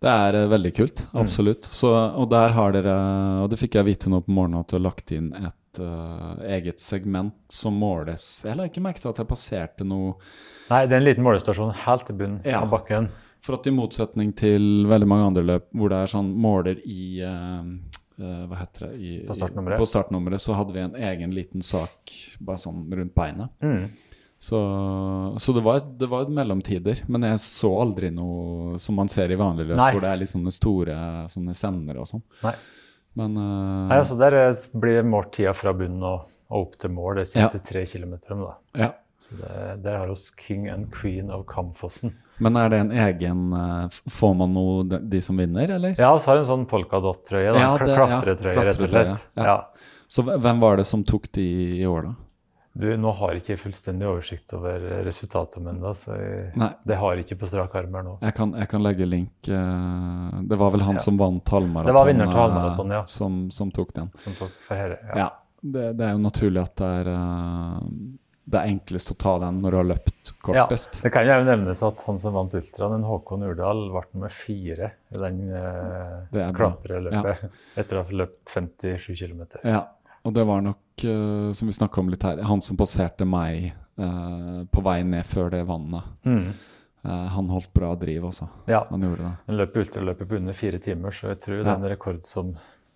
Det 0.03 0.11
er 0.11 0.37
uh, 0.37 0.47
veldig 0.51 0.71
kult, 0.75 1.03
mm. 1.09 1.17
absolutt. 1.23 1.65
Mm. 1.65 1.75
Så, 1.79 1.91
og 2.21 2.29
der 2.33 2.55
har 2.57 2.75
dere, 2.75 2.95
og 3.43 3.51
det 3.51 3.59
fikk 3.61 3.79
jeg 3.79 3.87
vite 3.87 4.11
nå 4.11 4.21
på 4.25 4.33
morgenen, 4.35 4.63
at 4.63 4.71
du 4.71 4.77
har 4.77 4.85
lagt 4.85 5.13
inn 5.15 5.31
et 5.39 5.81
uh, 5.81 6.35
eget 6.45 6.81
segment 6.83 7.35
som 7.51 7.77
måles 7.79 8.43
Jeg 8.45 8.57
la 8.59 8.67
ikke 8.69 8.83
merke 8.83 9.01
til 9.01 9.09
at 9.13 9.21
jeg 9.23 9.29
passerte 9.29 9.87
noe 9.87 10.13
Nei, 10.69 10.85
det 10.85 10.95
er 10.95 10.99
en 10.99 11.07
liten 11.07 11.25
målestasjon 11.25 11.73
helt 11.83 12.05
til 12.07 12.17
bunnen 12.19 12.45
ja. 12.47 12.61
av 12.63 12.69
bakken. 12.71 13.09
For 13.43 13.57
at 13.57 13.67
i 13.67 13.73
motsetning 13.75 14.31
til 14.39 14.85
veldig 14.87 15.09
mange 15.09 15.25
andre 15.27 15.43
løp 15.43 15.65
hvor 15.75 15.91
det 15.91 15.99
er 15.99 16.13
sånn 16.13 16.29
måler 16.39 16.79
i 16.87 17.03
uh, 17.25 17.65
uh, 18.21 18.45
hva 18.47 18.61
heter 18.61 18.87
det? 18.87 18.93
I, 18.99 19.11
på 19.27 19.35
startnummeret. 19.37 19.81
på 19.81 19.89
startnummeret 19.89 20.43
så 20.43 20.55
hadde 20.59 20.75
vi 20.77 20.85
en 20.85 20.95
egen 21.11 21.35
liten 21.35 21.65
sak 21.65 22.15
bare 22.39 22.61
sånn 22.63 22.85
rundt 22.87 23.15
beinet. 23.17 23.51
Mm. 23.63 23.91
Så, 24.43 24.59
så 25.37 25.53
det, 25.53 25.61
var, 25.61 25.79
det, 25.99 26.07
var, 26.11 26.27
mellomtider. 26.27 26.99
Men 27.07 27.23
jeg 27.23 27.39
så 27.39 27.69
aldri 27.79 28.09
noe 28.11 28.75
som 28.81 28.97
man 28.99 29.07
ser 29.07 29.31
i 29.31 29.37
vanlig 29.39 29.69
løp, 29.69 29.77
Nei. 29.79 29.91
hvor 29.95 30.03
det 30.03 30.09
er 30.09 30.17
litt 30.19 30.31
sånne 30.33 30.51
store 30.51 30.95
sånne 31.31 31.53
sender 31.55 32.01
og 32.03 32.09
sånn. 32.09 32.23
Nei. 32.43 32.51
Men 33.15 33.37
uh, 33.39 33.45
Nei, 33.87 33.99
altså 34.01 34.17
Der 34.19 34.35
blir 34.81 35.05
målt 35.07 35.31
tida 35.37 35.53
fra 35.55 35.71
bunnen 35.77 36.03
og, 36.03 36.25
og, 36.49 36.57
opp 36.59 36.75
til 36.81 36.91
mål 36.91 37.21
de 37.21 37.25
siste 37.29 37.61
ja. 37.61 37.63
tre 37.69 37.85
kilometerne. 37.87 38.49
Ja. 38.81 38.89
Så 39.23 39.39
det, 39.39 39.53
Der 39.85 40.01
har 40.01 40.11
oss 40.11 40.25
king 40.35 40.67
and 40.73 40.91
queen 40.91 41.31
of 41.31 41.45
Kamfossen. 41.47 42.17
Men 42.43 42.59
er 42.59 42.73
det 42.73 42.81
en 42.83 42.91
egen 43.05 43.45
uh, 43.55 43.87
Får 44.11 44.35
man 44.41 44.51
noe 44.57 44.83
de, 44.89 44.99
de, 45.07 45.23
som 45.23 45.39
vinner, 45.39 45.71
eller? 45.77 45.95
Ja, 45.95 46.11
vi 46.17 46.27
har 46.27 46.41
en 46.41 46.49
sånn 46.51 46.67
polkadott-trøye. 46.67 47.55
Ja, 47.63 47.71
Klatretrøye, 47.79 48.57
ja, 48.59 48.67
rett 48.67 48.83
og 48.83 48.91
slett. 48.91 49.31
Ja. 49.39 49.57
Så 50.11 50.27
hvem 50.27 50.59
var 50.59 50.83
det 50.83 50.89
som 50.89 51.07
tok 51.07 51.31
de 51.39 51.47
i 51.79 51.87
år, 51.87 52.11
da? 52.11 52.22
Du, 52.73 52.87
Nå 52.97 53.11
har 53.19 53.37
ikke 53.37 53.53
jeg 53.53 53.61
fullstendig 53.61 54.07
oversikt 54.09 54.53
over 54.57 54.81
resultatet 55.05 55.61
ennå, 55.61 55.91
så 55.93 56.15
jeg, 56.17 56.69
det 56.89 56.97
har 56.97 57.13
jeg 57.13 57.27
ikke 57.27 57.37
på 57.43 57.49
strak 57.51 57.75
arm 57.77 57.93
her 57.99 58.07
nå. 58.07 58.15
Jeg 58.25 58.33
kan, 58.39 58.55
jeg 58.57 58.69
kan, 58.71 58.81
legge 58.81 59.05
link. 59.05 59.35
Eh, 59.45 60.41
det 60.49 60.57
var 60.57 60.73
vel 60.73 60.85
han 60.87 60.97
ja. 60.97 61.03
som 61.05 61.19
vant 61.21 61.53
halvmaraton, 61.53 61.91
det 61.91 61.99
var 61.99 62.09
vinner 62.09 62.31
til 62.31 62.41
halvmaraton, 62.41 62.97
ja. 62.97 63.03
som, 63.05 63.37
som, 63.53 63.69
tok 63.73 63.93
den. 63.99 64.09
Som 64.25 64.39
tok 64.41 64.57
for 64.65 64.81
herre, 64.81 64.97
ja. 65.11 65.19
ja 65.21 65.29
det, 65.61 65.85
det, 65.99 66.07
er 66.07 66.17
jo 66.17 66.23
naturlig 66.25 66.63
at 66.65 66.75
det 66.81 66.91
er 67.03 67.13
det 68.43 68.59
er 68.59 68.73
enklest 68.73 69.13
å 69.13 69.15
ta 69.19 69.37
den 69.39 69.61
når 69.63 69.71
du 69.71 69.77
har 69.79 69.87
løpt 69.87 70.31
kortest. 70.43 70.97
Ja, 70.99 71.05
det 71.05 71.11
kan 71.15 71.27
jo 71.29 71.37
nevnes 71.47 71.83
at 71.87 72.01
han 72.07 72.19
som 72.19 72.35
vant 72.35 72.55
ultraen, 72.59 73.05
Håkon 73.07 73.45
Urdal, 73.47 73.85
ble 73.93 74.03
nummer 74.11 74.33
fire 74.35 74.89
i 75.13 75.21
den 75.21 75.39
eh, 75.55 76.49
klatreløpet 76.57 77.45
ja. 77.45 77.51
etter 77.79 78.01
å 78.01 78.03
ha 78.03 78.17
løpt 78.23 78.51
57 78.51 79.13
km. 79.21 79.45
Ja, 79.63 79.85
og 80.23 80.33
det 80.33 80.43
var 80.47 80.61
nok, 80.63 80.83
uh, 81.05 81.51
som 81.51 81.67
vi 81.67 81.73
snakka 81.75 82.01
om 82.01 82.11
litt 82.13 82.23
her, 82.23 82.43
han 82.47 82.61
som 82.63 82.79
passerte 82.79 83.27
meg 83.27 83.73
uh, 83.99 84.63
på 84.71 84.83
vei 84.85 85.01
ned 85.07 85.27
før 85.27 85.51
det 85.53 85.63
vannet. 85.67 86.13
Mm. 86.23 86.45
Uh, 87.03 87.25
han 87.35 87.51
holdt 87.51 87.73
bra 87.75 87.91
driv 87.99 88.29
også. 88.29 88.47
Ja. 88.71 88.85
Han 88.89 89.03
gjorde 89.03 89.25
det. 89.25 89.33
Han 89.49 89.59
løp 89.59 89.75
ultraløpet 89.83 90.29
på 90.29 90.39
under 90.39 90.55
fire 90.57 90.79
timer, 90.83 91.15
så 91.15 91.33
jeg 91.33 91.41
tror 91.43 91.59
ja. 91.59 91.65
det 91.67 91.73
er 91.73 91.81
en 91.81 91.91
rekord 91.91 92.23
som 92.27 92.53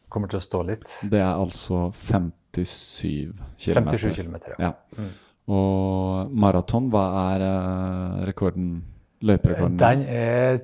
kommer 0.08 0.32
til 0.32 0.40
å 0.40 0.46
stå 0.46 0.64
litt. 0.70 0.94
Det 1.04 1.20
er 1.20 1.34
altså 1.34 1.90
57 1.92 3.34
km. 3.60 3.92
57 3.92 4.08
km, 4.16 4.38
ja. 4.54 4.70
ja. 4.70 4.72
Mm. 4.96 5.12
Og 5.58 6.32
maraton, 6.32 6.88
hva 6.92 7.04
er 7.36 7.44
rekorden? 8.28 8.72
Løyperekorden? 9.28 9.78
Den 9.82 10.04
er 10.08 10.60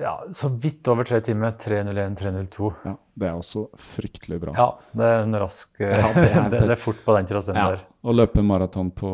ja, 0.00 0.24
så 0.32 0.48
vidt 0.48 0.88
over 0.88 1.04
tre 1.04 1.20
timer. 1.20 1.52
3.01-3.02. 1.60 2.72
Ja, 2.84 2.94
det 3.14 3.28
er 3.28 3.38
også 3.38 3.68
fryktelig 3.78 4.40
bra. 4.42 4.54
Ja, 4.56 4.66
det 4.92 5.06
er 5.06 5.22
en 5.22 5.38
rask 5.38 5.80
ja, 5.80 6.10
det, 6.14 6.26
er, 6.32 6.50
det, 6.54 6.64
er 6.66 6.80
fort 6.82 7.00
på 7.04 7.14
den 7.16 7.28
traseen 7.30 7.58
ja. 7.58 7.68
der. 7.72 7.86
Å 8.02 8.14
løpe 8.14 8.42
maraton 8.46 8.90
på 8.94 9.10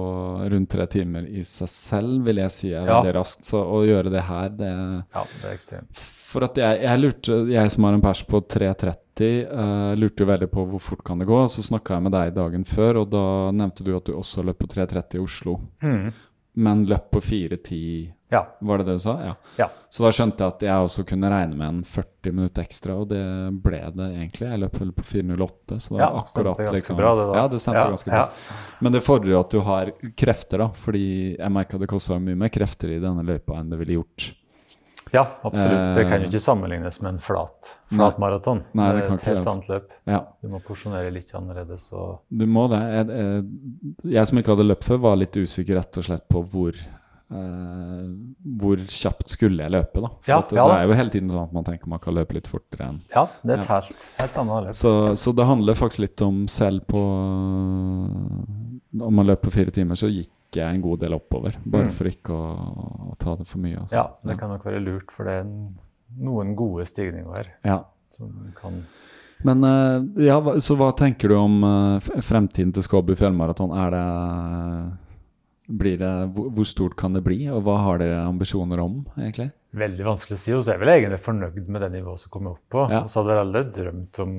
rundt 0.50 0.72
tre 0.72 0.86
timer 0.90 1.28
i 1.28 1.44
seg 1.44 1.70
selv 1.72 2.26
vil 2.28 2.42
jeg 2.44 2.54
si 2.54 2.72
er 2.72 2.88
veldig 2.88 3.14
raskt. 3.18 3.46
Så 3.48 3.60
å 3.60 3.84
gjøre 3.86 4.12
det 4.12 4.26
her, 4.28 4.52
det 4.56 4.72
Ja, 4.72 5.24
det 5.24 5.48
er 5.48 5.54
ekstremt. 5.54 6.04
For 6.34 6.48
at 6.48 6.58
jeg, 6.58 6.80
jeg 6.82 6.98
lurte, 6.98 7.36
jeg 7.52 7.70
som 7.70 7.86
har 7.86 7.94
en 7.94 8.02
pers 8.02 8.24
på 8.26 8.40
3.30, 8.50 9.28
uh, 9.46 9.92
lurte 9.94 10.24
jo 10.24 10.30
veldig 10.32 10.48
på 10.50 10.64
hvor 10.66 10.82
fort 10.82 11.04
kan 11.06 11.20
det 11.22 11.28
gå. 11.30 11.36
Så 11.52 11.62
snakka 11.62 11.98
jeg 11.98 12.06
med 12.08 12.16
deg 12.16 12.32
dagen 12.34 12.64
før, 12.66 13.04
og 13.04 13.12
da 13.12 13.26
nevnte 13.54 13.86
du 13.86 13.92
at 13.94 14.08
du 14.08 14.16
også 14.16 14.42
løp 14.42 14.58
på 14.64 14.70
3.30 14.72 15.20
i 15.20 15.22
Oslo. 15.22 15.60
Mm. 15.84 16.08
Men 16.54 16.84
løp 16.86 17.10
på 17.10 17.20
4.10 17.24 18.12
ja. 18.34 18.56
Var 18.58 18.78
det 18.78 18.84
det 18.84 18.92
du 18.92 18.98
sa? 18.98 19.24
Ja. 19.24 19.34
ja. 19.56 19.70
Så 19.88 20.02
da 20.02 20.10
skjønte 20.14 20.42
jeg 20.42 20.54
at 20.56 20.62
jeg 20.66 20.86
også 20.86 21.04
kunne 21.06 21.30
regne 21.30 21.54
med 21.54 21.68
en 21.68 21.80
40 21.86 22.34
minutter 22.34 22.66
ekstra, 22.66 22.96
og 22.98 23.10
det 23.12 23.22
ble 23.62 23.78
det 23.94 24.08
egentlig. 24.10 24.48
Jeg 24.48 24.62
løp 24.64 24.78
vel 24.80 24.90
på 24.96 25.04
4.08, 25.06 25.78
så 25.78 25.94
det 25.94 26.02
ja, 26.02 26.08
var 26.08 26.24
akkurat 26.24 26.62
det 26.64 26.72
liksom 26.80 26.98
bra, 26.98 27.12
det 27.14 27.26
da. 27.28 27.36
Ja, 27.38 27.44
det 27.52 27.60
stemte 27.62 27.84
ganske 27.92 28.10
bra. 28.10 28.24
Men 28.82 28.96
det 28.96 29.04
fordrer 29.06 29.36
jo 29.36 29.42
at 29.44 29.54
du 29.54 29.60
har 29.68 29.92
krefter, 30.24 30.64
da. 30.64 30.70
Fordi 30.86 31.04
jeg 31.36 31.54
merka 31.54 31.78
det 31.78 31.90
kosta 31.94 32.18
mye 32.18 32.40
mer 32.42 32.50
krefter 32.54 32.96
i 32.96 33.02
denne 33.02 33.22
løypa 33.28 33.60
enn 33.60 33.70
det 33.70 33.78
ville 33.82 34.00
gjort 34.00 34.32
Ja, 35.14 35.24
absolutt. 35.46 35.94
Det 35.96 36.04
kan 36.08 36.24
jo 36.24 36.30
ikke 36.30 36.42
sammenlignes 36.42 37.00
med 37.04 37.12
en 37.14 37.20
flat, 37.22 37.70
flat 37.94 38.18
maraton. 38.22 38.64
Nei, 38.74 38.88
det 38.96 39.04
er 39.04 39.08
kan 39.08 39.20
et 39.20 39.28
helt 39.30 39.50
annet 39.52 39.70
løp. 39.70 39.94
Ja. 40.10 40.20
Du 40.42 40.50
må 40.50 40.60
porsjonere 40.64 41.12
litt 41.14 41.30
annerledes. 41.38 41.86
Og 41.94 42.18
Du 42.28 42.46
må 42.50 42.66
det. 42.72 42.82
Jeg, 42.96 43.22
jeg, 43.22 43.46
jeg 44.16 44.30
som 44.30 44.42
ikke 44.42 44.54
hadde 44.56 44.68
løpt 44.68 44.88
før, 44.90 45.00
var 45.06 45.20
litt 45.22 45.38
usikker 45.38 45.78
rett 45.78 46.02
og 46.02 46.08
slett 46.08 46.26
på 46.30 46.42
hvor 46.50 46.82
eh, 47.30 48.08
hvor 48.60 48.76
kjapt 48.76 49.28
skulle 49.32 49.62
jeg 49.64 49.72
løpe, 49.72 50.00
da. 50.04 50.08
For 50.20 50.30
Ja, 50.32 50.38
at 50.38 50.52
ja 50.52 50.66
det 50.68 50.74
er 50.80 50.86
jo 50.88 50.98
hele 50.98 51.10
tiden 51.10 51.30
sånn 51.30 51.44
at 51.48 51.52
man 51.52 51.64
tenker 51.64 51.86
man 51.88 51.98
kan 52.04 52.14
løpe 52.14 52.34
litt 52.36 52.46
fortere 52.50 52.88
enn 52.90 53.00
ja, 53.14 53.26
det 53.42 53.50
er 53.56 53.62
et 53.62 53.68
Ja. 53.68 53.80
helt, 53.80 53.96
helt 54.18 54.36
annet 54.42 54.64
løp. 54.68 54.74
så, 54.74 54.92
så 55.16 55.32
det 55.34 55.46
handler 55.46 55.74
faktisk 55.74 55.98
litt 56.04 56.22
om 56.22 56.46
selv 56.48 56.84
på 56.86 57.00
Om 59.00 59.14
man 59.14 59.26
løper 59.26 59.48
på 59.50 59.54
fire 59.56 59.70
timer, 59.74 59.94
så 59.98 60.06
gikk 60.08 60.30
jeg 60.54 60.70
en 60.76 60.82
god 60.84 61.00
del 61.02 61.14
oppover. 61.16 61.56
Bare 61.66 61.88
Mm. 61.88 61.90
for 61.90 62.04
ikke 62.06 62.30
å, 62.30 63.10
å 63.10 63.16
ta 63.18 63.34
det 63.34 63.48
for 63.48 63.58
mye. 63.58 63.80
Altså. 63.80 63.96
Ja, 63.96 64.04
det 64.24 64.38
kan 64.38 64.50
nok 64.50 64.62
være 64.64 64.78
lurt, 64.84 65.10
for 65.10 65.24
det 65.24 65.40
er 65.40 65.48
noen 66.22 66.54
gode 66.54 66.86
stigninger 66.86 67.34
her 67.34 67.48
ja. 67.64 67.80
som 68.16 68.30
kan 68.54 68.84
Men 69.42 69.64
eh, 69.64 70.24
ja, 70.28 70.38
så 70.62 70.76
hva 70.78 70.92
tenker 70.96 71.28
du 71.28 71.34
om 71.36 71.56
eh, 71.64 71.98
fremtiden 72.22 72.72
til 72.72 72.82
Skåbu 72.86 73.16
fjellmaraton? 73.18 73.74
Er 73.76 73.90
det 73.90 74.04
blir 75.66 75.98
det, 75.98 76.12
hvor, 76.36 76.66
stort 76.68 76.96
kan 77.00 77.16
det 77.16 77.22
bli, 77.24 77.38
og 77.52 77.64
hva 77.64 77.78
har 77.86 78.02
dere 78.02 78.20
ambisjoner 78.26 78.80
om, 78.82 79.00
egentlig? 79.16 79.48
Veldig 79.74 80.06
vanskelig 80.06 80.36
å 80.36 80.42
si. 80.42 80.52
Og 80.56 80.62
så 80.66 80.74
er 80.74 80.82
vel 80.82 80.92
egentlig 80.92 81.22
fornøyd 81.24 81.70
med 81.72 81.84
det 81.84 81.90
nivået 81.96 82.22
som 82.22 82.32
kommer 82.34 82.54
opp 82.54 82.64
på. 82.72 82.84
Ja. 82.92 83.02
Og 83.04 83.10
så 83.10 83.22
hadde 83.22 83.34
jeg 83.34 83.46
aldri 83.46 83.64
drømt 83.78 84.20
om 84.24 84.36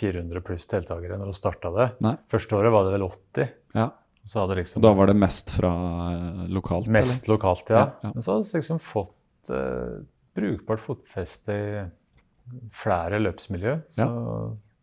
400 0.00 0.44
pluss 0.46 0.68
deltakere 0.70 1.18
når 1.20 1.32
vi 1.32 1.38
starta 1.38 1.72
det. 1.74 1.88
Nei. 2.06 2.14
Første 2.30 2.58
året 2.58 2.74
var 2.74 2.86
det 2.86 2.94
vel 2.96 3.06
80. 3.08 3.52
Ja. 3.78 3.88
Det 4.30 4.56
liksom 4.58 4.82
da 4.84 4.92
var 4.94 5.08
det 5.08 5.16
mest 5.16 5.48
fra 5.50 5.70
eh, 6.12 6.42
lokalt, 6.52 6.90
mest 6.92 7.24
lokalt, 7.26 7.70
ja. 7.72 7.86
Ja. 8.04 8.10
Men 8.12 8.22
så 8.22 8.34
hadde 8.34 8.50
vi 8.50 8.60
liksom 8.60 8.78
fått 8.84 9.50
uh, 9.50 9.96
brukbart 10.36 10.82
fotfeste 10.84 11.56
i 11.56 11.80
flere 12.76 13.18
løpsmiljø. 13.22 13.78
Så 13.96 14.06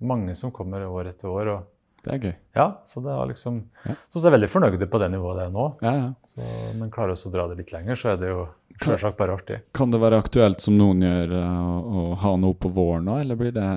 mange 0.10 0.36
som 0.40 0.52
kommer 0.56 0.84
år 0.90 1.12
etter 1.14 1.30
år. 1.30 1.54
og 1.54 1.54
eller? 1.54 1.77
Det 2.08 2.14
er 2.16 2.24
gøy. 2.30 2.36
ja, 2.56 2.68
Så 2.88 3.02
det 3.04 3.12
var 3.18 3.28
liksom, 3.28 3.62
Ja. 3.86 3.96
så 4.14 4.24
er 4.26 4.32
veldig 4.38 4.50
fornøyd 4.50 4.86
på 4.90 5.00
det 5.04 5.12
nivået 5.12 5.38
det 5.42 5.46
er 5.48 5.52
nå. 5.52 5.66
Ja, 5.84 5.94
ja. 5.98 6.08
Så, 6.32 6.48
men 6.80 6.90
klarer 6.94 7.14
vi 7.16 7.30
å 7.30 7.34
dra 7.34 7.48
det 7.52 7.58
litt 7.60 7.72
lenger, 7.76 7.96
så 8.00 8.14
er 8.14 8.18
det 8.22 8.30
jo 8.32 8.48
selvsagt 8.82 9.18
bare 9.18 9.36
artig. 9.38 9.62
Kan 9.74 9.92
det 9.92 10.00
være 10.00 10.20
aktuelt, 10.22 10.62
som 10.62 10.78
noen 10.78 11.02
gjør, 11.04 11.34
eh, 11.34 11.62
å, 11.68 12.04
å 12.14 12.16
ha 12.24 12.36
noe 12.38 12.54
på 12.56 12.72
våren 12.72 13.06
nå, 13.10 13.20
eller 13.20 13.36
blir 13.36 13.52
det 13.52 13.68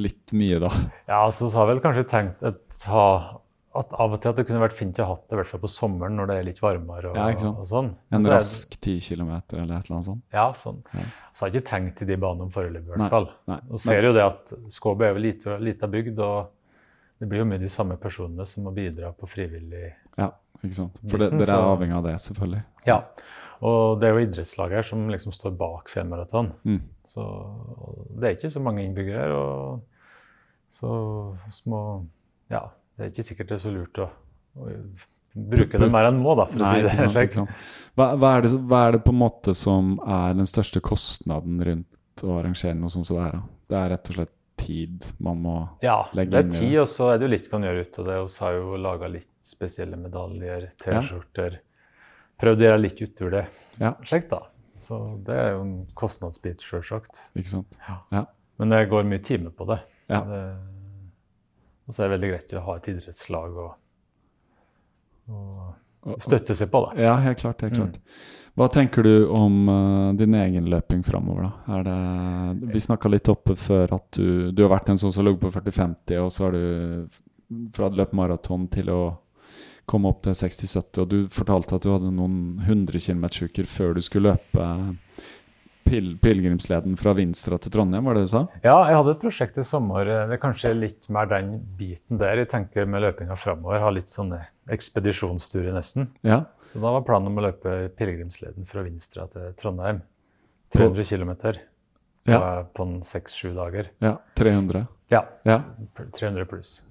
litt 0.00 0.32
mye 0.32 0.58
da? 0.64 0.70
Ja, 1.06 1.26
så 1.30 1.50
har 1.52 1.68
jeg 1.68 1.76
vel 1.76 1.82
kanskje 1.84 2.06
tenkt 2.08 2.42
at, 2.42 2.58
at 3.78 3.92
av 4.00 4.14
og 4.16 4.20
til 4.22 4.30
at 4.32 4.38
det 4.40 4.46
kunne 4.48 4.62
vært 4.62 4.76
fint 4.78 4.96
å 4.98 5.06
ha 5.10 5.16
det 5.20 5.36
i 5.36 5.38
hvert 5.42 5.50
fall 5.52 5.60
på 5.62 5.68
sommeren 5.70 6.16
når 6.18 6.30
det 6.30 6.36
er 6.40 6.46
litt 6.48 6.62
varmere. 6.64 7.10
og, 7.12 7.16
Ja, 7.20 7.26
ikke 7.34 7.44
sant. 7.44 7.60
sånn. 7.68 7.90
En 8.10 8.24
så 8.24 8.30
er 8.32 8.34
rask 8.38 8.78
ti 8.80 8.96
kilometer 9.04 9.60
eller 9.60 9.76
et 9.76 9.86
eller 9.90 9.98
annet 9.98 10.08
sånt? 10.08 10.22
Ja, 10.32 10.46
sånn. 10.56 10.80
Ja. 10.96 11.04
Så 11.36 11.44
har 11.44 11.50
jeg 11.52 11.60
ikke 11.62 11.68
tenkt 11.70 12.02
i 12.02 12.08
de 12.08 12.16
banene 12.16 12.50
foreløpig, 12.50 12.88
i 12.88 12.96
hvert 12.96 13.10
fall. 13.12 13.28
nei. 13.46 13.60
Og 13.70 13.78
ser 13.84 14.08
jo 14.08 14.12
det 14.16 14.24
at 14.24 14.54
Skåbu 14.74 15.04
er 15.06 15.12
jo 15.14 15.20
lite, 15.22 15.58
lite 15.60 15.86
bygd, 15.92 16.18
og 16.18 16.48
det 17.18 17.26
blir 17.26 17.42
jo 17.42 17.48
mye 17.50 17.60
de 17.62 17.70
samme 17.72 17.96
personene 18.00 18.46
som 18.46 18.68
må 18.68 18.72
bidra 18.76 19.10
på 19.16 19.26
frivillig 19.30 19.88
Ja, 20.18 20.30
ikke 20.62 20.76
sant. 20.76 21.00
For 21.10 21.20
det, 21.20 21.32
dere 21.34 21.56
er 21.56 21.72
avhengig 21.72 21.96
av 21.98 22.06
det, 22.06 22.14
selvfølgelig. 22.22 22.62
Ja. 22.86 23.00
Og 23.66 23.98
det 23.98 24.06
er 24.06 24.14
jo 24.14 24.22
idrettslag 24.22 24.76
her 24.78 24.86
som 24.86 25.08
liksom 25.10 25.34
står 25.34 25.56
bak 25.58 25.90
fjellmaraton. 25.90 26.52
Mm. 26.62 26.80
Så 27.10 27.26
det 28.14 28.28
er 28.28 28.36
ikke 28.36 28.52
så 28.54 28.62
mange 28.62 28.84
innbyggere 28.84 29.24
her, 29.24 29.34
og 29.34 30.74
så 30.78 30.90
små 31.50 31.82
Ja, 32.52 32.68
det 32.96 33.04
er 33.04 33.12
ikke 33.12 33.26
sikkert 33.26 33.50
det 33.50 33.58
er 33.58 33.64
så 33.64 33.72
lurt 33.72 33.98
å, 34.00 34.08
å 34.56 34.68
bruke 35.34 35.80
det 35.80 35.90
mer 35.92 36.08
enn 36.08 36.20
må, 36.22 36.34
da, 36.38 36.46
for 36.48 36.62
å 36.62 36.70
si 36.72 36.84
det 36.86 36.94
sant, 36.96 37.14
slik. 37.14 37.36
Hva, 37.98 38.12
hva, 38.14 38.32
er 38.36 38.46
det, 38.46 38.52
hva 38.70 38.82
er 38.86 38.96
det 38.96 39.02
på 39.04 39.14
en 39.14 39.20
måte 39.20 39.54
som 39.58 39.96
er 40.06 40.38
den 40.38 40.48
største 40.48 40.82
kostnaden 40.84 41.60
rundt 41.66 42.24
å 42.24 42.38
arrangere 42.38 42.78
noe 42.78 42.92
sånt 42.94 43.08
som 43.10 43.18
det 43.18 43.26
her? 43.26 43.38
da? 43.38 43.44
Det 43.68 43.80
er 43.80 43.92
rett 43.94 44.10
og 44.12 44.18
slett 44.18 44.34
tid 44.58 45.06
man 45.24 45.40
må 45.44 45.54
Ja, 45.84 46.02
Legge 46.16 46.34
det 46.34 46.44
inn 46.44 46.52
er 46.52 46.60
tid, 46.60 46.76
og 46.82 46.88
så 46.90 47.12
er 47.12 47.18
det 47.18 47.28
jo 47.28 47.32
litt 47.34 47.48
kan 47.52 47.64
gjøre 47.66 47.86
ut 47.86 47.98
av 48.02 48.10
det. 48.10 48.18
Vi 48.26 48.44
har 48.44 48.58
jo 48.58 48.80
laga 48.84 49.10
litt 49.12 49.30
spesielle 49.48 49.98
medaljer, 50.00 50.70
T-skjorter. 50.82 51.60
Prøvd 52.38 52.62
å 52.62 52.66
gjøre 52.68 52.80
litt 52.82 53.00
utover 53.02 53.34
det. 53.38 53.44
Ja. 53.80 53.94
Slik, 54.06 54.28
da. 54.30 54.44
Så 54.78 54.98
det 55.26 55.34
er 55.34 55.52
jo 55.56 55.62
en 55.64 55.76
kostnadsbit, 55.98 56.62
sjølsagt. 56.62 57.22
Ikke 57.38 57.50
sant? 57.56 57.78
Men 58.58 58.74
det 58.74 58.84
går 58.90 59.08
mye 59.08 59.22
timer 59.24 59.54
på 59.54 59.66
det. 59.70 59.80
Ja. 60.10 60.22
det. 60.26 60.42
Og 61.88 61.94
så 61.94 62.04
er 62.04 62.08
det 62.08 62.14
veldig 62.18 62.30
greit 62.34 62.54
å 62.58 62.64
ha 62.66 62.76
et 62.78 62.88
idrettslag 62.92 63.58
og, 63.64 63.70
å 65.32 65.40
støtte 66.22 66.56
seg 66.58 66.70
på, 66.72 66.82
da. 66.86 67.08
Ja, 67.08 67.14
helt 67.22 67.40
klart. 67.42 67.62
helt 67.62 67.78
Mm. 67.78 67.94
Hva 68.58 68.66
tenker 68.74 69.06
du 69.06 69.28
om 69.30 69.68
uh, 69.70 70.14
din 70.18 70.34
egen 70.34 70.66
løping 70.70 71.04
framover, 71.06 71.46
da? 71.46 71.76
Er 71.76 71.84
det, 71.86 72.72
vi 72.72 72.80
snakka 72.82 73.10
litt 73.12 73.28
oppe 73.30 73.54
før 73.54 73.94
at 73.94 74.18
du, 74.18 74.50
du 74.50 74.64
har 74.64 74.72
vært 74.72 74.90
en 74.90 74.98
sånn 74.98 75.14
som 75.14 75.26
lå 75.26 75.36
på 75.38 75.52
40-50, 75.54 76.18
og 76.18 76.32
så 76.34 76.48
har 76.48 76.56
du 76.56 77.20
fra 77.76 77.90
løp 77.94 78.12
maraton 78.18 78.66
til 78.72 78.90
å 78.90 79.02
komme 79.88 80.10
opp 80.10 80.24
til 80.26 80.34
60-70, 80.36 81.00
og 81.02 81.08
du 81.12 81.18
fortalte 81.32 81.78
at 81.78 81.86
du 81.86 81.92
hadde 81.94 82.12
noen 82.12 82.58
100 82.66 82.98
km-uker 82.98 83.68
før 83.70 83.96
du 83.96 84.02
skulle 84.04 84.34
løpe 84.34 84.66
pil 85.88 86.10
pilegrimsleden 86.20 86.98
fra 87.00 87.14
Vinstra 87.16 87.56
til 87.62 87.72
Trondheim, 87.72 88.04
var 88.04 88.18
det 88.18 88.26
du 88.26 88.32
sa? 88.34 88.44
Ja, 88.60 88.76
jeg 88.90 88.98
hadde 88.98 89.14
et 89.14 89.22
prosjekt 89.22 89.56
i 89.56 89.64
sommer. 89.64 90.04
Det 90.04 90.36
er 90.36 90.42
kanskje 90.42 90.74
litt 90.76 91.08
mer 91.14 91.30
den 91.30 91.54
biten 91.78 92.20
der 92.20 92.42
jeg 92.42 92.50
tenker 92.52 92.88
med 92.90 93.06
løpinga 93.06 93.38
framover. 93.40 93.80
Ha 93.80 93.94
litt 93.94 94.12
sånne 94.12 94.42
ekspedisjonsturer, 94.70 95.72
nesten. 95.74 96.08
Ja. 96.22 96.44
Så 96.72 96.80
da 96.82 96.92
var 96.92 97.02
planen 97.06 97.28
om 97.30 97.38
å 97.40 97.46
løpe 97.48 97.88
pilegrimsleden 97.96 98.66
fra 98.68 98.82
Vinstra 98.84 99.26
til 99.32 99.52
Trondheim. 99.60 100.02
300 100.74 101.04
km 101.04 101.32
Ja. 102.28 102.64
på 102.76 102.84
seks-sju 103.04 103.54
dager. 103.56 103.88
ja 104.00 104.16
300. 104.36 104.86
Ja, 105.10 105.24
Ja. 105.44 105.62
300 106.12 106.44
pluss. 106.46 106.82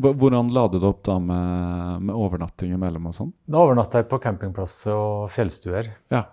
Hvordan 0.00 0.48
la 0.50 0.66
du 0.68 0.78
det 0.78 0.86
opp 0.88 1.02
da 1.04 1.18
med, 1.18 2.00
med 2.02 2.14
overnatting 2.16 2.72
imellom 2.72 3.06
og 3.10 3.12
sånn? 3.14 3.32
Da 3.46 3.58
overnatta 3.58 3.98
jeg 4.00 4.08
på 4.08 4.18
campingplass 4.22 4.86
og 4.88 5.28
fjellstuer. 5.30 5.90
Ja. 6.10 6.24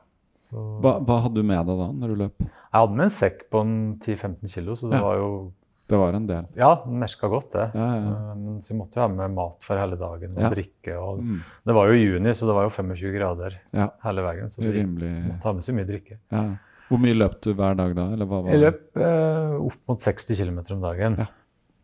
Så 0.50 0.80
Hva, 0.80 1.02
hva 1.04 1.18
hadde 1.26 1.36
du 1.36 1.44
med 1.44 1.66
deg 1.68 1.76
da 1.78 1.92
når 1.92 2.08
du 2.08 2.16
løp? 2.16 2.38
jeg 2.40 2.72
hadde 2.72 2.96
med 2.96 3.04
en 3.04 3.10
sekk 3.12 3.50
på 3.52 3.64
10-15 4.00 4.48
kilo, 4.48 4.76
så 4.80 4.90
det 4.90 4.96
Ja. 5.00 5.04
var 5.04 5.16
jo 5.18 5.52
Det 5.88 5.96
var 5.98 6.14
en 6.18 6.26
del. 6.28 6.46
Ja, 6.60 6.82
den 6.86 7.00
merka 7.00 7.30
godt, 7.32 7.52
det. 7.54 7.72
Ja, 7.74 7.86
ja. 7.96 8.10
Eh, 8.12 8.36
Men 8.36 8.58
så 8.62 8.74
vi 8.74 8.80
måtte 8.82 9.00
jo 9.00 9.06
ha 9.06 9.08
med 9.08 9.32
mat 9.38 9.58
for 9.64 9.80
hele 9.80 9.96
dagen 9.96 10.34
og 10.36 10.42
Ja. 10.44 10.50
drikke. 10.52 10.96
Og 11.00 11.20
Mm. 11.24 11.42
Det 11.66 11.74
var 11.74 11.88
jo 11.88 11.94
juni, 11.94 12.30
så 12.34 12.46
det 12.46 12.56
var 12.56 12.64
jo 12.64 12.70
25 12.70 13.14
grader 13.18 13.60
hele 14.04 14.22
veien. 14.22 14.50
Så 14.50 14.62
vi 14.62 14.84
måtte 14.84 15.44
ha 15.44 15.54
med 15.54 15.64
så 15.64 15.74
mye 15.74 15.86
drikke. 15.88 16.18
ja. 16.32 16.56
Hvor 16.90 17.00
mye 17.04 17.14
løp 17.16 17.42
du 17.42 17.54
hver 17.54 17.76
dag 17.76 17.96
da? 17.96 18.04
Eller 18.14 18.26
hva 18.26 18.44
var 18.44 18.52
Jeg 18.52 18.62
løp 18.62 18.96
eh, 18.96 19.56
opp 19.66 19.80
mot 19.90 20.00
60 20.00 20.36
km 20.38 20.60
om 20.72 20.82
dagen. 20.82 21.18
Ja. 21.20 21.26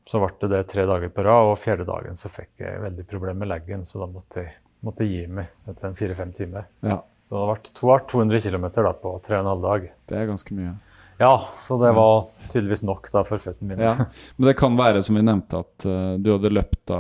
Så 0.06 0.20
ble 0.20 0.32
det 0.42 0.50
det 0.50 0.68
tre 0.68 0.86
dager 0.86 1.10
på 1.10 1.24
rad, 1.24 1.52
og 1.52 1.58
fjerde 1.60 1.86
dagen 1.86 2.16
så 2.16 2.30
fikk 2.30 2.50
jeg 2.60 2.80
veldig 2.82 3.06
problemer 3.08 3.36
med 3.40 3.48
leggen, 3.50 3.82
så 3.84 4.00
da 4.00 4.06
måtte 4.08 4.44
jeg, 4.44 4.54
måtte 4.84 5.08
gi 5.08 5.28
meg 5.28 5.48
etter 5.68 5.88
en 5.88 5.94
fire-fem 5.96 6.32
timer. 6.34 6.66
Ja, 6.84 7.02
Så 7.28 7.40
det 7.40 7.64
ble 7.82 8.00
200 8.08 8.40
km 8.42 8.70
på 9.00 9.22
tre 9.24 9.38
og 9.38 9.46
en 9.46 9.52
halv 9.52 9.62
dag. 9.62 9.92
det 10.08 10.18
er 10.18 10.28
ganske 10.28 10.52
mye. 10.56 10.74
Ja, 11.20 11.48
så 11.60 11.78
det 11.82 11.92
var 11.96 12.26
tydeligvis 12.50 12.84
nok 12.84 13.12
da 13.14 13.24
for 13.28 13.38
føttene 13.42 13.70
mine. 13.76 13.84
Ja. 13.84 14.08
Men 14.38 14.48
det 14.50 14.56
kan 14.60 14.76
være, 14.78 15.02
som 15.06 15.16
vi 15.16 15.22
nevnte, 15.26 15.60
at 15.64 15.86
uh, 15.86 16.18
du 16.18 16.32
hadde 16.36 16.52
løpt 16.54 16.82
da 16.90 17.00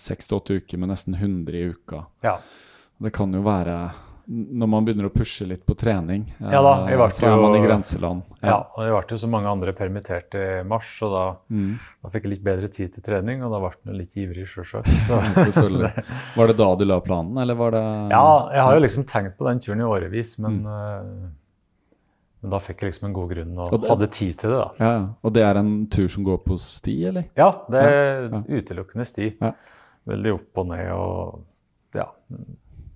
seks 0.00 0.28
til 0.30 0.38
åtte 0.38 0.56
uker 0.62 0.78
med 0.80 0.92
nesten 0.92 1.14
100 1.18 1.58
i 1.58 1.66
uka. 1.74 2.04
Ja. 2.24 2.38
Det 3.02 3.10
kan 3.16 3.32
jo 3.34 3.42
være 3.42 3.90
Når 4.32 4.68
man 4.70 4.84
begynner 4.86 5.08
å 5.08 5.10
pushe 5.12 5.42
litt 5.50 5.64
på 5.66 5.74
trening, 5.74 6.22
eh, 6.38 6.52
Ja 6.54 6.60
da, 6.62 6.76
ble 6.86 7.08
så 7.10 7.26
er 7.26 7.40
man 7.42 7.56
i 7.58 7.62
grenseland. 7.64 8.22
Ja, 8.40 8.60
og 8.70 8.84
det 8.86 8.92
ble 8.94 9.16
jo 9.16 9.18
så 9.18 9.28
mange 9.28 9.50
andre 9.50 9.72
permittert 9.74 10.36
i 10.38 10.44
mars, 10.64 10.86
og 11.02 11.10
da, 11.10 11.24
Mm. 11.50 11.72
da 12.04 12.08
fikk 12.14 12.22
jeg 12.28 12.30
litt 12.36 12.44
bedre 12.46 12.68
tid 12.70 12.94
til 12.94 13.02
trening, 13.02 13.42
og 13.42 13.50
da 13.50 13.58
ble 13.64 13.72
jeg 13.90 13.98
litt 13.98 14.14
ivrig, 14.22 14.46
sjølsagt. 14.46 14.86
Selvfølgelig. 15.42 16.04
Var 16.38 16.46
det 16.52 16.56
da 16.62 16.68
du 16.78 16.84
la 16.86 17.00
planen, 17.02 17.36
eller 17.42 17.58
var 17.58 17.74
det 17.74 17.82
Ja, 18.14 18.24
jeg 18.54 18.62
har 18.62 18.74
jo 18.78 18.84
liksom 18.86 19.04
tenkt 19.10 19.36
på 19.36 19.48
den 19.50 19.58
turen 19.60 19.80
i 19.82 19.90
årevis, 19.90 20.38
men, 20.38 20.62
Mm. 20.62 21.30
Men 22.42 22.50
da 22.50 22.58
fikk 22.58 22.80
jeg 22.82 22.92
liksom 22.92 23.06
en 23.08 23.12
god 23.14 23.30
grunn 23.34 23.52
og, 23.58 23.72
Og 23.72 23.80
det- 23.80 23.90
hadde 23.90 24.10
tid 24.10 24.38
til 24.38 24.50
det, 24.50 24.58
da. 24.58 24.70
Ja, 24.84 24.90
ja. 24.98 25.04
Og 25.22 25.32
det 25.32 25.42
er 25.46 25.60
en 25.60 25.86
tur 25.86 26.08
som 26.08 26.24
går 26.24 26.38
på 26.44 26.58
sti, 26.58 26.96
eller? 27.12 27.24
Ja, 27.38 27.50
det 27.70 27.82
er 27.86 28.28
Ja, 28.32 28.42
utelukkende 28.48 29.06
sti. 29.06 29.30
Ja. 29.40 29.52
Veldig 30.08 30.34
opp 30.34 30.58
og 30.58 30.66
ned 30.66 30.90
og 30.92 31.44
ja, 31.94 32.06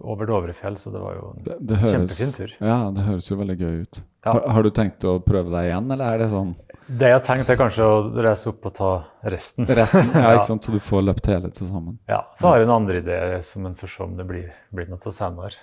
over 0.00 0.26
Dovrefjell, 0.26 0.76
så 0.76 0.90
det 0.92 1.00
var 1.00 1.14
jo 1.14 1.28
en 1.36 1.42
Det, 1.46 1.56
det 1.66 1.76
høres, 1.78 1.92
kjempefin 2.18 2.32
tur. 2.36 2.54
Ja, 2.66 2.90
det 2.90 3.04
høres 3.06 3.30
jo 3.30 3.36
veldig 3.38 3.56
gøy 3.60 3.80
ut. 3.82 4.02
Ja. 4.26 4.32
Har, 4.32 4.48
har 4.56 4.62
du 4.66 4.70
tenkt 4.74 5.04
å 5.06 5.20
prøve 5.22 5.50
deg 5.54 5.68
igjen, 5.70 5.90
eller 5.94 6.04
er 6.16 6.18
det 6.18 6.30
sånn 6.32 6.54
Det 6.88 7.06
jeg 7.10 7.14
har 7.14 7.22
tenkt, 7.26 7.48
er 7.50 7.56
kanskje 7.60 7.86
å 7.86 7.94
reise 8.22 8.48
opp 8.50 8.66
og 8.66 8.74
ta 8.74 8.90
resten. 9.24 9.66
resten? 9.80 10.10
Ja, 10.14 10.20
Ja. 10.32 10.34
ikke 10.40 10.48
sant? 10.50 10.62
Så 10.66 10.72
du 10.74 10.78
får 10.82 11.02
løpt 11.06 11.26
hele 11.30 11.50
til 11.54 11.66
sammen. 11.70 11.98
Ja, 12.08 12.24
Så 12.38 12.48
har 12.48 12.58
jeg 12.58 12.66
en 12.66 12.74
andre 12.74 13.00
idé 13.00 13.42
som 13.44 13.66
en 13.66 13.74
får 13.78 13.88
se 13.94 14.02
om 14.02 14.16
det 14.16 14.26
blir, 14.26 14.50
blir 14.74 14.88
noe 14.90 14.98
til 14.98 15.12
senere. 15.12 15.54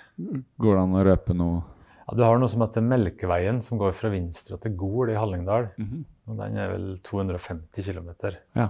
Går 0.58 0.74
det 0.74 0.82
an 0.82 0.96
å 0.96 1.04
røpe 1.04 1.34
noe 1.36 1.62
Ja, 2.06 2.14
du 2.16 2.22
har 2.22 2.38
noe 2.38 2.48
som 2.52 2.60
heter 2.60 2.82
Melkeveien, 2.84 3.62
som 3.64 3.78
går 3.80 3.94
fra 3.96 4.10
Vinstra 4.12 4.58
til 4.60 4.74
Gol 4.76 5.10
i 5.10 5.14
Hallingdal. 5.18 5.70
Mhm. 5.78 6.04
Og 6.28 6.36
Den 6.38 6.56
er 6.56 6.70
vel 6.72 6.98
250 7.04 7.82
km. 7.84 8.10
Ja. 8.56 8.68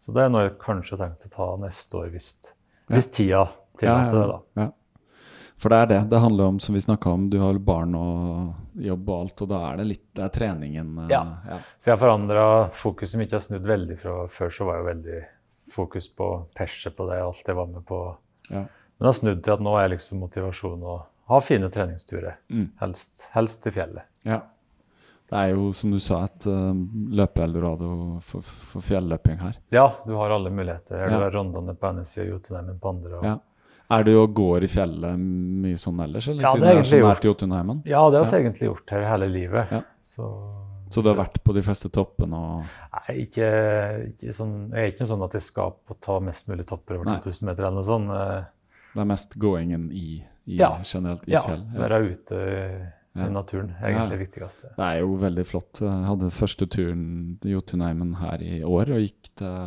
Så 0.00 0.12
det 0.12 0.22
er 0.24 0.28
noe 0.32 0.42
jeg 0.48 0.58
kanskje 0.58 0.96
har 0.98 1.06
tenkt 1.08 1.26
å 1.26 1.30
ta 1.32 1.56
neste 1.56 1.94
år, 2.00 2.10
hvis, 2.12 2.30
Ja. 2.88 2.96
hvis 2.96 3.10
tida 3.12 3.30
Ja, 3.40 3.48
tillater 3.78 4.20
det. 4.20 4.28
da. 4.28 4.62
ja. 4.62 4.70
For 5.56 5.68
det 5.70 5.76
er 5.82 5.86
det. 5.86 6.10
Det 6.10 6.20
handler 6.20 6.44
om, 6.44 6.58
som 6.60 6.74
vi 6.74 6.80
snakka 6.80 7.06
om, 7.12 7.30
du 7.30 7.38
har 7.38 7.54
barn 7.58 7.94
og 7.94 8.54
jobb 8.76 9.08
og 9.08 9.20
alt, 9.20 9.42
og 9.42 9.48
da 9.48 9.72
er 9.72 9.76
det 9.78 9.86
litt 9.86 10.14
Det 10.14 10.24
er 10.24 10.28
treningen. 10.28 10.98
Eh, 11.04 11.08
ja. 11.10 11.22
ja. 11.48 11.58
Så 11.80 11.84
jeg 11.90 11.96
har 11.98 12.02
forandra 12.08 12.70
fokuset 12.72 13.16
mitt. 13.18 13.30
Jeg 13.30 13.40
har 13.40 13.46
snudd 13.46 13.62
veldig 13.66 13.98
fra 13.98 14.26
Før 14.28 14.50
så 14.50 14.64
var 14.66 14.76
jeg 14.76 14.84
jo 14.84 14.90
veldig 14.92 15.24
fokus 15.72 16.08
på 16.08 16.46
perset 16.54 16.94
på 16.96 17.08
det, 17.08 17.20
alt 17.22 17.42
jeg 17.46 17.56
var 17.56 17.66
med 17.66 17.84
på. 17.86 18.16
Ja. 18.50 18.60
Men 18.60 19.00
jeg 19.00 19.06
har 19.06 19.12
snudd 19.12 19.42
til 19.42 19.52
at 19.54 19.60
nå 19.60 19.76
er 19.84 19.88
liksom 19.96 20.18
motivasjon 20.20 20.82
å 20.82 21.02
ha 21.30 21.40
fine 21.40 21.70
treningsturer. 21.72 22.36
Mm. 22.50 22.66
Helst, 22.80 23.28
helst 23.32 23.62
til 23.64 23.74
fjellet. 23.76 24.08
Ja. 24.28 24.42
Det 25.30 25.40
er 25.40 25.54
jo, 25.54 25.70
som 25.72 25.94
du 25.94 25.98
sa, 26.04 26.20
et 26.28 26.44
uh, 26.46 26.74
løpe-eldorado 27.16 27.88
for, 28.22 28.44
for 28.44 28.84
fjelløping 28.84 29.40
her. 29.40 29.56
Ja, 29.72 29.86
du 30.04 30.12
har 30.20 30.34
alle 30.36 30.52
muligheter. 30.52 31.00
Ja. 31.00 31.08
Du 31.08 31.16
har 31.22 31.32
Rondane 31.32 31.74
på 31.74 31.90
ene 31.90 32.04
sida, 32.06 32.28
Jotunheimen 32.28 32.76
på 32.78 32.92
andre. 32.92 33.16
Og... 33.18 33.24
Ja. 33.32 33.38
Er 33.94 34.04
du 34.04 34.14
og 34.16 34.32
går 34.36 34.64
i 34.64 34.68
fjellet 34.70 35.20
mye 35.20 35.80
sånn 35.80 35.98
ellers? 36.04 36.28
Eller, 36.32 36.46
ja, 36.46 36.52
det 36.56 36.68
er 36.68 36.78
egentlig 36.78 37.00
gjort. 37.02 37.26
Jotunheimen? 37.28 37.82
Ja, 37.88 38.04
det 38.12 38.20
har 38.20 38.28
vi 38.28 38.36
ja. 38.36 38.42
egentlig 38.44 38.68
gjort 38.68 38.94
her 38.96 39.04
hele 39.10 39.28
livet. 39.32 39.74
Ja. 39.76 39.80
Så, 40.04 40.28
så, 40.88 41.02
du 41.02 41.10
har 41.10 41.18
vært 41.18 41.40
på 41.44 41.56
de 41.56 41.64
fleste 41.64 41.90
toppene? 41.92 42.40
Og... 42.40 42.70
Nei, 42.96 43.16
ikke, 43.26 43.48
ikke 44.12 44.36
sånn, 44.36 44.54
jeg 44.72 44.80
er 44.80 44.94
ikke 44.94 45.08
sånn 45.08 45.24
at 45.26 45.36
jeg 45.36 45.46
skal 45.48 45.74
på 45.84 45.98
ta 46.04 46.18
mest 46.24 46.48
mulig 46.52 46.68
topper 46.68 47.00
over 47.00 47.10
2000 47.24 47.48
meter 47.50 47.66
eller 47.66 47.80
noe 47.80 47.88
sånt. 47.88 48.14
Eh. 48.14 48.78
Det 48.94 49.04
er 49.04 49.10
mest 49.10 49.36
gåingen 49.40 49.88
i, 49.92 50.06
i 50.46 50.60
generelt 50.60 51.24
i 51.28 51.34
fjell? 51.34 51.64
Ja, 51.72 51.80
være 51.84 52.02
ute 52.10 52.42
i 53.14 53.30
naturen 53.30 53.70
er 53.78 53.92
egentlig 53.92 54.16
det 54.16 54.22
viktigste. 54.24 54.74
Det 54.74 54.84
er 54.90 55.00
jo 55.04 55.14
veldig 55.22 55.46
flott. 55.46 55.80
Jeg 55.84 56.06
hadde 56.08 56.34
første 56.34 56.66
turen 56.66 57.06
til 57.42 57.56
Jotunheimen 57.56 58.16
her 58.18 58.42
i 58.42 58.60
år 58.66 58.94
og 58.96 59.04
gikk 59.06 59.34
til 59.38 59.58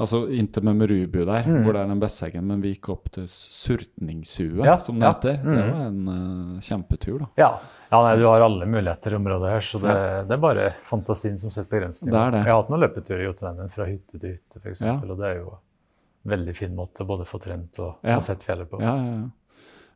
Altså 0.00 0.22
inntil 0.32 0.64
Memerubu 0.64 1.18
der, 1.26 1.44
mm. 1.44 1.64
hvor 1.64 1.74
det 1.76 1.80
er 1.82 1.88
den 1.90 2.00
Besseggen, 2.00 2.46
men 2.48 2.62
vi 2.64 2.72
gikk 2.72 2.88
opp 2.94 3.10
til 3.12 3.26
Surtningshuet, 3.28 4.62
ja, 4.64 4.76
som 4.80 5.00
det 5.00 5.04
ja. 5.04 5.10
heter. 5.12 5.40
Mm. 5.42 5.56
Det 5.56 5.64
var 5.66 5.82
en 5.82 5.98
uh, 6.08 6.60
kjempetur, 6.64 7.18
da. 7.20 7.26
Ja. 7.42 7.48
ja 7.90 8.00
nei, 8.06 8.14
du 8.16 8.24
har 8.30 8.44
alle 8.46 8.68
muligheter 8.70 9.12
i 9.12 9.18
området 9.18 9.50
her, 9.52 9.66
så 9.66 9.80
det, 9.82 9.96
det, 10.30 10.36
er 10.38 10.44
bare 10.46 10.68
fantasien 10.88 11.36
som 11.42 11.52
setter 11.52 11.74
begrensninger. 11.74 12.14
Det 12.14 12.22
er 12.22 12.36
det. 12.36 12.44
Jeg 12.46 12.54
har 12.54 12.62
hatt 12.62 12.72
noen 12.72 12.84
løpeturer 12.86 13.24
i 13.24 13.26
Jotunheimen 13.26 13.74
fra 13.74 13.88
hytte 13.90 14.22
til 14.22 14.38
hytte, 14.38 14.62
f.eks., 14.62 14.80
ja. 14.86 14.96
og 15.04 15.20
det 15.20 15.28
er 15.28 15.36
jo 15.42 15.52
en 15.52 16.34
veldig 16.36 16.56
fin 16.56 16.72
måte 16.76 17.04
både 17.08 17.28
få 17.28 17.42
trent 17.42 17.82
og, 17.84 18.00
og 18.00 18.24
sett 18.24 18.46
fjellet 18.46 18.70
på. 18.72 18.80
Ja, 18.84 18.94
ja, 18.96 19.12
ja. 19.18 19.28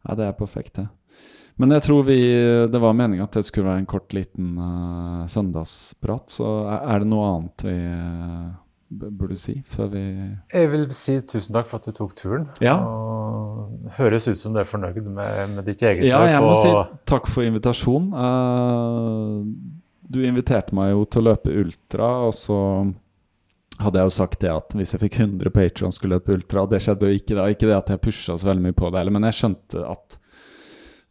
Ja, 0.04 0.16
det 0.18 0.28
er 0.28 0.36
perfekt, 0.38 0.78
det. 0.80 0.88
Men 1.60 1.70
jeg 1.76 1.84
tror 1.86 2.02
vi, 2.08 2.18
det 2.66 2.80
var 2.82 2.96
meninga 2.98 3.28
at 3.28 3.38
det 3.38 3.44
skulle 3.46 3.68
være 3.68 3.84
en 3.84 3.90
kort, 3.90 4.10
liten 4.16 4.56
uh, 4.58 5.22
søndagsprat. 5.30 6.32
Så 6.34 6.48
er 6.74 7.04
det 7.04 7.10
noe 7.10 7.28
annet 7.30 7.64
vi 7.68 7.76
uh, 7.78 8.48
burde 8.94 9.36
si 9.38 9.56
før 9.66 9.92
vi 9.92 10.02
Jeg 10.02 10.70
vil 10.72 10.88
si 10.94 11.16
tusen 11.30 11.54
takk 11.54 11.70
for 11.70 11.78
at 11.78 11.86
du 11.86 11.94
tok 11.94 12.16
turen. 12.18 12.48
Ja. 12.64 12.74
Og 12.82 13.94
høres 14.00 14.26
ut 14.26 14.40
som 14.40 14.54
du 14.54 14.60
er 14.64 14.68
fornøyd 14.68 14.98
med, 15.06 15.54
med 15.54 15.70
ditt 15.70 15.82
eget 15.86 16.08
Ja, 16.08 16.24
jeg 16.26 16.42
må 16.42 16.52
og... 16.56 16.58
si 16.58 16.74
takk 17.10 17.30
for 17.30 17.46
invitasjonen. 17.46 18.10
Uh, 18.18 19.46
du 20.10 20.20
inviterte 20.26 20.74
meg 20.76 20.90
jo 20.92 21.06
til 21.06 21.22
å 21.22 21.28
løpe 21.30 21.54
ultra, 21.62 22.10
og 22.26 22.34
så 22.36 22.58
hadde 23.80 24.00
jeg 24.00 24.10
jo 24.10 24.14
sagt 24.16 24.42
det 24.44 24.52
at 24.52 24.74
hvis 24.78 24.94
jeg 24.94 25.02
fikk 25.02 25.16
100 25.20 25.50
Patrons, 25.54 25.96
skulle 25.98 26.18
løpe 26.18 26.36
ultra, 26.36 26.66
det 26.70 26.82
skjedde 26.84 27.10
jo 27.10 27.18
ikke 27.18 27.38
da. 27.38 27.48
Ikke 27.50 27.70
det 27.70 27.78
at 27.78 27.94
jeg 27.94 28.02
pusha 28.04 28.36
så 28.38 28.50
veldig 28.50 28.68
mye 28.68 28.76
på 28.76 28.90
det, 28.90 29.00
heller, 29.00 29.16
men 29.16 29.26
jeg 29.30 29.38
skjønte 29.40 29.86
at 29.88 30.20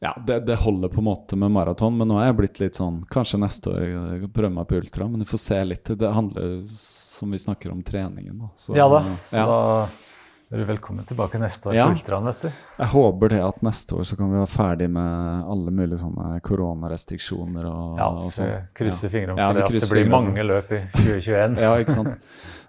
ja, 0.03 0.11
det, 0.27 0.41
det, 0.49 0.57
holder 0.59 0.91
på 0.91 0.99
en 0.99 1.07
måte 1.07 1.37
med 1.39 1.51
maraton, 1.55 1.95
men 1.95 2.09
nå 2.11 2.17
er 2.19 2.25
jeg 2.27 2.35
blitt 2.35 2.57
litt 2.59 2.75
sånn 2.75 2.97
Kanskje 3.07 3.37
neste 3.39 3.71
år 3.71 3.83
jeg 3.85 4.31
prøver 4.35 4.51
meg 4.51 4.65
på 4.67 4.81
ultra, 4.81 5.07
men 5.07 5.23
vi 5.23 5.27
får 5.29 5.39
se 5.39 5.59
litt. 5.63 5.91
Det 5.99 6.09
handler, 6.11 6.57
som 6.67 7.31
vi 7.31 7.39
snakker 7.39 7.71
om, 7.71 7.79
treningen. 7.87 8.41
Så, 8.59 8.75
ja 8.75 8.89
da. 8.91 8.99
Så 9.29 9.39
ja. 9.39 9.45
da 9.47 10.11
er 10.53 10.61
du 10.61 10.67
velkommen 10.69 11.05
tilbake 11.05 11.39
neste 11.41 11.69
år 11.69 11.75
ja. 11.75 11.85
på 11.89 11.97
Ultran, 11.97 12.27
vet 12.29 12.43
du. 12.45 12.49
Jeg 12.77 12.87
håper 12.91 13.31
det 13.33 13.39
at 13.41 13.61
neste 13.65 13.95
år 13.97 14.05
så 14.05 14.17
kan 14.19 14.29
vi 14.29 14.37
være 14.37 14.49
ferdig 14.51 14.87
med 14.93 15.45
alle 15.49 15.71
mulige 15.73 15.97
sånne 16.03 16.27
koronarestriksjoner 16.45 17.65
og, 17.65 17.95
ja, 17.97 18.09
og 18.21 18.27
sånn. 18.35 18.51
Krysser 18.77 19.09
fingrene 19.09 19.33
for 19.33 19.41
ja, 19.41 19.55
det, 19.57 19.63
at 19.65 19.77
det 19.81 19.89
blir 19.89 20.11
mange 20.13 20.43
løp 20.45 20.69
i 20.77 20.83
2021. 20.99 21.55
ja, 21.65 21.71
ikke 21.81 21.95
sant. 21.95 22.27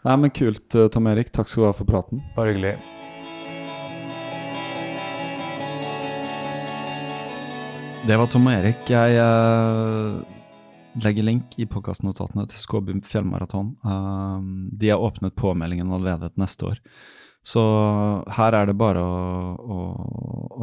Nei, 0.09 0.14
men 0.22 0.32
kult, 0.32 0.64
eh, 0.80 0.89
Tom 0.95 1.11
Erik. 1.12 1.28
Takk 1.37 1.51
skal 1.53 1.66
du 1.66 1.68
ha 1.68 1.72
for 1.76 1.91
praten. 1.91 2.22
Bare 2.39 2.55
hyggelig. 2.55 2.72
Det 8.09 8.16
var 8.20 8.30
Tom 8.32 8.49
og 8.49 8.55
Erik. 8.55 8.95
Jeg 8.95 9.18
uh, 9.20 10.22
legger 11.05 11.28
link 11.28 11.59
i 11.61 11.68
podkastnotatene 11.68 12.47
til 12.49 12.64
Skåby 12.64 12.97
fjellmaraton. 13.05 13.74
Uh, 13.85 14.41
de 14.72 14.89
har 14.95 15.05
åpnet 15.05 15.37
påmeldingen 15.37 15.93
allerede 15.93 16.32
til 16.32 16.47
neste 16.47 16.72
år. 16.72 16.80
Så 17.45 17.62
her 18.38 18.57
er 18.57 18.70
det 18.70 18.76
bare 18.80 19.03
å, 19.05 19.18
å, 19.61 19.78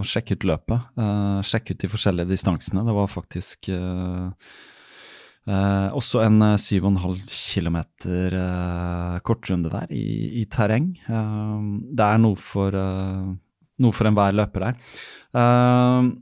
å 0.01 0.05
sjekke 0.07 0.37
ut 0.37 0.47
løpet. 0.49 0.91
Uh, 0.97 1.39
sjekke 1.45 1.75
ut 1.75 1.83
de 1.83 1.91
forskjellige 1.91 2.31
distansene. 2.33 2.85
Det 2.87 2.97
var 2.97 3.11
faktisk 3.11 3.71
også 5.41 6.19
en 6.21 6.43
7,5 6.61 7.23
km 7.25 7.77
kortrunde 9.25 9.71
der 9.73 9.89
i, 9.89 10.41
i 10.41 10.43
terreng. 10.45 10.91
det 11.01 12.05
er 12.05 12.21
noe 12.21 12.37
for, 12.37 12.77
noe 12.77 13.97
for 13.97 14.09
enhver 14.09 14.37
løper 14.37 14.67
der. 14.67 14.91
Uh, 15.33 16.13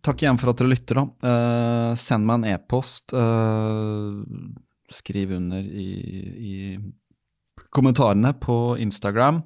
Takk 0.00 0.22
igjen 0.24 0.38
for 0.40 0.52
at 0.52 0.60
dere 0.60 0.72
lytter, 0.72 1.00
da. 1.00 1.04
Uh, 1.20 1.92
send 1.98 2.24
meg 2.28 2.40
en 2.40 2.54
e-post. 2.54 3.12
Uh, 3.12 4.24
skriv 4.90 5.34
under 5.36 5.60
i, 5.60 5.88
i, 6.50 6.54
kommentarene 7.70 8.32
på 8.40 8.78
Instagram. 8.80 9.42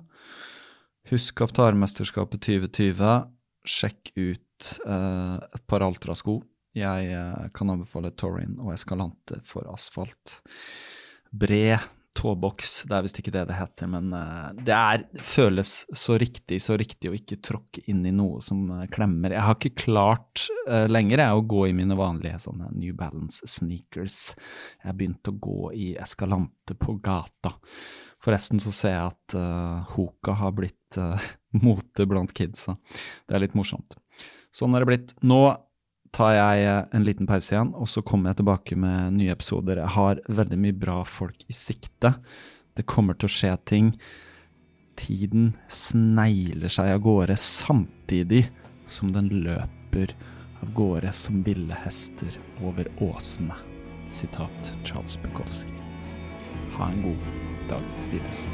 Husk 1.11 1.36
Kaptarmesterskapet 1.36 2.46
2020. 2.46 3.09
Sjekk 3.64 4.12
ut 4.16 4.70
eh, 4.86 5.36
et 5.36 5.66
par 5.68 5.84
Altra-sko. 5.84 6.38
Jeg 6.74 7.18
kan 7.55 7.70
anbefale 7.70 8.11
Torin 8.18 8.57
og 8.59 8.72
Escalante 8.74 9.38
for 9.46 9.68
asfalt. 9.70 10.40
Bred 11.30 11.84
tåboks. 12.14 12.84
Det 12.88 12.96
er 12.96 13.04
visst 13.04 13.18
ikke 13.20 13.32
det 13.34 13.44
det 13.48 13.56
heter, 13.58 13.88
men 13.90 14.12
uh, 14.14 14.52
det 14.54 14.74
er, 14.74 15.04
føles 15.26 15.72
så 15.96 16.16
riktig, 16.20 16.60
så 16.62 16.78
riktig 16.80 17.10
å 17.10 17.16
ikke 17.16 17.40
tråkke 17.44 17.82
inn 17.90 18.04
i 18.06 18.14
noe 18.14 18.42
som 18.44 18.62
uh, 18.70 18.84
klemmer. 18.92 19.34
Jeg 19.34 19.46
har 19.46 19.58
ikke 19.58 19.84
klart 19.86 20.46
uh, 20.68 20.86
lenger 20.90 21.24
jeg, 21.24 21.34
å 21.34 21.44
gå 21.54 21.66
i 21.68 21.74
mine 21.76 21.98
vanlige 21.98 22.40
sånne 22.46 22.70
New 22.76 22.94
Balance 22.98 23.46
sneakers. 23.50 24.18
Jeg 24.80 24.90
har 24.90 24.98
begynt 24.98 25.30
å 25.30 25.36
gå 25.48 25.72
i 25.74 25.90
Escalante 26.00 26.78
på 26.78 26.96
gata. 27.04 27.56
Forresten 28.24 28.62
så 28.62 28.72
ser 28.72 28.94
jeg 28.94 29.10
at 29.10 29.34
Hoka 29.92 30.32
har 30.40 30.54
blitt 30.56 30.96
mote 31.64 32.06
blant 32.08 32.32
kidsa. 32.32 32.78
Det 33.28 33.36
er 33.36 33.44
litt 33.44 33.56
morsomt. 33.58 33.98
Sånn 34.54 34.72
har 34.72 34.84
det 34.84 34.88
blitt. 34.88 35.12
Nå 35.26 35.42
tar 36.14 36.34
jeg 36.36 36.66
eh, 36.68 36.82
en 36.94 37.06
liten 37.06 37.28
pause 37.28 37.54
igjen, 37.54 37.72
og 37.74 37.90
så 37.90 38.02
kommer 38.06 38.30
jeg 38.30 38.42
tilbake 38.42 38.78
med 38.78 39.16
nye 39.18 39.34
episoder. 39.34 39.82
Jeg 39.82 39.94
har 39.96 40.22
veldig 40.28 40.60
mye 40.60 40.76
bra 40.84 41.00
folk 41.08 41.46
i 41.48 41.56
sikte. 41.56 42.14
Det 42.74 42.86
kommer 42.90 43.18
til 43.18 43.30
å 43.30 43.34
skje 43.34 43.54
ting. 43.66 43.92
Tiden 44.98 45.52
snegler 45.70 46.70
seg 46.70 46.92
av 46.94 47.02
gårde 47.04 47.36
samtidig 47.40 48.44
som 48.86 49.10
den 49.14 49.30
løper 49.46 50.14
av 50.62 50.74
gårde 50.76 51.12
som 51.16 51.42
ville 51.46 51.82
hester 51.84 52.38
over 52.62 52.90
åsene. 53.02 53.58
Sitat 54.08 54.74
Charles 54.84 55.18
Bukowski. 55.22 55.74
Ha 56.78 56.90
en 56.92 57.06
god 57.08 57.30
dag 57.72 58.04
videre. 58.12 58.53